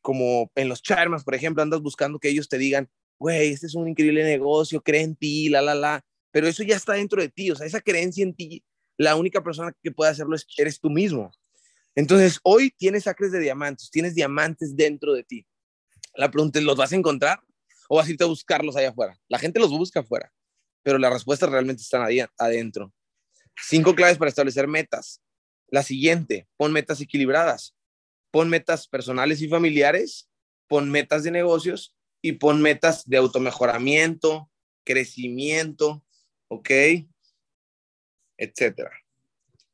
como 0.01 0.51
en 0.55 0.69
los 0.69 0.83
charmas, 0.83 1.25
por 1.25 1.35
ejemplo, 1.35 1.63
andas 1.63 1.81
buscando 1.81 2.19
que 2.19 2.29
ellos 2.29 2.49
te 2.49 2.59
digan, 2.59 2.89
güey, 3.19 3.51
este 3.53 3.67
es 3.67 3.75
un 3.75 3.89
increíble 3.89 4.25
negocio, 4.25 4.83
cree 4.83 5.03
en 5.03 5.17
ti, 5.17 5.49
la, 5.49 5.61
la, 5.61 5.75
la. 5.75 6.05
Pero 6.31 6.47
eso 6.47 6.63
ya 6.63 6.77
está 6.77 6.95
dentro 6.95 7.21
de 7.21 7.29
ti, 7.29 7.51
o 7.51 7.57
sea, 7.57 7.67
esa 7.67 7.81
creencia 7.81 8.23
en 8.23 8.35
ti, 8.35 8.65
la 8.97 9.17
única 9.17 9.43
persona 9.43 9.73
que 9.83 9.91
puede 9.91 10.11
hacerlo 10.11 10.37
es, 10.37 10.47
eres 10.57 10.79
tú 10.79 10.89
mismo. 10.89 11.31
Entonces, 11.95 12.39
hoy 12.45 12.71
tienes 12.77 13.07
acres 13.07 13.33
de 13.33 13.41
diamantes, 13.41 13.91
tienes 13.91 14.15
diamantes 14.15 14.77
dentro 14.77 15.13
de 15.13 15.25
ti. 15.25 15.47
La 16.15 16.31
pregunta 16.31 16.59
es, 16.59 16.65
¿los 16.65 16.77
vas 16.77 16.93
a 16.93 16.97
encontrar 16.97 17.41
o 17.93 17.97
vas 17.97 18.07
a 18.07 18.11
irte 18.11 18.23
a 18.23 18.29
buscarlos 18.29 18.77
allá 18.77 18.91
afuera? 18.91 19.19
La 19.29 19.41
gente 19.41 19.59
los 19.59 19.71
busca 19.71 20.01
afuera, 20.01 20.33
pero 20.85 20.97
las 20.97 21.13
respuestas 21.13 21.51
realmente 21.51 21.83
están 21.83 22.03
ahí 22.03 22.21
adentro. 22.39 22.93
Cinco 23.61 23.97
claves 23.97 24.17
para 24.17 24.29
establecer 24.29 24.69
metas. 24.69 25.21
La 25.67 25.83
siguiente, 25.83 26.47
pon 26.57 26.73
metas 26.73 27.01
equilibradas. 27.01 27.75
Pon 28.31 28.49
metas 28.49 28.87
personales 28.87 29.43
y 29.43 29.49
familiares, 29.49 30.31
pon 30.69 30.89
metas 30.89 31.25
de 31.25 31.33
negocios 31.33 31.97
y 32.23 32.33
pon 32.33 32.63
metas 32.63 33.09
de 33.09 33.17
automejoramiento, 33.17 34.49
crecimiento, 34.85 36.05
¿ok? 36.47 36.71
Etcétera. 38.39 38.93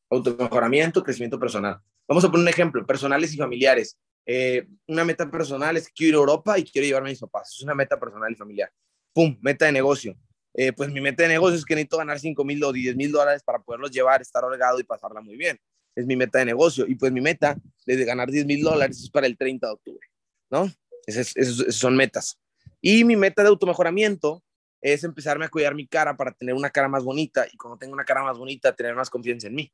Automejoramiento, 0.08 1.02
crecimiento 1.02 1.38
personal. 1.38 1.82
Vamos 2.08 2.24
a 2.24 2.30
poner 2.30 2.44
un 2.44 2.48
ejemplo, 2.48 2.86
personales 2.86 3.34
y 3.34 3.36
familiares. 3.36 3.98
Eh, 4.26 4.66
una 4.88 5.04
meta 5.04 5.30
personal 5.30 5.76
es 5.76 5.88
quiero 5.88 6.08
ir 6.08 6.14
a 6.14 6.18
Europa 6.18 6.58
y 6.58 6.64
quiero 6.64 6.86
llevarme 6.86 7.10
a 7.10 7.12
mis 7.12 7.20
papás. 7.20 7.54
Es 7.54 7.62
una 7.62 7.74
meta 7.74 7.98
personal 7.98 8.30
y 8.30 8.34
familiar. 8.34 8.70
¡Pum! 9.12 9.38
Meta 9.40 9.66
de 9.66 9.72
negocio. 9.72 10.16
Eh, 10.52 10.72
pues 10.72 10.90
mi 10.90 11.00
meta 11.00 11.22
de 11.22 11.28
negocio 11.28 11.56
es 11.56 11.64
que 11.64 11.74
necesito 11.74 11.98
ganar 11.98 12.18
5 12.18 12.44
mil 12.44 12.62
o 12.64 12.72
10 12.72 12.96
mil 12.96 13.12
dólares 13.12 13.42
para 13.44 13.60
poderlos 13.60 13.90
llevar, 13.90 14.20
estar 14.20 14.44
holgado 14.44 14.80
y 14.80 14.84
pasarla 14.84 15.20
muy 15.20 15.36
bien. 15.36 15.58
Es 15.94 16.06
mi 16.06 16.16
meta 16.16 16.40
de 16.40 16.46
negocio. 16.46 16.86
Y 16.88 16.96
pues 16.96 17.12
mi 17.12 17.20
meta 17.20 17.56
de 17.86 18.04
ganar 18.04 18.30
10 18.30 18.46
mil 18.46 18.62
dólares 18.62 19.00
es 19.00 19.10
para 19.10 19.26
el 19.26 19.36
30 19.36 19.66
de 19.66 19.72
octubre, 19.72 20.06
¿no? 20.50 20.70
Esas, 21.06 21.32
son 21.74 21.96
metas. 21.96 22.38
Y 22.80 23.04
mi 23.04 23.16
meta 23.16 23.42
de 23.42 23.48
automejoramiento 23.48 24.42
es 24.80 25.04
empezarme 25.04 25.44
a 25.44 25.48
cuidar 25.48 25.74
mi 25.74 25.86
cara 25.86 26.16
para 26.16 26.32
tener 26.32 26.54
una 26.54 26.70
cara 26.70 26.88
más 26.88 27.04
bonita 27.04 27.46
y 27.50 27.56
cuando 27.56 27.78
tengo 27.78 27.92
una 27.92 28.04
cara 28.04 28.22
más 28.22 28.36
bonita, 28.36 28.74
tener 28.74 28.94
más 28.94 29.08
confianza 29.08 29.46
en 29.46 29.54
mí. 29.54 29.72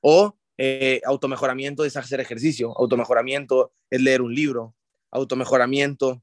O 0.00 0.36
eh, 0.62 1.00
automejoramiento 1.06 1.86
es 1.86 1.96
hacer 1.96 2.20
ejercicio, 2.20 2.76
automejoramiento 2.76 3.72
es 3.88 4.02
leer 4.02 4.20
un 4.20 4.34
libro, 4.34 4.76
automejoramiento 5.10 6.22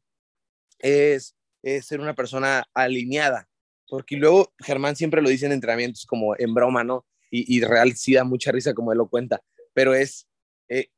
es, 0.78 1.36
es 1.64 1.88
ser 1.88 2.00
una 2.02 2.14
persona 2.14 2.64
alineada, 2.76 3.50
porque 3.90 4.16
luego 4.16 4.54
Germán 4.60 4.96
siempre 4.96 5.24
lo 5.24 5.30
dice 5.30 5.48
en 5.48 5.54
entrenamientos 5.54 6.06
como 6.06 6.36
en 6.38 6.54
broma, 6.54 6.84
¿no? 6.84 7.04
Y, 7.32 7.58
y 7.58 7.62
real 7.62 7.96
sí 7.96 8.14
da 8.14 8.24
mucha 8.26 8.52
risa 8.52 8.76
como 8.76 8.92
él 8.92 9.00
lo 9.00 9.10
cuenta, 9.10 9.42
pero 9.74 9.96
es, 9.96 10.28
eh, 10.70 10.92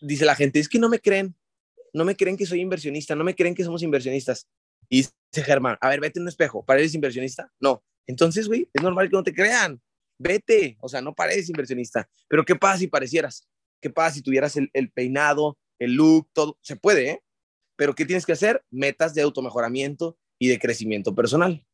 dice 0.00 0.24
la 0.24 0.34
gente, 0.34 0.58
es 0.58 0.66
que 0.66 0.78
no 0.78 0.88
me 0.88 0.98
creen, 0.98 1.36
no 1.92 2.06
me 2.06 2.16
creen 2.16 2.38
que 2.38 2.46
soy 2.46 2.62
inversionista, 2.62 3.14
no 3.14 3.22
me 3.22 3.34
creen 3.34 3.54
que 3.54 3.64
somos 3.64 3.82
inversionistas. 3.82 4.48
Y 4.88 5.02
dice 5.02 5.44
Germán, 5.44 5.76
a 5.78 5.90
ver, 5.90 6.00
vete 6.00 6.20
en 6.20 6.22
un 6.22 6.28
espejo, 6.28 6.64
¿pareces 6.64 6.94
inversionista? 6.94 7.52
No. 7.60 7.84
Entonces, 8.06 8.48
güey, 8.48 8.66
es 8.72 8.82
normal 8.82 9.10
que 9.10 9.16
no 9.16 9.22
te 9.22 9.34
crean 9.34 9.78
vete, 10.18 10.76
o 10.80 10.88
sea, 10.88 11.00
no 11.00 11.14
pareces 11.14 11.48
inversionista, 11.48 12.08
pero 12.28 12.44
¿qué 12.44 12.54
pasa 12.54 12.78
si 12.78 12.86
parecieras? 12.86 13.48
¿Qué 13.80 13.90
pasa 13.90 14.14
si 14.14 14.22
tuvieras 14.22 14.56
el, 14.56 14.92
peinado, 14.92 15.58
el 15.78 15.94
look, 15.94 16.28
todo? 16.32 16.58
Se 16.62 16.76
puede, 16.76 17.10
¿eh? 17.10 17.22
Pero 17.76 17.94
¿qué 17.94 18.04
tienes 18.04 18.24
que 18.24 18.32
hacer? 18.32 18.64
Metas 18.70 19.14
de 19.14 19.22
automejoramiento 19.22 20.16
y 20.38 20.48
de 20.48 20.58
crecimiento 20.58 21.14
personal. 21.14 21.66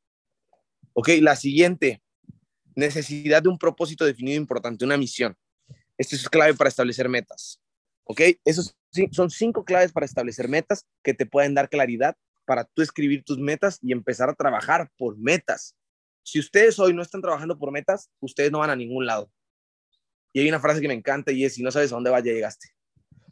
Ok, 0.94 1.10
la 1.20 1.36
siguiente, 1.36 2.02
necesidad 2.74 3.42
de 3.42 3.50
un 3.50 3.58
propósito 3.58 4.04
definido 4.04 4.36
importante, 4.36 4.84
una 4.84 4.96
misión. 4.96 5.36
Esto 5.98 6.16
es 6.16 6.28
clave 6.28 6.54
para 6.54 6.68
establecer 6.68 7.08
metas. 7.08 7.60
¿Ok? 8.04 8.22
Esos 8.44 8.74
son 9.12 9.30
cinco 9.30 9.64
claves 9.64 9.92
para 9.92 10.06
establecer 10.06 10.48
metas 10.48 10.86
que 11.02 11.12
te 11.12 11.26
pueden 11.26 11.54
dar 11.54 11.68
claridad 11.68 12.16
para 12.46 12.64
tú 12.64 12.80
escribir 12.80 13.22
tus 13.22 13.38
metas 13.38 13.78
y 13.82 13.92
empezar 13.92 14.30
a 14.30 14.34
trabajar 14.34 14.90
por 14.96 15.18
metas. 15.18 15.76
Si 16.30 16.38
ustedes 16.38 16.78
hoy 16.78 16.92
no 16.92 17.00
están 17.00 17.22
trabajando 17.22 17.58
por 17.58 17.72
metas, 17.72 18.10
ustedes 18.20 18.52
no 18.52 18.58
van 18.58 18.68
a 18.68 18.76
ningún 18.76 19.06
lado. 19.06 19.32
Y 20.34 20.40
hay 20.40 20.48
una 20.50 20.60
frase 20.60 20.82
que 20.82 20.86
me 20.86 20.92
encanta 20.92 21.32
y 21.32 21.42
es, 21.42 21.54
si 21.54 21.62
no 21.62 21.70
sabes 21.70 21.90
a 21.90 21.94
dónde 21.94 22.10
vas, 22.10 22.22
ya 22.22 22.32
llegaste. 22.32 22.68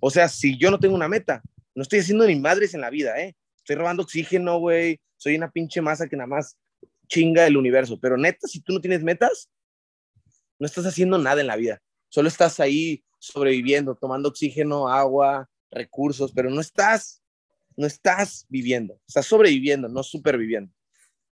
O 0.00 0.08
sea, 0.08 0.30
si 0.30 0.56
yo 0.56 0.70
no 0.70 0.80
tengo 0.80 0.94
una 0.94 1.06
meta, 1.06 1.42
no 1.74 1.82
estoy 1.82 1.98
haciendo 1.98 2.26
ni 2.26 2.36
madres 2.36 2.72
en 2.72 2.80
la 2.80 2.88
vida, 2.88 3.20
¿eh? 3.20 3.36
Estoy 3.58 3.76
robando 3.76 4.02
oxígeno, 4.02 4.60
güey. 4.60 4.98
Soy 5.18 5.36
una 5.36 5.50
pinche 5.50 5.82
masa 5.82 6.08
que 6.08 6.16
nada 6.16 6.26
más 6.26 6.56
chinga 7.06 7.46
el 7.46 7.58
universo. 7.58 8.00
Pero 8.00 8.16
neta, 8.16 8.48
si 8.48 8.62
tú 8.62 8.72
no 8.72 8.80
tienes 8.80 9.02
metas, 9.02 9.50
no 10.58 10.64
estás 10.64 10.86
haciendo 10.86 11.18
nada 11.18 11.42
en 11.42 11.48
la 11.48 11.56
vida. 11.56 11.82
Solo 12.08 12.28
estás 12.28 12.60
ahí 12.60 13.04
sobreviviendo, 13.18 13.94
tomando 13.94 14.30
oxígeno, 14.30 14.88
agua, 14.88 15.50
recursos, 15.70 16.32
pero 16.32 16.48
no 16.48 16.62
estás, 16.62 17.22
no 17.76 17.86
estás 17.86 18.46
viviendo. 18.48 18.98
Estás 19.06 19.26
sobreviviendo, 19.26 19.86
no 19.86 20.02
superviviendo. 20.02 20.72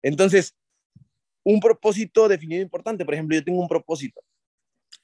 Entonces, 0.03 0.57
un 1.45 1.61
propósito 1.61 2.29
definido 2.29 2.63
importante. 2.63 3.05
Por 3.05 3.15
ejemplo, 3.15 3.37
yo 3.37 3.45
tengo 3.45 3.61
un 3.61 3.69
propósito. 3.69 4.21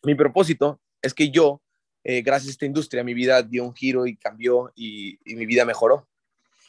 Mi 0.02 0.14
propósito 0.14 0.80
es 1.02 1.14
que 1.14 1.30
yo, 1.30 1.60
eh, 2.04 2.22
gracias 2.22 2.48
a 2.48 2.52
esta 2.52 2.66
industria, 2.66 3.04
mi 3.04 3.14
vida 3.14 3.42
dio 3.42 3.64
un 3.64 3.74
giro 3.74 4.06
y 4.06 4.16
cambió 4.16 4.72
y, 4.74 5.18
mi 5.24 5.46
vida 5.46 5.64
mejoró. 5.64 6.08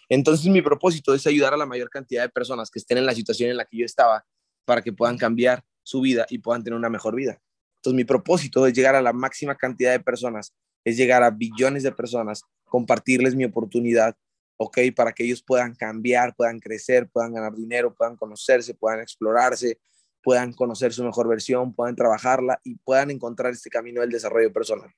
Entonces, 0.07 0.47
mi 0.47 0.61
propósito 0.61 1.13
es 1.13 1.28
ayudar 1.28 1.53
a 1.53 1.57
la 1.57 1.65
mayor 1.65 1.89
cantidad 1.89 2.24
de 2.24 2.30
personas 2.30 2.72
que 2.72 2.80
estén 2.80 2.97
en 2.97 3.05
la 3.05 3.13
situación 3.13 3.51
en 3.51 3.57
la 3.57 3.65
que 3.65 3.78
yo 3.78 3.86
estaba 3.86 4.26
para 4.65 4.82
que 4.82 4.91
puedan 4.91 5.17
cambiar 5.17 5.63
su 5.84 6.01
vida 6.01 6.26
y 6.30 6.39
puedan 6.39 6.63
tener 6.63 6.78
una 6.78 6.89
mejor 6.89 7.15
vida. 7.15 7.39
Entonces, 7.76 7.95
mi 7.95 8.03
propósito 8.03 8.65
es 8.65 8.74
llegar 8.74 8.95
a 8.95 9.01
la 9.01 9.13
máxima 9.13 9.55
cantidad 9.55 9.91
de 9.91 9.99
personas, 9.99 10.53
es 10.84 10.97
llegar 10.97 11.24
a 11.24 11.30
billones 11.30 11.84
de 11.84 11.91
personas, 11.91 12.43
compartirles 12.65 13.36
mi 13.36 13.45
oportunidad 13.45 14.15
¿ok? 14.60 14.78
Para 14.93 15.14
que 15.14 15.24
ellos 15.24 15.41
puedan 15.41 15.74
cambiar, 15.74 16.36
puedan 16.36 16.60
crecer, 16.60 17.07
puedan 17.07 17.34
ganar 17.34 17.55
dinero, 17.55 17.95
puedan 17.95 18.18
conocerse, 18.18 18.74
puedan 18.74 18.99
explorarse, 18.99 19.80
puedan 20.22 20.51
conocer 20.51 20.91
su 20.91 21.03
mejor 21.03 21.30
versión, 21.30 21.74
puedan 21.74 21.95
trabajarla 21.95 22.60
y 22.64 22.76
puedan 22.76 23.10
encontrar 23.10 23.53
este 23.53 23.70
camino 23.70 24.01
del 24.01 24.10
desarrollo 24.10 24.51
personal. 24.51 24.93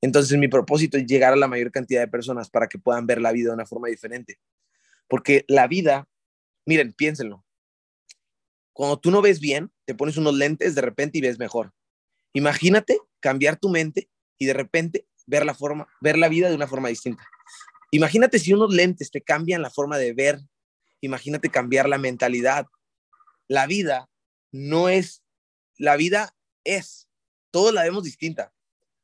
Entonces 0.00 0.38
mi 0.38 0.48
propósito 0.48 0.96
es 0.96 1.04
llegar 1.04 1.34
a 1.34 1.36
la 1.36 1.46
mayor 1.46 1.70
cantidad 1.70 2.00
de 2.00 2.08
personas 2.08 2.48
para 2.48 2.68
que 2.68 2.78
puedan 2.78 3.06
ver 3.06 3.20
la 3.20 3.32
vida 3.32 3.48
de 3.48 3.54
una 3.54 3.66
forma 3.66 3.88
diferente. 3.88 4.38
Porque 5.08 5.44
la 5.46 5.66
vida, 5.66 6.08
miren, 6.64 6.94
piénsenlo. 6.94 7.44
Cuando 8.72 8.98
tú 8.98 9.10
no 9.10 9.20
ves 9.20 9.40
bien, 9.40 9.70
te 9.84 9.94
pones 9.94 10.16
unos 10.16 10.34
lentes 10.34 10.74
de 10.74 10.80
repente 10.80 11.18
y 11.18 11.20
ves 11.20 11.38
mejor. 11.38 11.74
Imagínate 12.32 12.98
cambiar 13.20 13.58
tu 13.58 13.68
mente 13.68 14.08
y 14.38 14.46
de 14.46 14.54
repente 14.54 15.06
ver 15.26 15.44
la 15.44 15.52
forma, 15.52 15.86
ver 16.00 16.16
la 16.16 16.28
vida 16.28 16.48
de 16.48 16.54
una 16.54 16.66
forma 16.66 16.88
distinta. 16.88 17.28
Imagínate 17.90 18.38
si 18.38 18.52
unos 18.52 18.72
lentes 18.72 19.10
te 19.10 19.20
cambian 19.20 19.62
la 19.62 19.70
forma 19.70 19.98
de 19.98 20.12
ver, 20.12 20.40
imagínate 21.00 21.50
cambiar 21.50 21.88
la 21.88 21.98
mentalidad. 21.98 22.66
La 23.48 23.66
vida 23.66 24.08
no 24.52 24.88
es, 24.88 25.22
la 25.76 25.96
vida 25.96 26.36
es, 26.64 27.08
todos 27.50 27.74
la 27.74 27.82
vemos 27.82 28.04
distinta. 28.04 28.52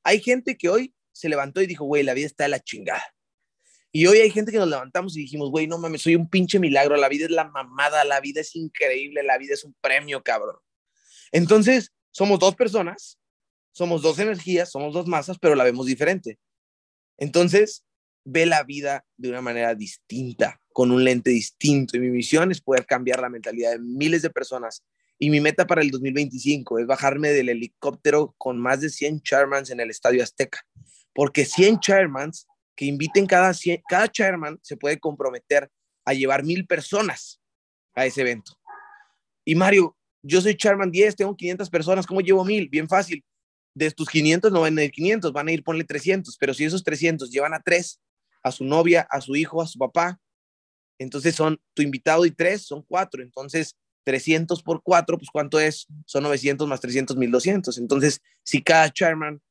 Hay 0.05 0.21
gente 0.21 0.57
que 0.57 0.69
hoy 0.69 0.95
se 1.13 1.29
levantó 1.29 1.61
y 1.63 1.67
dijo, 1.67 1.85
güey, 1.85 2.03
la 2.03 2.15
vida 2.15 2.27
está 2.27 2.45
de 2.45 2.51
la 2.51 2.61
chingada. 2.61 3.03
Y 3.91 4.07
hoy 4.07 4.19
hay 4.19 4.31
gente 4.31 4.53
que 4.53 4.59
nos 4.59 4.69
levantamos 4.69 5.17
y 5.17 5.21
dijimos, 5.21 5.51
güey, 5.51 5.67
no 5.67 5.79
mames, 5.79 6.03
soy 6.03 6.17
un 6.17 6.29
pinche 6.29 6.59
milagro, 6.59 6.97
la 6.97 7.09
vida 7.09 7.25
es 7.25 7.31
la 7.31 7.45
mamada, 7.45 8.05
la 8.05 8.21
vida 8.21 8.43
es 8.43 8.55
increíble, 8.55 9.23
la 9.23 9.39
vida 9.39 9.55
es 9.55 9.65
un 9.65 9.75
premio, 9.81 10.23
cabrón. 10.23 10.57
Entonces, 11.33 11.93
somos 12.11 12.39
dos 12.39 12.55
personas, 12.55 13.19
somos 13.73 14.03
dos 14.03 14.19
energías, 14.19 14.71
somos 14.71 14.93
dos 14.93 15.07
masas, 15.07 15.39
pero 15.39 15.55
la 15.55 15.65
vemos 15.65 15.87
diferente. 15.87 16.39
Entonces, 17.17 17.86
ve 18.27 18.45
la 18.45 18.65
vida 18.65 19.05
de 19.17 19.31
una 19.31 19.41
manera 19.41 19.75
distinta, 19.75 20.61
con 20.73 20.91
un 20.91 21.05
lente 21.05 21.31
distinto. 21.31 21.97
Y 21.97 22.01
mi 22.01 22.11
misión 22.11 22.51
es 22.51 22.61
poder 22.61 22.85
cambiar 22.85 23.21
la 23.21 23.31
mentalidad 23.31 23.73
de 23.73 23.79
miles 23.79 24.21
de 24.23 24.31
personas. 24.31 24.85
Y 25.19 25.31
mi 25.31 25.41
meta 25.41 25.67
para 25.67 25.81
el 25.81 25.91
2025 25.91 26.81
es 26.81 26.87
bajarme 26.87 27.31
del 27.31 27.49
helicóptero 27.49 28.35
con 28.37 28.59
más 28.61 28.81
de 28.81 28.91
100 28.91 29.23
chairmans 29.23 29.71
en 29.71 29.81
el 29.81 29.91
Estadio 29.91 30.23
Azteca. 30.23 30.67
Porque 31.15 31.45
100 31.45 31.81
chairmans 31.81 32.47
que 32.75 32.85
inviten 32.85 33.27
cada, 33.27 33.53
cada 33.89 34.09
chairman 34.09 34.59
se 34.61 34.77
puede 34.77 34.99
comprometer 34.99 35.71
a 36.05 36.13
llevar 36.13 36.45
mil 36.45 36.67
personas 36.67 37.41
a 37.95 38.05
ese 38.05 38.21
evento. 38.21 38.53
Y 39.45 39.55
Mario, 39.55 39.97
yo 40.23 40.41
soy 40.41 40.57
chairman 40.57 40.91
10, 40.91 41.17
tengo 41.17 41.37
500 41.37 41.71
personas, 41.71 42.07
¿cómo 42.07 42.21
llevo 42.21 42.45
mil? 42.45 42.69
Bien 42.69 42.89
fácil. 42.89 43.25
De 43.75 43.91
tus 43.93 44.09
500 44.09 44.53
no 44.53 44.63
van 44.63 44.77
a 44.79 44.83
ir 44.83 44.91
500, 44.91 45.33
van 45.33 45.49
a 45.49 45.53
ir, 45.53 45.63
ponle 45.63 45.85
300, 45.85 46.37
pero 46.39 46.53
si 46.53 46.65
esos 46.65 46.83
300 46.83 47.31
llevan 47.31 47.55
a 47.55 47.61
tres, 47.61 48.01
a 48.47 48.53
su 48.53 48.65
novia, 48.65 49.07
a 49.11 49.21
su 49.21 49.35
hijo, 49.35 49.61
a 49.61 49.67
su 49.67 49.77
papá. 49.77 50.21
Entonces 50.99 51.35
son 51.35 51.61
tu 51.75 51.83
invitado 51.83 52.25
y 52.25 52.31
tres, 52.31 52.63
son 52.63 52.83
cuatro. 52.83 53.21
Entonces, 53.21 53.77
300 54.05 54.63
por 54.63 54.85
cuatro, 54.85 55.19
pues 55.19 55.31
¿cuánto 55.33 55.59
es? 55.59 55.89
Son 56.05 56.23
900 56.23 56.69
más 56.69 56.81
300, 56.81 57.17
1200. 57.17 57.77
Entonces, 57.79 58.23
si 58.45 58.63
cada 58.63 58.89
chairman, 58.93 59.43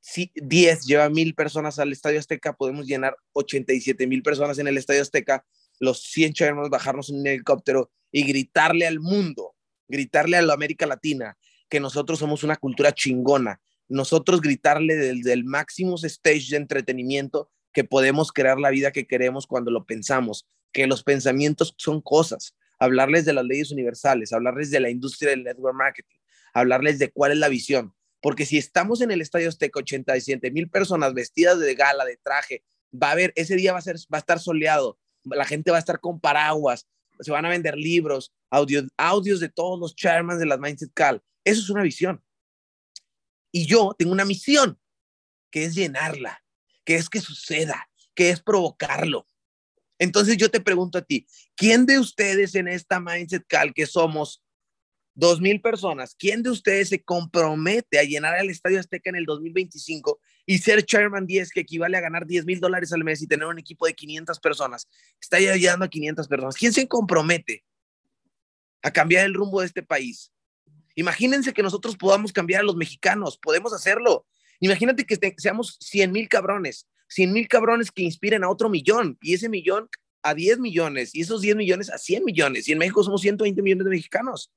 si 0.00 0.30
10 0.36 0.86
lleva 0.86 1.08
mil 1.08 1.34
personas 1.34 1.80
al 1.80 1.90
Estadio 1.90 2.20
Azteca, 2.20 2.52
podemos 2.52 2.86
llenar 2.86 3.16
87 3.32 4.06
mil 4.06 4.22
personas 4.22 4.56
en 4.60 4.68
el 4.68 4.78
Estadio 4.78 5.02
Azteca, 5.02 5.44
los 5.80 6.00
100 6.04 6.34
chairmans 6.34 6.70
bajarnos 6.70 7.10
en 7.10 7.16
un 7.16 7.26
helicóptero 7.26 7.90
y 8.12 8.22
gritarle 8.22 8.86
al 8.86 9.00
mundo, 9.00 9.56
gritarle 9.88 10.36
a 10.36 10.42
la 10.42 10.54
América 10.54 10.86
Latina 10.86 11.36
que 11.68 11.80
nosotros 11.80 12.20
somos 12.20 12.44
una 12.44 12.54
cultura 12.54 12.92
chingona, 12.92 13.60
nosotros 13.88 14.40
gritarle 14.40 14.94
desde 14.94 15.32
el 15.32 15.44
máximo 15.44 15.96
stage 15.96 16.50
de 16.50 16.56
entretenimiento 16.58 17.50
que 17.78 17.84
podemos 17.84 18.32
crear 18.32 18.58
la 18.58 18.70
vida 18.70 18.90
que 18.90 19.06
queremos 19.06 19.46
cuando 19.46 19.70
lo 19.70 19.86
pensamos, 19.86 20.48
que 20.72 20.88
los 20.88 21.04
pensamientos 21.04 21.76
son 21.76 22.00
cosas, 22.00 22.56
hablarles 22.80 23.24
de 23.24 23.32
las 23.32 23.44
leyes 23.44 23.70
universales, 23.70 24.32
hablarles 24.32 24.72
de 24.72 24.80
la 24.80 24.90
industria 24.90 25.30
del 25.30 25.44
network 25.44 25.76
marketing, 25.76 26.18
hablarles 26.54 26.98
de 26.98 27.12
cuál 27.12 27.30
es 27.30 27.38
la 27.38 27.48
visión. 27.48 27.94
porque 28.20 28.46
si 28.46 28.58
estamos 28.58 29.00
en 29.00 29.12
el 29.12 29.20
Estadio 29.20 29.48
Azteca, 29.48 29.78
87 29.78 30.50
mil 30.50 30.68
personas 30.68 31.14
vestidas 31.14 31.60
de 31.60 31.72
gala, 31.76 32.04
de 32.04 32.16
traje, 32.16 32.64
va 32.92 33.10
a 33.10 33.12
haber, 33.12 33.32
ese 33.36 33.54
día 33.54 33.72
va 33.72 33.78
a, 33.78 33.82
ser, 33.82 33.94
va 34.12 34.18
a 34.18 34.24
estar 34.24 34.40
soleado, 34.40 34.98
la 35.22 35.44
gente 35.44 35.70
va 35.70 35.76
a 35.76 35.78
estar 35.78 36.00
con 36.00 36.18
paraguas, 36.18 36.88
se 37.20 37.30
van 37.30 37.46
a 37.46 37.48
vender 37.48 37.76
libros, 37.76 38.34
audios, 38.50 38.86
audios 38.96 39.38
de 39.38 39.50
todos 39.50 39.78
los 39.78 39.94
chairmans 39.94 40.40
de 40.40 40.46
las 40.46 40.58
Mindset 40.58 40.90
Cal. 40.94 41.22
Eso 41.44 41.60
es 41.60 41.70
una 41.70 41.84
visión. 41.84 42.20
Y 43.52 43.66
yo 43.66 43.94
tengo 43.96 44.10
una 44.10 44.24
misión, 44.24 44.80
que 45.52 45.64
es 45.64 45.76
llenarla, 45.76 46.42
que 46.88 46.94
es 46.94 47.10
que 47.10 47.20
suceda, 47.20 47.86
que 48.14 48.30
es 48.30 48.40
provocarlo. 48.40 49.26
Entonces 49.98 50.38
yo 50.38 50.50
te 50.50 50.58
pregunto 50.58 50.96
a 50.96 51.02
ti, 51.02 51.26
¿quién 51.54 51.84
de 51.84 51.98
ustedes 51.98 52.54
en 52.54 52.66
esta 52.66 52.98
Mindset 52.98 53.44
Cal 53.46 53.74
que 53.74 53.84
somos 53.84 54.42
dos 55.12 55.38
mil 55.38 55.60
personas, 55.60 56.14
¿quién 56.18 56.42
de 56.42 56.48
ustedes 56.48 56.88
se 56.88 57.04
compromete 57.04 57.98
a 57.98 58.04
llenar 58.04 58.40
el 58.40 58.48
Estadio 58.48 58.80
Azteca 58.80 59.10
en 59.10 59.16
el 59.16 59.26
2025 59.26 60.18
y 60.46 60.56
ser 60.60 60.82
Chairman 60.82 61.26
10, 61.26 61.50
que 61.50 61.60
equivale 61.60 61.98
a 61.98 62.00
ganar 62.00 62.24
10 62.24 62.46
mil 62.46 62.58
dólares 62.58 62.90
al 62.94 63.04
mes 63.04 63.20
y 63.20 63.26
tener 63.26 63.46
un 63.46 63.58
equipo 63.58 63.84
de 63.84 63.92
500 63.92 64.40
personas? 64.40 64.88
Está 65.20 65.38
ya 65.38 65.56
llegando 65.56 65.84
a 65.84 65.88
500 65.88 66.26
personas. 66.26 66.54
¿Quién 66.54 66.72
se 66.72 66.88
compromete 66.88 67.66
a 68.80 68.90
cambiar 68.90 69.26
el 69.26 69.34
rumbo 69.34 69.60
de 69.60 69.66
este 69.66 69.82
país? 69.82 70.32
Imagínense 70.94 71.52
que 71.52 71.62
nosotros 71.62 71.98
podamos 71.98 72.32
cambiar 72.32 72.62
a 72.62 72.64
los 72.64 72.76
mexicanos, 72.76 73.36
podemos 73.36 73.74
hacerlo. 73.74 74.24
Imagínate 74.60 75.04
que 75.04 75.18
seamos 75.38 75.76
100 75.80 76.12
mil 76.12 76.28
cabrones, 76.28 76.86
100 77.08 77.32
mil 77.32 77.48
cabrones 77.48 77.90
que 77.90 78.02
inspiren 78.02 78.44
a 78.44 78.50
otro 78.50 78.68
millón 78.68 79.18
y 79.20 79.34
ese 79.34 79.48
millón 79.48 79.88
a 80.22 80.34
10 80.34 80.58
millones 80.58 81.14
y 81.14 81.22
esos 81.22 81.40
10 81.40 81.56
millones 81.56 81.90
a 81.90 81.98
100 81.98 82.24
millones. 82.24 82.68
Y 82.68 82.72
en 82.72 82.78
México 82.78 83.02
somos 83.02 83.20
120 83.20 83.62
millones 83.62 83.84
de 83.84 83.90
mexicanos. 83.90 84.50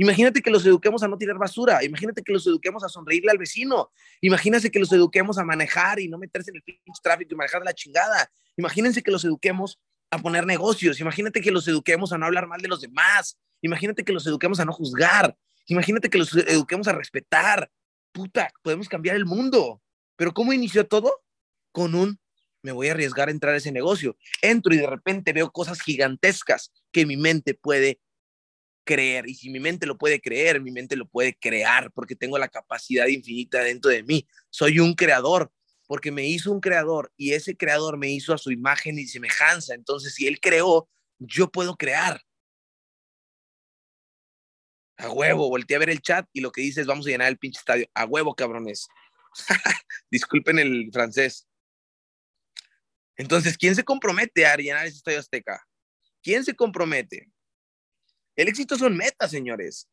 Imagínate 0.00 0.40
que 0.42 0.50
los 0.50 0.64
eduquemos 0.64 1.02
a 1.02 1.08
no 1.08 1.18
tirar 1.18 1.38
basura. 1.38 1.82
Imagínate 1.82 2.22
que 2.22 2.32
los 2.32 2.46
eduquemos 2.46 2.84
a 2.84 2.88
sonreírle 2.88 3.32
al 3.32 3.38
vecino. 3.38 3.90
Imagínate 4.20 4.70
que 4.70 4.78
los 4.78 4.92
eduquemos 4.92 5.38
a 5.38 5.44
manejar 5.44 5.98
y 5.98 6.08
no 6.08 6.18
meterse 6.18 6.52
en 6.52 6.56
el 6.56 6.62
tráfico 7.02 7.34
y 7.34 7.36
manejar 7.36 7.64
la 7.64 7.74
chingada. 7.74 8.30
Imagínense 8.56 9.02
que 9.02 9.10
los 9.10 9.24
eduquemos 9.24 9.80
a 10.10 10.18
poner 10.18 10.46
negocios. 10.46 11.00
Imagínate 11.00 11.40
que 11.40 11.50
los 11.50 11.66
eduquemos 11.66 12.12
a 12.12 12.18
no 12.18 12.26
hablar 12.26 12.46
mal 12.46 12.60
de 12.60 12.68
los 12.68 12.80
demás. 12.80 13.38
Imagínate 13.60 14.04
que 14.04 14.12
los 14.12 14.24
eduquemos 14.26 14.60
a 14.60 14.64
no 14.64 14.72
juzgar. 14.72 15.36
Imagínate 15.66 16.08
que 16.08 16.18
los 16.18 16.34
eduquemos 16.34 16.86
a 16.86 16.92
respetar. 16.92 17.68
Puta, 18.18 18.52
podemos 18.62 18.88
cambiar 18.88 19.14
el 19.14 19.26
mundo. 19.26 19.80
Pero 20.16 20.34
¿cómo 20.34 20.52
inició 20.52 20.88
todo? 20.88 21.22
Con 21.70 21.94
un 21.94 22.18
me 22.62 22.72
voy 22.72 22.88
a 22.88 22.90
arriesgar 22.90 23.28
a 23.28 23.30
entrar 23.30 23.54
a 23.54 23.58
ese 23.58 23.70
negocio. 23.70 24.16
Entro 24.42 24.74
y 24.74 24.78
de 24.78 24.88
repente 24.88 25.32
veo 25.32 25.52
cosas 25.52 25.80
gigantescas 25.80 26.72
que 26.90 27.06
mi 27.06 27.16
mente 27.16 27.54
puede 27.54 28.00
creer. 28.82 29.28
Y 29.28 29.36
si 29.36 29.50
mi 29.50 29.60
mente 29.60 29.86
lo 29.86 29.96
puede 29.98 30.20
creer, 30.20 30.60
mi 30.60 30.72
mente 30.72 30.96
lo 30.96 31.06
puede 31.06 31.38
crear 31.38 31.92
porque 31.92 32.16
tengo 32.16 32.38
la 32.38 32.48
capacidad 32.48 33.06
infinita 33.06 33.62
dentro 33.62 33.92
de 33.92 34.02
mí. 34.02 34.26
Soy 34.50 34.80
un 34.80 34.94
creador 34.94 35.52
porque 35.86 36.10
me 36.10 36.26
hizo 36.26 36.50
un 36.50 36.58
creador 36.58 37.12
y 37.16 37.34
ese 37.34 37.56
creador 37.56 37.98
me 37.98 38.10
hizo 38.10 38.34
a 38.34 38.38
su 38.38 38.50
imagen 38.50 38.98
y 38.98 39.06
semejanza. 39.06 39.74
Entonces, 39.74 40.12
si 40.12 40.26
él 40.26 40.40
creó, 40.40 40.88
yo 41.20 41.52
puedo 41.52 41.76
crear. 41.76 42.20
A 44.98 45.10
huevo, 45.10 45.48
volteé 45.48 45.76
a 45.76 45.80
ver 45.80 45.90
el 45.90 46.00
chat 46.00 46.28
y 46.32 46.40
lo 46.40 46.50
que 46.50 46.60
dice 46.60 46.80
es 46.80 46.86
vamos 46.86 47.06
a 47.06 47.10
llenar 47.10 47.28
el 47.28 47.38
pinche 47.38 47.58
estadio. 47.58 47.86
A 47.94 48.04
huevo, 48.04 48.34
cabrones. 48.34 48.88
Disculpen 50.10 50.58
el 50.58 50.90
francés. 50.92 51.46
Entonces, 53.16 53.56
¿quién 53.56 53.74
se 53.74 53.84
compromete 53.84 54.46
a 54.46 54.56
llenar 54.56 54.86
ese 54.86 54.96
estadio 54.96 55.18
azteca? 55.18 55.64
¿Quién 56.22 56.44
se 56.44 56.54
compromete? 56.54 57.30
El 58.36 58.48
éxito 58.48 58.76
son 58.76 58.96
metas, 58.96 59.30
señores. 59.30 59.88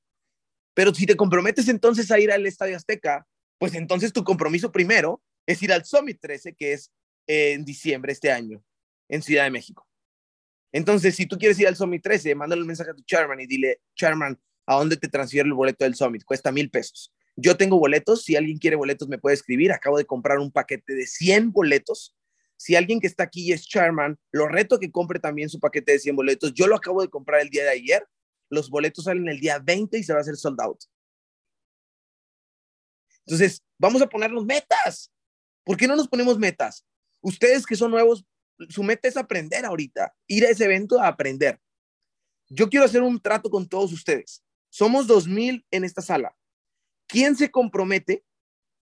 Pero 0.75 0.93
si 0.93 1.07
te 1.07 1.15
comprometes 1.15 1.67
entonces 1.67 2.11
a 2.11 2.19
ir 2.19 2.31
al 2.31 2.45
Estadio 2.45 2.75
Azteca, 2.75 3.25
pues 3.57 3.73
entonces 3.73 4.13
tu 4.13 4.23
compromiso 4.23 4.71
primero 4.71 5.23
es 5.47 5.63
ir 5.63 5.71
al 5.71 5.85
Summit 5.85 6.19
13, 6.19 6.53
que 6.53 6.73
es 6.73 6.91
en 7.27 7.65
diciembre 7.65 8.11
este 8.11 8.31
año, 8.31 8.63
en 9.09 9.23
Ciudad 9.23 9.45
de 9.45 9.51
México. 9.51 9.87
Entonces, 10.73 11.15
si 11.15 11.25
tú 11.25 11.37
quieres 11.37 11.57
ir 11.59 11.67
al 11.67 11.77
Summit 11.77 12.03
13, 12.03 12.35
mándale 12.35 12.61
un 12.61 12.67
mensaje 12.67 12.91
a 12.91 12.93
tu 12.93 13.03
chairman 13.03 13.39
y 13.39 13.47
dile, 13.47 13.79
chairman, 13.95 14.39
¿a 14.65 14.75
dónde 14.75 14.97
te 14.97 15.07
transfiero 15.07 15.47
el 15.47 15.53
boleto 15.53 15.85
del 15.85 15.95
Summit? 15.95 16.23
Cuesta 16.23 16.51
mil 16.51 16.69
pesos. 16.69 17.13
Yo 17.35 17.57
tengo 17.57 17.77
boletos, 17.77 18.23
si 18.23 18.35
alguien 18.35 18.57
quiere 18.57 18.75
boletos 18.75 19.07
me 19.07 19.17
puede 19.17 19.35
escribir, 19.35 19.71
acabo 19.71 19.97
de 19.97 20.05
comprar 20.05 20.39
un 20.39 20.51
paquete 20.51 20.93
de 20.93 21.05
100 21.05 21.51
boletos. 21.51 22.15
Si 22.57 22.75
alguien 22.75 23.01
que 23.01 23.07
está 23.07 23.23
aquí 23.23 23.51
es 23.51 23.67
chairman, 23.67 24.17
lo 24.31 24.47
reto 24.47 24.79
que 24.79 24.91
compre 24.91 25.19
también 25.19 25.49
su 25.49 25.59
paquete 25.59 25.91
de 25.93 25.99
100 25.99 26.15
boletos. 26.15 26.53
Yo 26.53 26.67
lo 26.67 26.75
acabo 26.75 27.01
de 27.01 27.09
comprar 27.09 27.41
el 27.41 27.49
día 27.49 27.63
de 27.63 27.71
ayer 27.71 28.07
los 28.49 28.69
boletos 28.69 29.05
salen 29.05 29.27
el 29.27 29.39
día 29.39 29.59
20 29.59 29.97
y 29.97 30.03
se 30.03 30.13
va 30.13 30.19
a 30.19 30.21
hacer 30.21 30.35
sold 30.35 30.59
out. 30.61 30.81
Entonces, 33.25 33.63
vamos 33.77 34.01
a 34.01 34.07
ponernos 34.07 34.45
metas. 34.45 35.11
¿Por 35.63 35.77
qué 35.77 35.87
no 35.87 35.95
nos 35.95 36.07
ponemos 36.07 36.37
metas? 36.37 36.85
Ustedes 37.21 37.65
que 37.65 37.75
son 37.75 37.91
nuevos, 37.91 38.23
su 38.69 38.83
meta 38.83 39.07
es 39.07 39.17
aprender 39.17 39.65
ahorita, 39.65 40.13
ir 40.27 40.45
a 40.45 40.49
ese 40.49 40.65
evento 40.65 41.01
a 41.01 41.07
aprender. 41.07 41.59
Yo 42.49 42.69
quiero 42.69 42.85
hacer 42.85 43.01
un 43.01 43.19
trato 43.19 43.49
con 43.49 43.67
todos 43.67 43.91
ustedes. 43.91 44.43
Somos 44.75 45.07
2000 45.07 45.65
en 45.71 45.85
esta 45.85 46.01
sala. 46.01 46.35
¿Quién 47.07 47.37
se 47.37 47.49
compromete 47.49 48.25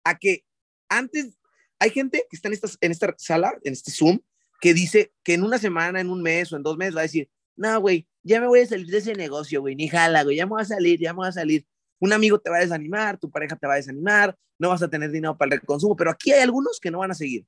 a 0.05 0.17
que 0.17 0.47
antes 0.89 1.37
hay 1.79 1.91
gente 1.91 2.25
que 2.31 2.37
está 2.37 2.49
en 2.49 2.55
esta, 2.55 2.69
en 2.81 2.93
esta 2.93 3.15
sala, 3.19 3.53
en 3.63 3.75
este 3.75 3.91
Zoom, 3.91 4.21
que 4.63 4.73
dice 4.73 5.13
que 5.23 5.35
en 5.35 5.43
una 5.43 5.59
semana, 5.59 6.01
en 6.01 6.09
un 6.09 6.23
mes 6.23 6.51
o 6.51 6.57
en 6.57 6.63
dos 6.63 6.79
meses 6.79 6.97
va 6.97 7.01
a 7.01 7.03
decir, 7.03 7.29
no, 7.57 7.79
güey, 7.79 8.09
ya 8.23 8.41
me 8.41 8.47
voy 8.47 8.61
a 8.61 8.67
salir 8.67 8.87
de 8.87 8.97
ese 8.97 9.13
negocio, 9.13 9.61
güey, 9.61 9.77
ni 9.77 9.87
jala, 9.87 10.23
güey, 10.23 10.39
ya 10.39 10.47
me 10.47 10.53
voy 10.53 10.63
a 10.63 10.65
salir, 10.65 10.99
ya 10.99 11.13
me 11.13 11.19
voy 11.19 11.29
a 11.29 11.33
salir. 11.33 11.67
Un 11.99 12.15
amigo 12.15 12.41
te 12.41 12.49
va 12.49 12.57
a 12.57 12.61
desanimar, 12.61 13.19
tu 13.19 13.31
pareja 13.31 13.57
te 13.57 13.67
va 13.67 13.75
a 13.75 13.77
desanimar, 13.77 14.35
no 14.59 14.71
vas 14.71 14.83
a 14.83 14.89
tener 14.89 15.11
dinero 15.11 15.37
para 15.37 15.57
el 15.57 15.61
consumo, 15.61 15.95
pero 15.95 16.11
aquí 16.11 16.33
hay 16.33 16.41
algunos 16.41 16.81
que 16.81 16.91
no 16.91 17.01
van 17.01 17.11
a 17.11 17.15
seguir. 17.15 17.47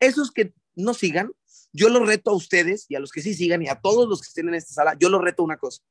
Esos 0.00 0.32
que 0.32 0.52
no 0.74 0.92
sigan, 0.92 1.30
yo 1.72 1.88
los 1.88 2.04
reto 2.04 2.32
a 2.32 2.34
ustedes 2.34 2.86
y 2.88 2.96
a 2.96 2.98
los 2.98 3.12
que 3.12 3.22
sí 3.22 3.32
sigan 3.32 3.62
y 3.62 3.68
a 3.68 3.76
todos 3.76 4.08
los 4.08 4.22
que 4.22 4.26
estén 4.26 4.48
en 4.48 4.56
esta 4.56 4.74
sala, 4.74 4.96
yo 4.98 5.08
los 5.08 5.22
reto 5.22 5.44
una 5.44 5.56
cosa. 5.56 5.84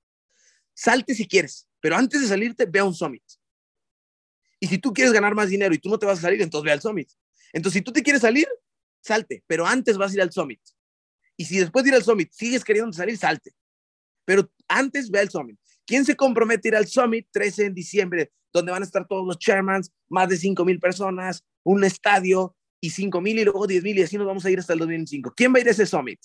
Salte 0.73 1.15
si 1.15 1.25
quieres, 1.25 1.69
pero 1.85 1.97
antes 1.97 2.19
de 2.19 2.27
salirte, 2.27 2.65
ve 2.65 2.79
a 2.79 2.83
un 2.83 2.95
summit. 2.95 3.21
Y 4.59 4.65
si 4.65 4.79
tú 4.79 4.91
quieres 4.91 5.13
ganar 5.13 5.35
más 5.35 5.49
dinero 5.49 5.71
y 5.71 5.77
tú 5.77 5.87
no 5.87 5.99
te 5.99 6.07
vas 6.07 6.17
a 6.17 6.21
salir, 6.23 6.41
entonces 6.41 6.65
ve 6.65 6.71
al 6.71 6.81
summit. 6.81 7.07
Entonces, 7.53 7.77
si 7.77 7.83
tú 7.83 7.91
te 7.91 8.01
quieres 8.01 8.23
salir, 8.23 8.47
salte, 9.01 9.43
pero 9.45 9.67
antes 9.67 9.95
vas 9.95 10.11
a 10.11 10.15
ir 10.15 10.21
al 10.23 10.31
summit. 10.31 10.59
Y 11.37 11.45
si 11.45 11.59
después 11.59 11.85
de 11.85 11.89
ir 11.89 11.95
al 11.95 12.01
summit 12.01 12.31
sigues 12.31 12.63
queriendo 12.63 12.91
salir, 12.91 13.19
salte. 13.19 13.53
Pero 14.25 14.51
antes 14.67 15.11
ve 15.11 15.19
al 15.19 15.29
summit. 15.29 15.59
¿Quién 15.85 16.05
se 16.05 16.15
compromete 16.15 16.69
a 16.69 16.71
ir 16.71 16.75
al 16.75 16.87
summit 16.87 17.27
13 17.31 17.65
en 17.65 17.75
diciembre, 17.75 18.31
donde 18.51 18.71
van 18.71 18.81
a 18.81 18.85
estar 18.85 19.07
todos 19.07 19.23
los 19.23 19.37
chairmans, 19.37 19.91
más 20.09 20.27
de 20.27 20.37
5 20.37 20.65
mil 20.65 20.79
personas, 20.79 21.45
un 21.61 21.83
estadio 21.83 22.55
y 22.81 22.89
5 22.89 23.21
mil 23.21 23.37
y 23.37 23.43
luego 23.43 23.67
10 23.67 23.83
mil 23.83 23.99
y 23.99 24.01
así 24.01 24.17
nos 24.17 24.25
vamos 24.25 24.43
a 24.43 24.49
ir 24.49 24.57
hasta 24.57 24.73
el 24.73 24.79
2025? 24.79 25.35
¿Quién 25.37 25.53
va 25.53 25.59
a 25.59 25.61
ir 25.61 25.67
a 25.67 25.71
ese 25.71 25.85
summit? 25.85 26.19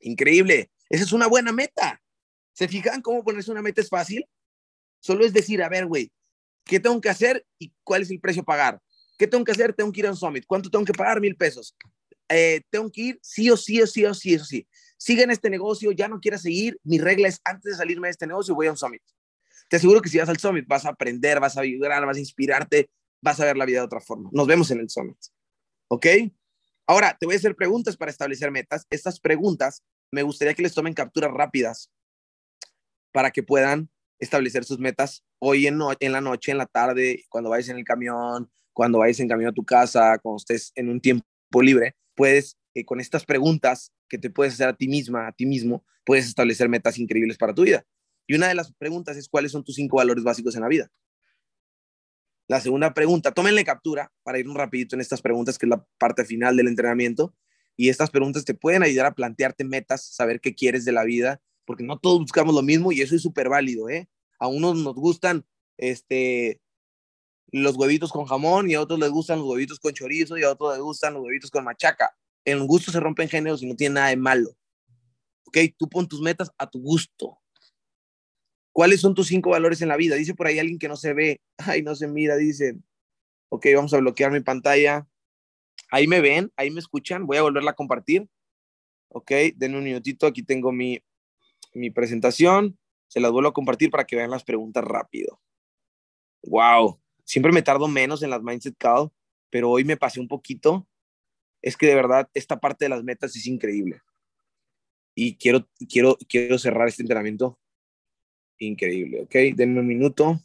Increíble. 0.00 0.70
Esa 0.90 1.04
es 1.04 1.14
una 1.14 1.28
buena 1.28 1.50
meta. 1.50 1.98
¿Se 2.52 2.68
fijan 2.68 3.00
cómo 3.00 3.24
ponerse 3.24 3.50
una 3.50 3.62
meta 3.62 3.80
es 3.80 3.88
fácil? 3.88 4.28
Solo 5.00 5.24
es 5.24 5.32
decir, 5.32 5.62
a 5.62 5.68
ver, 5.68 5.86
güey, 5.86 6.10
¿qué 6.64 6.80
tengo 6.80 7.00
que 7.00 7.08
hacer 7.08 7.44
y 7.58 7.72
cuál 7.84 8.02
es 8.02 8.10
el 8.10 8.20
precio 8.20 8.42
a 8.42 8.44
pagar? 8.44 8.80
¿Qué 9.18 9.26
tengo 9.26 9.44
que 9.44 9.52
hacer? 9.52 9.72
Tengo 9.72 9.92
que 9.92 10.00
ir 10.00 10.06
a 10.06 10.10
un 10.10 10.16
summit. 10.16 10.44
¿Cuánto 10.46 10.70
tengo 10.70 10.84
que 10.84 10.92
pagar? 10.92 11.20
Mil 11.20 11.36
pesos. 11.36 11.74
Eh, 12.28 12.62
tengo 12.70 12.90
que 12.90 13.00
ir 13.00 13.18
sí 13.22 13.50
o 13.50 13.56
sí 13.56 13.80
o 13.80 13.86
sí 13.86 14.04
o 14.04 14.14
sí, 14.14 14.34
eso 14.34 14.44
sí. 14.44 14.66
Sigue 14.98 15.22
en 15.22 15.30
este 15.30 15.50
negocio, 15.50 15.92
ya 15.92 16.08
no 16.08 16.20
quieras 16.20 16.42
seguir, 16.42 16.78
mi 16.82 16.98
regla 16.98 17.28
es 17.28 17.40
antes 17.44 17.72
de 17.72 17.76
salirme 17.76 18.08
de 18.08 18.12
este 18.12 18.26
negocio 18.26 18.54
voy 18.54 18.66
a 18.66 18.70
un 18.70 18.76
summit. 18.76 19.02
Te 19.68 19.76
aseguro 19.76 20.00
que 20.00 20.08
si 20.08 20.18
vas 20.18 20.28
al 20.28 20.38
summit 20.38 20.66
vas 20.66 20.86
a 20.86 20.90
aprender, 20.90 21.38
vas 21.38 21.56
a 21.56 21.62
vibrar, 21.62 22.04
vas 22.06 22.16
a 22.16 22.20
inspirarte, 22.20 22.90
vas 23.20 23.38
a 23.40 23.44
ver 23.44 23.56
la 23.56 23.64
vida 23.64 23.80
de 23.80 23.86
otra 23.86 24.00
forma. 24.00 24.30
Nos 24.32 24.46
vemos 24.46 24.70
en 24.70 24.80
el 24.80 24.88
summit. 24.88 25.18
¿Ok? 25.88 26.06
Ahora, 26.86 27.16
te 27.18 27.26
voy 27.26 27.34
a 27.34 27.38
hacer 27.38 27.56
preguntas 27.56 27.96
para 27.96 28.10
establecer 28.10 28.50
metas. 28.50 28.86
Estas 28.90 29.20
preguntas 29.20 29.82
me 30.10 30.22
gustaría 30.22 30.54
que 30.54 30.62
les 30.62 30.74
tomen 30.74 30.94
capturas 30.94 31.32
rápidas 31.32 31.90
para 33.12 33.30
que 33.30 33.42
puedan 33.42 33.90
establecer 34.18 34.64
sus 34.64 34.78
metas 34.78 35.24
hoy 35.38 35.66
en, 35.66 35.78
en 36.00 36.12
la 36.12 36.20
noche, 36.20 36.52
en 36.52 36.58
la 36.58 36.66
tarde, 36.66 37.24
cuando 37.28 37.50
vayas 37.50 37.68
en 37.68 37.76
el 37.76 37.84
camión, 37.84 38.50
cuando 38.72 38.98
vayas 38.98 39.20
en 39.20 39.28
camino 39.28 39.50
a 39.50 39.54
tu 39.54 39.64
casa, 39.64 40.18
cuando 40.22 40.38
estés 40.38 40.72
en 40.74 40.88
un 40.88 41.00
tiempo 41.00 41.26
libre 41.62 41.94
puedes, 42.16 42.58
eh, 42.74 42.84
con 42.84 42.98
estas 43.00 43.24
preguntas 43.24 43.92
que 44.08 44.18
te 44.18 44.30
puedes 44.30 44.54
hacer 44.54 44.68
a 44.68 44.76
ti 44.76 44.88
misma, 44.88 45.28
a 45.28 45.32
ti 45.32 45.46
mismo, 45.46 45.84
puedes 46.04 46.26
establecer 46.26 46.68
metas 46.68 46.98
increíbles 46.98 47.36
para 47.36 47.54
tu 47.54 47.62
vida. 47.62 47.84
Y 48.26 48.34
una 48.34 48.48
de 48.48 48.54
las 48.54 48.72
preguntas 48.72 49.16
es, 49.16 49.28
¿cuáles 49.28 49.52
son 49.52 49.62
tus 49.62 49.76
cinco 49.76 49.98
valores 49.98 50.24
básicos 50.24 50.56
en 50.56 50.62
la 50.62 50.68
vida? 50.68 50.90
La 52.48 52.60
segunda 52.60 52.92
pregunta, 52.94 53.32
tómenle 53.32 53.64
captura 53.64 54.12
para 54.22 54.38
ir 54.38 54.48
un 54.48 54.56
rapidito 54.56 54.96
en 54.96 55.00
estas 55.00 55.20
preguntas, 55.20 55.58
que 55.58 55.66
es 55.66 55.70
la 55.70 55.84
parte 55.98 56.24
final 56.24 56.56
del 56.56 56.68
entrenamiento. 56.68 57.34
Y 57.76 57.88
estas 57.88 58.10
preguntas 58.10 58.44
te 58.44 58.54
pueden 58.54 58.82
ayudar 58.82 59.06
a 59.06 59.14
plantearte 59.14 59.64
metas, 59.64 60.04
saber 60.04 60.40
qué 60.40 60.54
quieres 60.54 60.84
de 60.84 60.92
la 60.92 61.04
vida, 61.04 61.40
porque 61.66 61.84
no 61.84 61.98
todos 61.98 62.20
buscamos 62.20 62.54
lo 62.54 62.62
mismo 62.62 62.92
y 62.92 63.02
eso 63.02 63.14
es 63.14 63.22
súper 63.22 63.48
válido, 63.48 63.90
¿eh? 63.90 64.08
A 64.38 64.48
unos 64.48 64.76
nos 64.76 64.94
gustan 64.94 65.44
este, 65.76 66.60
los 67.48 67.76
huevitos 67.76 68.12
con 68.12 68.24
jamón 68.24 68.70
y 68.70 68.74
a 68.74 68.80
otros 68.80 68.98
les 68.98 69.10
gustan 69.10 69.40
los 69.40 69.48
huevitos 69.48 69.78
con 69.78 69.92
chorizo 69.92 70.38
y 70.38 70.44
a 70.44 70.52
otros 70.52 70.74
les 70.74 70.82
gustan 70.82 71.14
los 71.14 71.24
huevitos 71.24 71.50
con 71.50 71.64
machaca. 71.64 72.16
En 72.44 72.64
gusto 72.66 72.92
se 72.92 73.00
rompen 73.00 73.28
géneros 73.28 73.62
y 73.62 73.66
no 73.66 73.74
tiene 73.74 73.96
nada 73.96 74.08
de 74.08 74.16
malo. 74.16 74.56
¿Ok? 75.46 75.58
Tú 75.76 75.88
pon 75.88 76.06
tus 76.06 76.20
metas 76.20 76.50
a 76.56 76.70
tu 76.70 76.80
gusto. 76.80 77.38
¿Cuáles 78.72 79.00
son 79.00 79.14
tus 79.14 79.28
cinco 79.28 79.50
valores 79.50 79.80
en 79.82 79.88
la 79.88 79.96
vida? 79.96 80.16
Dice 80.16 80.34
por 80.34 80.46
ahí 80.46 80.58
alguien 80.58 80.78
que 80.78 80.88
no 80.88 80.96
se 80.96 81.14
ve, 81.14 81.40
ay, 81.58 81.82
no 81.82 81.94
se 81.96 82.06
mira, 82.06 82.36
dicen. 82.36 82.84
Ok, 83.48 83.66
vamos 83.74 83.94
a 83.94 83.98
bloquear 83.98 84.30
mi 84.30 84.40
pantalla. 84.40 85.08
Ahí 85.90 86.06
me 86.06 86.20
ven, 86.20 86.52
ahí 86.56 86.70
me 86.70 86.80
escuchan. 86.80 87.26
Voy 87.26 87.38
a 87.38 87.42
volverla 87.42 87.70
a 87.70 87.74
compartir. 87.74 88.28
Ok, 89.08 89.30
denme 89.56 89.78
un 89.78 89.84
minutito. 89.84 90.26
Aquí 90.26 90.42
tengo 90.42 90.72
mi, 90.72 91.00
mi 91.76 91.90
presentación. 91.90 92.78
Se 93.08 93.20
las 93.20 93.30
vuelvo 93.30 93.50
a 93.50 93.54
compartir 93.54 93.90
para 93.90 94.04
que 94.04 94.16
vean 94.16 94.30
las 94.30 94.44
preguntas 94.44 94.84
rápido. 94.84 95.40
Wow, 96.42 97.00
siempre 97.24 97.52
me 97.52 97.62
tardo 97.62 97.86
menos 97.88 98.22
en 98.22 98.30
las 98.30 98.42
Mindset 98.42 98.76
Call, 98.78 99.10
pero 99.50 99.70
hoy 99.70 99.84
me 99.84 99.96
pasé 99.96 100.20
un 100.20 100.28
poquito. 100.28 100.88
Es 101.62 101.76
que 101.76 101.86
de 101.86 101.94
verdad 101.94 102.28
esta 102.34 102.58
parte 102.58 102.84
de 102.84 102.88
las 102.88 103.04
metas 103.04 103.34
es 103.36 103.46
increíble. 103.46 104.00
Y 105.14 105.36
quiero, 105.36 105.68
quiero, 105.88 106.16
quiero 106.28 106.58
cerrar 106.58 106.88
este 106.88 107.02
entrenamiento. 107.02 107.58
Increíble, 108.58 109.22
¿ok? 109.22 109.34
Denme 109.54 109.80
un 109.80 109.86
minuto. 109.86 110.40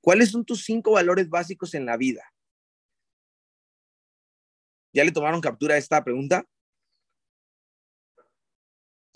¿Cuáles 0.00 0.30
son 0.30 0.44
tus 0.44 0.64
cinco 0.64 0.92
valores 0.92 1.28
básicos 1.28 1.74
en 1.74 1.86
la 1.86 1.96
vida? 1.96 2.22
¿Ya 4.92 5.04
le 5.04 5.12
tomaron 5.12 5.40
captura 5.40 5.74
a 5.74 5.78
esta 5.78 6.02
pregunta? 6.02 6.46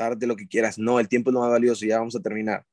Tarde 0.01 0.27
lo 0.27 0.35
que 0.35 0.49
quieras. 0.49 0.79
No, 0.79 0.99
el 0.99 1.09
tiempo 1.09 1.29
es 1.29 1.35
lo 1.35 1.41
más 1.41 1.51
valioso. 1.51 1.85
Ya 1.85 1.99
vamos 1.99 2.17
a 2.17 2.21
terminar. 2.21 2.65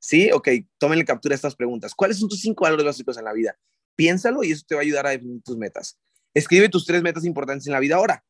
¿Sí? 0.00 0.32
Ok, 0.32 0.48
tómenle 0.78 1.04
captura 1.04 1.32
a 1.34 1.36
estas 1.36 1.54
preguntas. 1.54 1.94
¿Cuáles 1.94 2.18
son 2.18 2.28
tus 2.28 2.40
cinco 2.40 2.64
valores 2.64 2.84
básicos 2.84 3.16
en 3.18 3.24
la 3.24 3.32
vida? 3.32 3.56
Piénsalo 3.94 4.42
y 4.42 4.50
eso 4.50 4.64
te 4.66 4.74
va 4.74 4.80
a 4.80 4.82
ayudar 4.82 5.06
a 5.06 5.10
definir 5.10 5.40
tus 5.44 5.56
metas. 5.56 5.96
Escribe 6.34 6.68
tus 6.68 6.84
tres 6.84 7.00
metas 7.00 7.24
importantes 7.24 7.68
en 7.68 7.72
la 7.72 7.78
vida 7.78 7.94
ahora. 7.94 8.24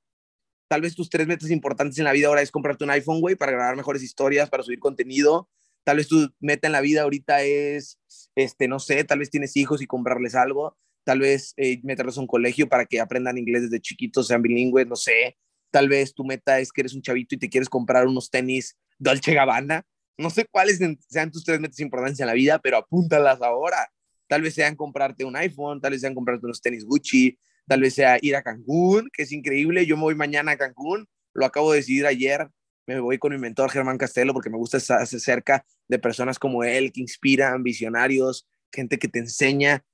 Tal 0.69 0.83
vez 0.83 0.95
tus 0.95 1.09
tres 1.09 1.27
metas 1.27 1.51
importantes 1.51 1.99
en 1.99 2.05
la 2.05 2.13
vida 2.13 2.27
ahora 2.27 2.43
es 2.43 2.51
comprarte 2.51 2.85
un 2.85 2.91
iPhone, 2.91 3.23
güey, 3.23 3.37
para 3.37 3.53
grabar 3.53 3.75
mejores 3.75 4.03
historias, 4.03 4.51
para 4.51 4.63
subir 4.63 4.81
contenido. 4.81 5.49
Tal 5.83 5.97
vez 5.97 6.09
tu 6.09 6.31
meta 6.39 6.69
en 6.69 6.73
la 6.73 6.83
vida 6.83 7.03
ahorita 7.03 7.43
es, 7.43 7.99
este, 8.35 8.69
no 8.69 8.81
sé, 8.81 9.03
tal 9.05 9.21
vez 9.21 9.31
tienes 9.31 9.57
hijos 9.57 9.81
y 9.81 9.87
comprarles 9.87 10.35
algo 10.35 10.77
tal 11.05 11.21
vez 11.21 11.55
eh, 11.57 11.81
meterlos 11.83 12.17
a 12.19 12.21
un 12.21 12.27
colegio 12.27 12.69
para 12.69 12.87
que 12.87 13.01
aprendan 13.01 13.39
inglés 13.39 13.63
desde 13.63 13.81
chiquitos, 13.81 14.29
sean 14.29 14.43
bilingües, 14.43 14.87
no 14.87 14.97
sé. 14.97 15.37
Tal 15.73 15.89
vez 15.89 16.15
tu 16.15 16.25
meta 16.25 16.61
es 16.61 16.71
que 16.71 16.83
eres 16.83 16.95
un 16.95 17.03
chavito 17.03 17.35
y 17.35 17.39
te 17.39 17.49
quieres 17.49 17.69
comprar 17.69 18.07
unos 18.07 18.31
tenis 18.31 18.77
Dolce 18.99 19.33
Gabbana. 19.33 19.85
No 20.19 20.29
sé 20.29 20.47
cuáles 20.51 20.79
sean 21.09 21.31
tus 21.31 21.45
tres 21.45 21.59
metas 21.59 21.81
importantes 21.81 22.21
en 22.21 22.27
la 22.27 22.35
vida, 22.35 22.61
pero 22.61 22.77
apúntalas 22.77 23.41
ahora. 23.41 23.91
Tal 24.29 24.43
vez 24.43 24.55
sean 24.55 24.77
comprarte 24.77 25.25
un 25.25 25.35
iPhone, 25.35 25.81
tal 25.81 25.93
vez 25.93 26.03
sean 26.03 26.15
comprarte 26.15 26.45
unos 26.45 26.61
tenis 26.61 26.85
Gucci, 26.85 27.39
tal 27.67 27.81
vez 27.81 27.95
sea 27.95 28.19
ir 28.21 28.37
a 28.37 28.43
Cancún, 28.43 29.09
que 29.13 29.23
es 29.23 29.33
increíble. 29.33 29.87
Yo 29.87 29.97
me 29.97 30.03
voy 30.03 30.15
mañana 30.15 30.53
a 30.53 30.57
Cancún, 30.59 31.09
lo 31.33 31.47
acabo 31.47 31.73
de 31.73 31.79
decidir 31.79 32.07
ayer. 32.07 32.49
Me 32.87 33.01
voy 33.01 33.19
con 33.19 33.33
mi 33.33 33.39
mentor 33.39 33.71
Germán 33.71 33.97
Castelo 33.97 34.35
porque 34.35 34.51
me 34.51 34.59
gusta 34.59 34.77
estar 34.77 35.07
cerca 35.07 35.65
de 35.89 35.99
personas 35.99 36.39
como 36.39 36.65
él 36.65 36.93
que 36.93 37.01
inspiran, 37.01 37.63
visionarios, 37.63 38.47
gente 38.71 38.99
que 38.99 39.09
te 39.09 39.21
enseña 39.21 39.85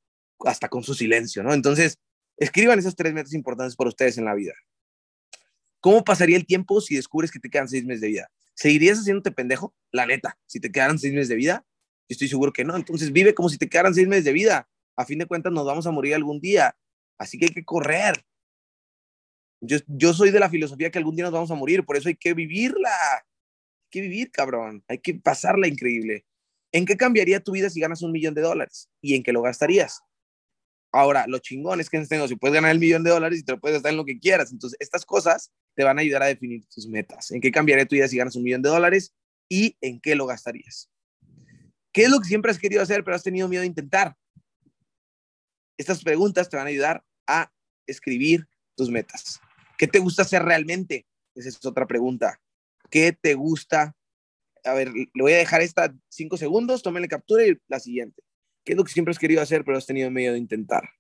hasta 0.44 0.68
con 0.68 0.82
su 0.82 0.94
silencio, 0.94 1.42
¿no? 1.42 1.52
Entonces, 1.52 1.98
escriban 2.36 2.78
esas 2.78 2.96
tres 2.96 3.12
metas 3.12 3.34
importantes 3.34 3.76
para 3.76 3.90
ustedes 3.90 4.18
en 4.18 4.24
la 4.24 4.34
vida. 4.34 4.54
¿Cómo 5.80 6.04
pasaría 6.04 6.36
el 6.36 6.46
tiempo 6.46 6.80
si 6.80 6.96
descubres 6.96 7.30
que 7.30 7.38
te 7.38 7.50
quedan 7.50 7.68
seis 7.68 7.84
meses 7.84 8.00
de 8.00 8.08
vida? 8.08 8.30
¿Seguirías 8.54 8.98
haciéndote 8.98 9.30
pendejo? 9.30 9.74
La 9.92 10.06
neta, 10.06 10.38
si 10.46 10.58
te 10.58 10.72
quedaran 10.72 10.98
seis 10.98 11.12
meses 11.12 11.28
de 11.28 11.36
vida, 11.36 11.64
yo 12.08 12.14
estoy 12.14 12.28
seguro 12.28 12.52
que 12.52 12.64
no. 12.64 12.74
Entonces 12.74 13.12
vive 13.12 13.34
como 13.34 13.48
si 13.48 13.58
te 13.58 13.68
quedaran 13.68 13.94
seis 13.94 14.08
meses 14.08 14.24
de 14.24 14.32
vida. 14.32 14.68
A 14.96 15.04
fin 15.04 15.18
de 15.18 15.26
cuentas 15.26 15.52
nos 15.52 15.64
vamos 15.64 15.86
a 15.86 15.92
morir 15.92 16.14
algún 16.14 16.40
día. 16.40 16.76
Así 17.18 17.38
que 17.38 17.46
hay 17.46 17.52
que 17.52 17.64
correr. 17.64 18.24
Yo, 19.60 19.78
yo 19.86 20.12
soy 20.14 20.30
de 20.30 20.40
la 20.40 20.50
filosofía 20.50 20.90
que 20.90 20.98
algún 20.98 21.14
día 21.14 21.24
nos 21.24 21.32
vamos 21.32 21.50
a 21.50 21.54
morir, 21.54 21.84
por 21.84 21.96
eso 21.96 22.08
hay 22.08 22.16
que 22.16 22.34
vivirla. 22.34 22.90
Hay 22.90 23.90
que 23.90 24.00
vivir, 24.00 24.30
cabrón. 24.30 24.84
Hay 24.88 24.98
que 24.98 25.14
pasarla 25.14 25.68
increíble. 25.68 26.24
¿En 26.72 26.84
qué 26.84 26.96
cambiaría 26.96 27.40
tu 27.40 27.52
vida 27.52 27.70
si 27.70 27.80
ganas 27.80 28.02
un 28.02 28.12
millón 28.12 28.34
de 28.34 28.42
dólares? 28.42 28.90
¿Y 29.00 29.14
en 29.14 29.22
qué 29.22 29.32
lo 29.32 29.42
gastarías? 29.42 30.02
Ahora, 30.98 31.26
lo 31.28 31.38
chingón 31.38 31.78
es 31.78 31.88
que 31.88 31.96
en 31.96 32.02
este 32.02 32.36
puedes 32.38 32.54
ganar 32.54 32.72
el 32.72 32.80
millón 32.80 33.04
de 33.04 33.10
dólares 33.10 33.38
y 33.38 33.44
te 33.44 33.52
lo 33.52 33.60
puedes 33.60 33.76
gastar 33.76 33.92
en 33.92 33.98
lo 33.98 34.04
que 34.04 34.18
quieras. 34.18 34.50
Entonces, 34.50 34.76
estas 34.80 35.06
cosas 35.06 35.52
te 35.76 35.84
van 35.84 35.96
a 35.96 36.00
ayudar 36.00 36.24
a 36.24 36.26
definir 36.26 36.66
tus 36.66 36.88
metas. 36.88 37.30
¿En 37.30 37.40
qué 37.40 37.52
cambiaría 37.52 37.86
tu 37.86 37.94
vida 37.94 38.08
si 38.08 38.16
ganas 38.16 38.34
un 38.34 38.42
millón 38.42 38.62
de 38.62 38.68
dólares 38.68 39.14
y 39.48 39.76
en 39.80 40.00
qué 40.00 40.16
lo 40.16 40.26
gastarías? 40.26 40.90
¿Qué 41.92 42.02
es 42.02 42.10
lo 42.10 42.18
que 42.18 42.26
siempre 42.26 42.50
has 42.50 42.58
querido 42.58 42.82
hacer 42.82 43.04
pero 43.04 43.14
has 43.14 43.22
tenido 43.22 43.46
miedo 43.46 43.60
de 43.60 43.68
intentar? 43.68 44.16
Estas 45.76 46.02
preguntas 46.02 46.48
te 46.48 46.56
van 46.56 46.66
a 46.66 46.70
ayudar 46.70 47.04
a 47.28 47.52
escribir 47.86 48.48
tus 48.74 48.90
metas. 48.90 49.40
¿Qué 49.76 49.86
te 49.86 50.00
gusta 50.00 50.22
hacer 50.22 50.42
realmente? 50.42 51.06
Esa 51.36 51.48
es 51.48 51.64
otra 51.64 51.86
pregunta. 51.86 52.40
¿Qué 52.90 53.12
te 53.12 53.34
gusta? 53.34 53.94
A 54.64 54.74
ver, 54.74 54.92
le 54.92 55.22
voy 55.22 55.34
a 55.34 55.38
dejar 55.38 55.60
esta 55.60 55.94
cinco 56.08 56.36
segundos, 56.36 56.82
tómenle 56.82 57.06
captura 57.06 57.46
y 57.46 57.56
la 57.68 57.78
siguiente. 57.78 58.20
¿Qué 58.68 58.74
es 58.74 58.76
lo 58.76 58.84
que 58.84 58.92
siempre 58.92 59.12
has 59.12 59.18
querido 59.18 59.40
hacer, 59.40 59.64
pero 59.64 59.78
has 59.78 59.86
tenido 59.86 60.10
miedo 60.10 60.34
de 60.34 60.40
intentar? 60.40 60.90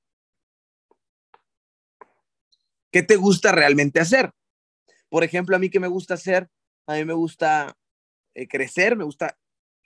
¿Qué 2.90 3.02
te 3.02 3.16
gusta 3.16 3.52
realmente 3.52 4.00
hacer? 4.00 4.32
Por 5.10 5.22
ejemplo, 5.22 5.54
a 5.54 5.58
mí 5.58 5.68
que 5.68 5.78
me 5.78 5.86
gusta 5.86 6.14
hacer, 6.14 6.48
a 6.86 6.94
mí 6.94 7.04
me 7.04 7.12
gusta 7.12 7.76
eh, 8.32 8.48
crecer, 8.48 8.96
me 8.96 9.04
gusta, 9.04 9.38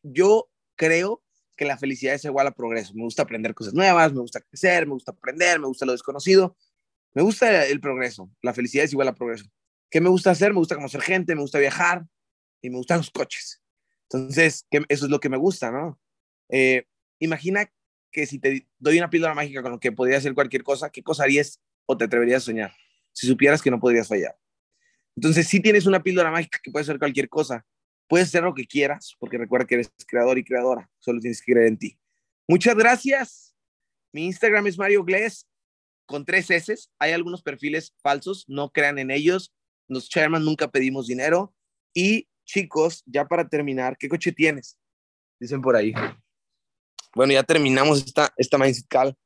yo 0.05 0.49
creo 0.77 1.25
que 1.57 1.65
la 1.65 1.77
felicidad 1.77 2.15
es 2.15 2.25
igual 2.25 2.47
a 2.47 2.53
progreso. 2.53 2.95
Me 2.95 3.03
gusta 3.03 3.23
aprender 3.23 3.53
cosas 3.53 3.75
nuevas, 3.75 4.13
me 4.13 4.21
gusta 4.21 4.41
crecer, 4.43 4.87
me 4.87 4.93
gusta 4.93 5.11
aprender, 5.11 5.59
me 5.59 5.67
gusta 5.67 5.85
lo 5.85 5.91
desconocido. 5.91 6.57
Me 7.15 7.23
gusta 7.23 7.67
el 7.67 7.81
progreso. 7.81 8.31
La 8.43 8.55
felicidad 8.55 8.85
es 8.85 8.93
igual 8.93 9.09
a 9.09 9.15
progreso. 9.17 9.47
¿Qué 9.91 10.01
me 10.01 10.09
gusta 10.09 10.31
hacer? 10.31 10.53
Me 10.53 10.61
gusta 10.61 10.77
conocer 10.77 11.01
gente, 11.01 11.35
me 11.35 11.43
gusta 11.43 11.59
viajar 11.59 12.07
y 12.61 12.71
me 12.71 12.77
gustan 12.77 12.99
los 12.99 13.11
coches. 13.11 13.61
Entonces, 14.09 14.69
eso 14.71 15.05
es 15.07 15.11
lo 15.11 15.19
que 15.19 15.29
me 15.29 15.37
gusta, 15.37 15.73
¿no? 15.73 15.99
Eh, 16.49 16.85
imagina 17.25 17.71
que 18.11 18.27
si 18.27 18.39
te 18.39 18.69
doy 18.79 18.99
una 18.99 19.11
píldora 19.11 19.35
mágica 19.35 19.63
con 19.63 19.73
lo 19.73 19.81
que 19.81 19.93
podría 19.93 20.19
hacer 20.19 20.35
cualquier 20.35 20.63
cosa, 20.63 20.91
¿qué 20.91 21.03
cosa 21.03 21.25
harías 21.25 21.61
o 21.87 21.97
te 21.97 22.05
atreverías 22.05 22.43
a 22.43 22.47
soñar? 22.47 22.73
Si 23.13 23.27
supieras 23.27 23.63
que 23.63 23.71
no 23.71 23.81
podrías 23.81 24.09
fallar. 24.09 24.37
Entonces, 25.17 25.47
si 25.47 25.61
tienes 25.61 25.87
una 25.87 26.03
píldora 26.03 26.31
mágica 26.31 26.59
que 26.63 26.71
puede 26.71 26.85
ser 26.85 26.99
cualquier 26.99 27.29
cosa, 27.29 27.67
puedes 28.09 28.29
hacer 28.29 28.43
lo 28.43 28.55
que 28.55 28.67
quieras, 28.67 29.15
porque 29.19 29.39
recuerda 29.39 29.67
que 29.67 29.75
eres 29.77 29.93
creador 30.07 30.39
y 30.39 30.45
creadora, 30.45 30.91
solo 30.99 31.21
tienes 31.21 31.43
que 31.43 31.53
creer 31.53 31.69
en 31.69 31.79
ti. 31.79 31.99
Muchas 32.49 32.75
gracias. 32.75 33.55
Mi 34.13 34.27
Instagram 34.27 34.67
es 34.67 34.77
Mario 34.77 35.05
Gless 35.05 35.47
con 36.07 36.25
tres 36.25 36.51
S. 36.51 36.75
Hay 36.99 37.13
algunos 37.13 37.43
perfiles 37.43 37.95
falsos, 38.03 38.45
no 38.49 38.71
crean 38.71 38.99
en 38.99 39.11
ellos. 39.11 39.55
Los 39.89 40.09
chairman 40.09 40.45
nunca 40.45 40.71
pedimos 40.71 41.07
dinero. 41.07 41.55
Y 41.95 42.29
chicos, 42.45 43.03
ya 43.07 43.27
para 43.27 43.49
terminar, 43.49 43.97
¿qué 43.97 44.09
coche 44.09 44.33
tienes? 44.33 44.79
Dicen 45.39 45.63
por 45.63 45.77
ahí. 45.77 45.95
Bueno, 47.15 47.33
ya 47.33 47.43
terminamos 47.43 47.99
esta, 47.99 48.33
esta 48.37 48.59
Mindset 48.59 48.87
Call. 48.89 49.17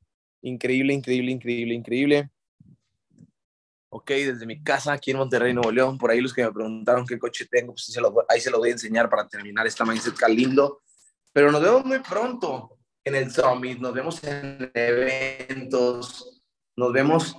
Increíble, 0.43 0.93
increíble, 0.93 1.31
increíble, 1.31 1.75
increíble. 1.75 2.31
Ok, 3.89 4.11
desde 4.11 4.45
mi 4.45 4.63
casa 4.63 4.93
aquí 4.93 5.13
en 5.13 5.19
Monterrey, 5.19 5.55
Nuevo 5.55 5.71
León. 5.71 5.97
Por 5.97 6.11
ahí 6.11 6.21
los 6.21 6.35
que 6.35 6.45
me 6.45 6.53
preguntaron 6.53 7.07
qué 7.07 7.19
coche 7.19 7.47
tengo, 7.51 7.73
pues 7.73 7.95
ahí 8.29 8.41
se 8.41 8.51
los 8.51 8.59
voy 8.59 8.71
a 8.71 8.73
enseñar 8.73 9.09
para 9.09 9.29
terminar 9.29 9.67
esta 9.67 9.85
Mindset 9.85 10.17
Call 10.17 10.35
lindo. 10.35 10.83
Pero 11.33 11.53
nos 11.53 11.63
vemos 11.63 11.85
muy 11.85 12.01
pronto 12.01 12.79
en 13.05 13.15
el 13.15 13.31
Summit, 13.31 13.79
nos 13.79 13.95
vemos 13.95 14.23
en 14.25 14.71
eventos, 14.75 16.43
nos 16.77 16.93
vemos, 16.93 17.37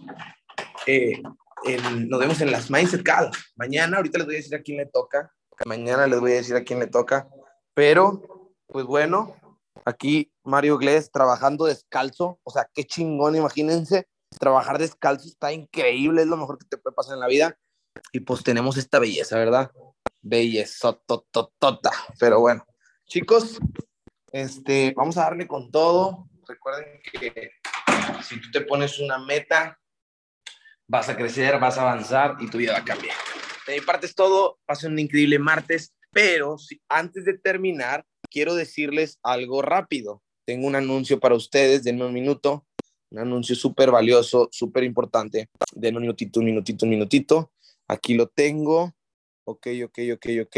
eh, 0.85 1.21
en, 1.65 2.07
nos 2.07 2.19
vemos 2.19 2.39
en 2.39 2.51
las 2.51 2.71
Mindset 2.71 3.03
Call. 3.03 3.29
Mañana, 3.57 3.97
ahorita 3.97 4.19
les 4.19 4.27
voy 4.27 4.35
a 4.35 4.37
decir 4.37 4.55
a 4.55 4.61
quién 4.61 4.77
le 4.77 4.85
toca. 4.85 5.31
Mañana 5.65 6.07
les 6.07 6.19
voy 6.19 6.31
a 6.31 6.35
decir 6.35 6.55
a 6.55 6.63
quién 6.63 6.79
le 6.79 6.87
toca. 6.87 7.27
Pero, 7.73 8.53
pues 8.67 8.85
bueno, 8.85 9.35
Aquí 9.87 10.33
Mario 10.43 10.77
Glés 10.77 11.11
trabajando 11.13 11.63
descalzo, 11.63 12.41
o 12.43 12.51
sea, 12.51 12.69
qué 12.73 12.83
chingón, 12.83 13.37
imagínense, 13.37 14.05
trabajar 14.37 14.79
descalzo 14.79 15.29
está 15.29 15.53
increíble, 15.53 16.23
es 16.23 16.27
lo 16.27 16.35
mejor 16.35 16.57
que 16.57 16.65
te 16.65 16.77
puede 16.77 16.93
pasar 16.93 17.13
en 17.13 17.21
la 17.21 17.27
vida. 17.27 17.57
Y 18.11 18.19
pues 18.19 18.43
tenemos 18.43 18.75
esta 18.75 18.99
belleza, 18.99 19.37
¿verdad? 19.37 19.71
Belleza, 20.21 20.91
tototota. 21.05 21.91
Pero 22.19 22.41
bueno, 22.41 22.65
chicos, 23.05 23.59
este, 24.33 24.93
vamos 24.93 25.17
a 25.17 25.21
darle 25.21 25.47
con 25.47 25.71
todo. 25.71 26.27
Recuerden 26.45 26.99
que 27.09 27.51
si 28.23 28.41
tú 28.41 28.51
te 28.51 28.59
pones 28.59 28.99
una 28.99 29.19
meta, 29.19 29.79
vas 30.85 31.07
a 31.07 31.15
crecer, 31.15 31.61
vas 31.61 31.77
a 31.77 31.83
avanzar 31.83 32.35
y 32.41 32.49
tu 32.49 32.57
vida 32.57 32.73
va 32.73 32.79
a 32.79 32.83
cambiar. 32.83 33.15
De 33.65 33.75
mi 33.75 33.81
parte 33.85 34.05
es 34.05 34.15
todo. 34.15 34.59
Pasen 34.65 34.91
un 34.91 34.99
increíble 34.99 35.39
martes, 35.39 35.95
pero 36.11 36.57
si, 36.57 36.81
antes 36.89 37.23
de 37.23 37.37
terminar, 37.37 38.05
quiero 38.29 38.55
decirles 38.55 39.19
algo 39.23 39.61
rápido. 39.61 40.23
Tengo 40.45 40.67
un 40.67 40.75
anuncio 40.75 41.19
para 41.19 41.35
ustedes, 41.35 41.83
denme 41.83 42.05
un 42.05 42.13
minuto. 42.13 42.65
Un 43.09 43.19
anuncio 43.19 43.55
súper 43.55 43.89
valioso, 43.91 44.49
súper 44.51 44.83
importante. 44.83 45.49
Denme 45.73 45.97
un 45.97 46.01
minutito, 46.03 46.39
un 46.39 46.45
minutito, 46.45 46.85
un 46.85 46.89
minutito. 46.89 47.51
Aquí 47.87 48.15
lo 48.15 48.27
tengo. 48.27 48.93
Ok, 49.45 49.67
ok, 49.85 49.99
ok, 50.13 50.25
ok. 50.43 50.57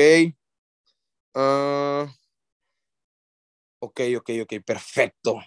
Uh, 1.35 2.09
ok, 3.79 4.01
ok, 4.17 4.29
ok, 4.43 4.53
perfecto. 4.65 5.39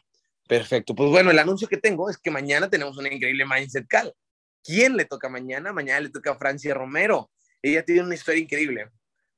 Perfecto. 0.48 0.94
Pues 0.94 1.10
bueno, 1.10 1.30
el 1.30 1.38
anuncio 1.38 1.68
que 1.68 1.76
tengo 1.76 2.08
es 2.10 2.18
que 2.18 2.30
mañana 2.30 2.68
tenemos 2.68 2.96
una 2.98 3.12
increíble 3.12 3.46
Mindset 3.46 3.86
Call. 3.88 4.14
¿Quién 4.62 4.96
le 4.96 5.04
toca 5.04 5.28
mañana? 5.28 5.72
Mañana 5.72 6.00
le 6.00 6.10
toca 6.10 6.32
a 6.32 6.38
Francia 6.38 6.74
Romero. 6.74 7.30
Ella 7.62 7.84
tiene 7.84 8.02
una 8.02 8.14
historia 8.14 8.42
increíble 8.42 8.90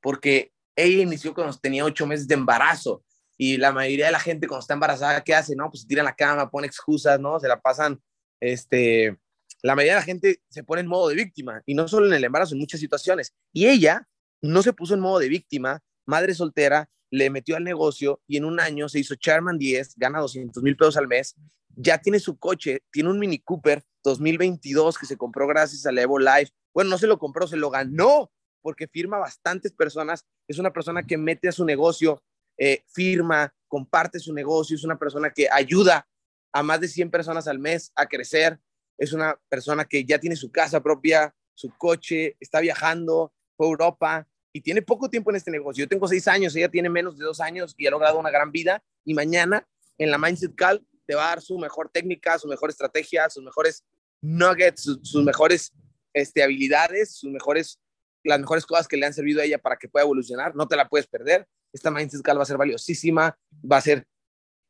porque 0.05 0.53
ella 0.77 1.03
inició 1.03 1.35
cuando 1.35 1.57
tenía 1.59 1.85
ocho 1.85 2.07
meses 2.07 2.27
de 2.27 2.35
embarazo 2.35 3.03
y 3.37 3.57
la 3.57 3.73
mayoría 3.73 4.07
de 4.07 4.13
la 4.13 4.21
gente 4.21 4.47
cuando 4.47 4.61
está 4.61 4.75
embarazada, 4.75 5.23
¿qué 5.23 5.35
hace? 5.35 5.57
No, 5.57 5.71
pues 5.71 5.83
se 5.83 5.89
tira 5.89 6.01
en 6.01 6.07
la 6.07 6.15
cama, 6.15 6.51
pone 6.51 6.67
excusas, 6.67 7.19
¿no? 7.19 7.39
Se 7.41 7.49
la 7.49 7.61
pasan 7.61 8.01
este, 8.41 9.19
la 9.63 9.75
mayoría 9.75 9.95
de 9.95 10.01
la 10.01 10.05
gente 10.05 10.43
se 10.51 10.63
pone 10.63 10.83
en 10.83 10.87
modo 10.87 11.09
de 11.09 11.15
víctima 11.15 11.63
y 11.65 11.75
no 11.75 11.89
solo 11.89 12.07
en 12.07 12.13
el 12.13 12.25
embarazo, 12.25 12.55
en 12.55 12.61
muchas 12.61 12.81
situaciones. 12.81 13.35
Y 13.51 13.67
ella 13.67 14.07
no 14.43 14.63
se 14.63 14.75
puso 14.75 14.93
en 14.93 15.01
modo 15.01 15.19
de 15.19 15.29
víctima, 15.31 15.83
madre 16.05 16.35
soltera, 16.35 16.91
le 17.11 17.31
metió 17.31 17.57
al 17.57 17.65
negocio 17.65 18.21
y 18.27 18.37
en 18.37 18.45
un 18.45 18.61
año 18.61 18.91
se 18.91 18.99
hizo 18.99 19.15
Chairman 19.15 19.57
10, 19.57 19.95
gana 19.97 20.21
200 20.21 20.63
mil 20.63 20.77
pesos 20.77 20.99
al 20.99 21.09
mes, 21.09 21.35
ya 21.77 21.97
tiene 21.97 22.21
su 22.21 22.37
coche, 22.37 22.83
tiene 22.91 23.09
un 23.09 23.19
Mini 23.19 23.39
Cooper 23.39 23.83
2022 24.03 24.99
que 24.99 25.07
se 25.07 25.17
compró 25.17 25.47
gracias 25.47 25.87
al 25.87 25.99
Evo 25.99 26.19
Life. 26.19 26.53
Bueno, 26.75 26.91
no 26.91 26.99
se 26.99 27.07
lo 27.07 27.19
compró, 27.19 27.47
se 27.47 27.57
lo 27.57 27.71
ganó 27.71 28.31
porque 28.65 28.89
firma 28.89 29.19
bastantes 29.19 29.73
personas. 29.73 30.25
Es 30.49 30.59
una 30.59 30.73
persona 30.73 31.03
que 31.03 31.19
mete 31.19 31.49
a 31.49 31.53
su 31.53 31.67
negocio, 31.67 32.23
eh, 32.57 32.83
firma, 32.89 33.55
comparte 33.69 34.19
su 34.19 34.33
negocio, 34.33 34.75
es 34.75 34.85
una 34.85 34.99
persona 34.99 35.31
que 35.31 35.49
ayuda 35.53 36.09
a 36.51 36.63
más 36.63 36.81
de 36.81 36.89
100 36.89 37.11
personas 37.11 37.47
al 37.47 37.59
mes 37.59 37.93
a 37.95 38.07
crecer. 38.07 38.59
Es 38.97 39.13
una 39.13 39.39
persona 39.51 39.85
que 39.85 40.03
ya 40.05 40.19
tiene 40.19 40.35
su 40.35 40.51
casa 40.51 40.83
propia, 40.83 41.35
su 41.53 41.77
coche, 41.77 42.37
está 42.41 42.61
viajando 42.61 43.35
por 43.55 43.67
Europa 43.67 44.27
y 44.51 44.63
tiene 44.63 44.81
poco 44.81 45.11
tiempo 45.11 45.31
en 45.31 45.37
este 45.37 45.51
negocio. 45.51 45.85
Yo 45.85 45.89
tengo 45.89 46.09
seis 46.09 46.27
años, 46.27 46.57
ella 46.57 46.71
tiene 46.71 46.89
menos 46.89 47.19
de 47.19 47.25
dos 47.27 47.41
años 47.41 47.75
y 47.77 47.87
ha 47.87 47.91
logrado 47.91 48.19
una 48.19 48.31
gran 48.31 48.51
vida. 48.51 48.83
Y 49.05 49.13
mañana 49.13 49.69
en 49.99 50.11
la 50.11 50.17
Mindset 50.17 50.55
Call 50.55 50.87
te 51.07 51.15
va 51.15 51.27
a 51.27 51.29
dar 51.31 51.43
su 51.43 51.59
mejor 51.59 51.91
técnica, 51.91 52.39
su 52.39 52.49
mejor 52.49 52.71
estrategia, 52.71 53.29
sus 53.29 53.45
mejores 53.45 53.85
nuggets, 54.23 54.83
sus, 55.03 55.23
mejores 55.23 55.73
este, 56.15 56.43
habilidades, 56.43 57.17
sus 57.17 57.31
mejores, 57.31 57.79
las 58.25 58.41
mejores 58.41 58.67
cosas 58.67 58.89
que 58.89 58.97
le 58.97 59.07
han 59.07 59.15
servido 59.15 59.41
a 59.41 59.45
ella 59.45 59.59
para 59.59 59.77
que 59.77 59.89
pueda 59.89 60.05
evolucionar. 60.05 60.55
No 60.57 60.67
te 60.67 60.77
la 60.77 60.89
puedes 60.89 61.07
perder. 61.07 61.47
Esta 61.73 61.91
Mindset 61.91 62.23
Call 62.23 62.39
va 62.39 62.43
a 62.43 62.47
ser 62.47 62.57
valiosísima, 62.57 63.39
va 63.71 63.77
a 63.77 63.81
ser 63.81 64.07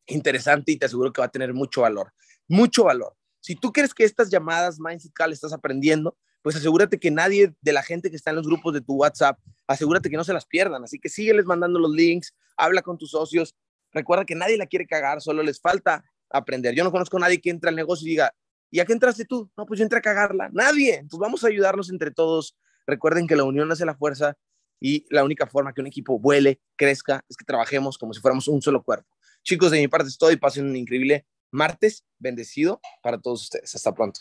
interesante 0.07 0.73
y 0.73 0.77
te 0.77 0.87
aseguro 0.87 1.13
que 1.13 1.21
va 1.21 1.27
a 1.27 1.31
tener 1.31 1.55
mucho 1.55 1.83
valor. 1.83 2.13
Mucho 2.49 2.85
valor. 2.85 3.15
Si 3.41 3.55
tú 3.55 3.73
crees 3.73 3.95
que 3.95 4.05
estas 4.05 4.31
llamadas 4.31 4.79
Mindset 4.81 5.13
estás 5.31 5.53
aprendiendo, 5.53 6.17
pues 6.43 6.57
asegúrate 6.57 6.99
que 6.99 7.11
nadie 7.11 7.55
de 7.63 7.73
la 7.73 7.83
gente 7.83 8.11
que 8.11 8.17
está 8.17 8.31
en 8.31 8.37
los 8.37 8.47
grupos 8.47 8.75
de 8.75 8.83
tu 8.83 8.95
WhatsApp, 8.97 9.39
asegúrate 9.67 10.11
que 10.11 10.17
no 10.17 10.25
se 10.25 10.33
las 10.35 10.45
pierdan. 10.45 10.85
Así 10.85 10.99
que 10.99 11.09
sígueles 11.09 11.47
mandando 11.47 11.79
los 11.79 11.91
links, 11.91 12.35
habla 12.57 12.83
con 12.83 12.99
tus 12.99 13.13
socios. 13.13 13.55
Recuerda 13.93 14.25
que 14.25 14.35
nadie 14.35 14.59
la 14.59 14.67
quiere 14.67 14.87
cagar, 14.87 15.23
solo 15.23 15.43
les 15.43 15.61
falta 15.61 16.05
aprender. 16.29 16.75
Yo 16.75 16.85
no 16.85 16.93
conozco 16.93 17.17
a 17.17 17.21
nadie 17.21 17.41
que 17.41 17.51
entre 17.51 17.71
al 17.71 17.77
negocio 17.77 18.07
y 18.07 18.11
diga, 18.11 18.35
¿y 18.71 18.81
a 18.81 18.85
qué 18.85 18.93
entraste 18.93 19.25
tú? 19.25 19.51
No, 19.57 19.65
pues 19.65 19.79
yo 19.79 19.85
entré 19.85 20.01
a 20.01 20.03
cagarla. 20.03 20.51
Nadie. 20.53 20.97
Entonces 20.97 21.21
vamos 21.21 21.45
a 21.45 21.49
ayudarnos 21.49 21.91
entre 21.91 22.11
todos. 22.11 22.57
Recuerden 22.87 23.26
que 23.26 23.37
la 23.37 23.45
unión 23.45 23.70
hace 23.72 23.85
la 23.85 23.95
fuerza 23.95 24.37
y 24.80 25.07
la 25.11 25.24
única 25.24 25.47
forma 25.47 25.72
que 25.72 25.80
un 25.80 25.87
equipo 25.87 26.18
vuele, 26.18 26.61
crezca, 26.76 27.24
es 27.28 27.37
que 27.37 27.45
trabajemos 27.45 27.97
como 27.99 28.12
si 28.12 28.20
fuéramos 28.20 28.49
un 28.49 28.61
solo 28.61 28.82
cuerpo. 28.82 29.09
Chicos, 29.43 29.70
de 29.70 29.78
mi 29.78 29.89
parte 29.89 30.09
es 30.09 30.18
todo 30.18 30.30
y 30.32 30.37
pasen 30.37 30.66
un 30.66 30.76
increíble 30.76 31.26
martes 31.51 32.05
bendecido 32.18 32.80
para 33.03 33.18
todos 33.20 33.43
ustedes. 33.43 33.74
Hasta 33.74 33.95
pronto. 33.95 34.20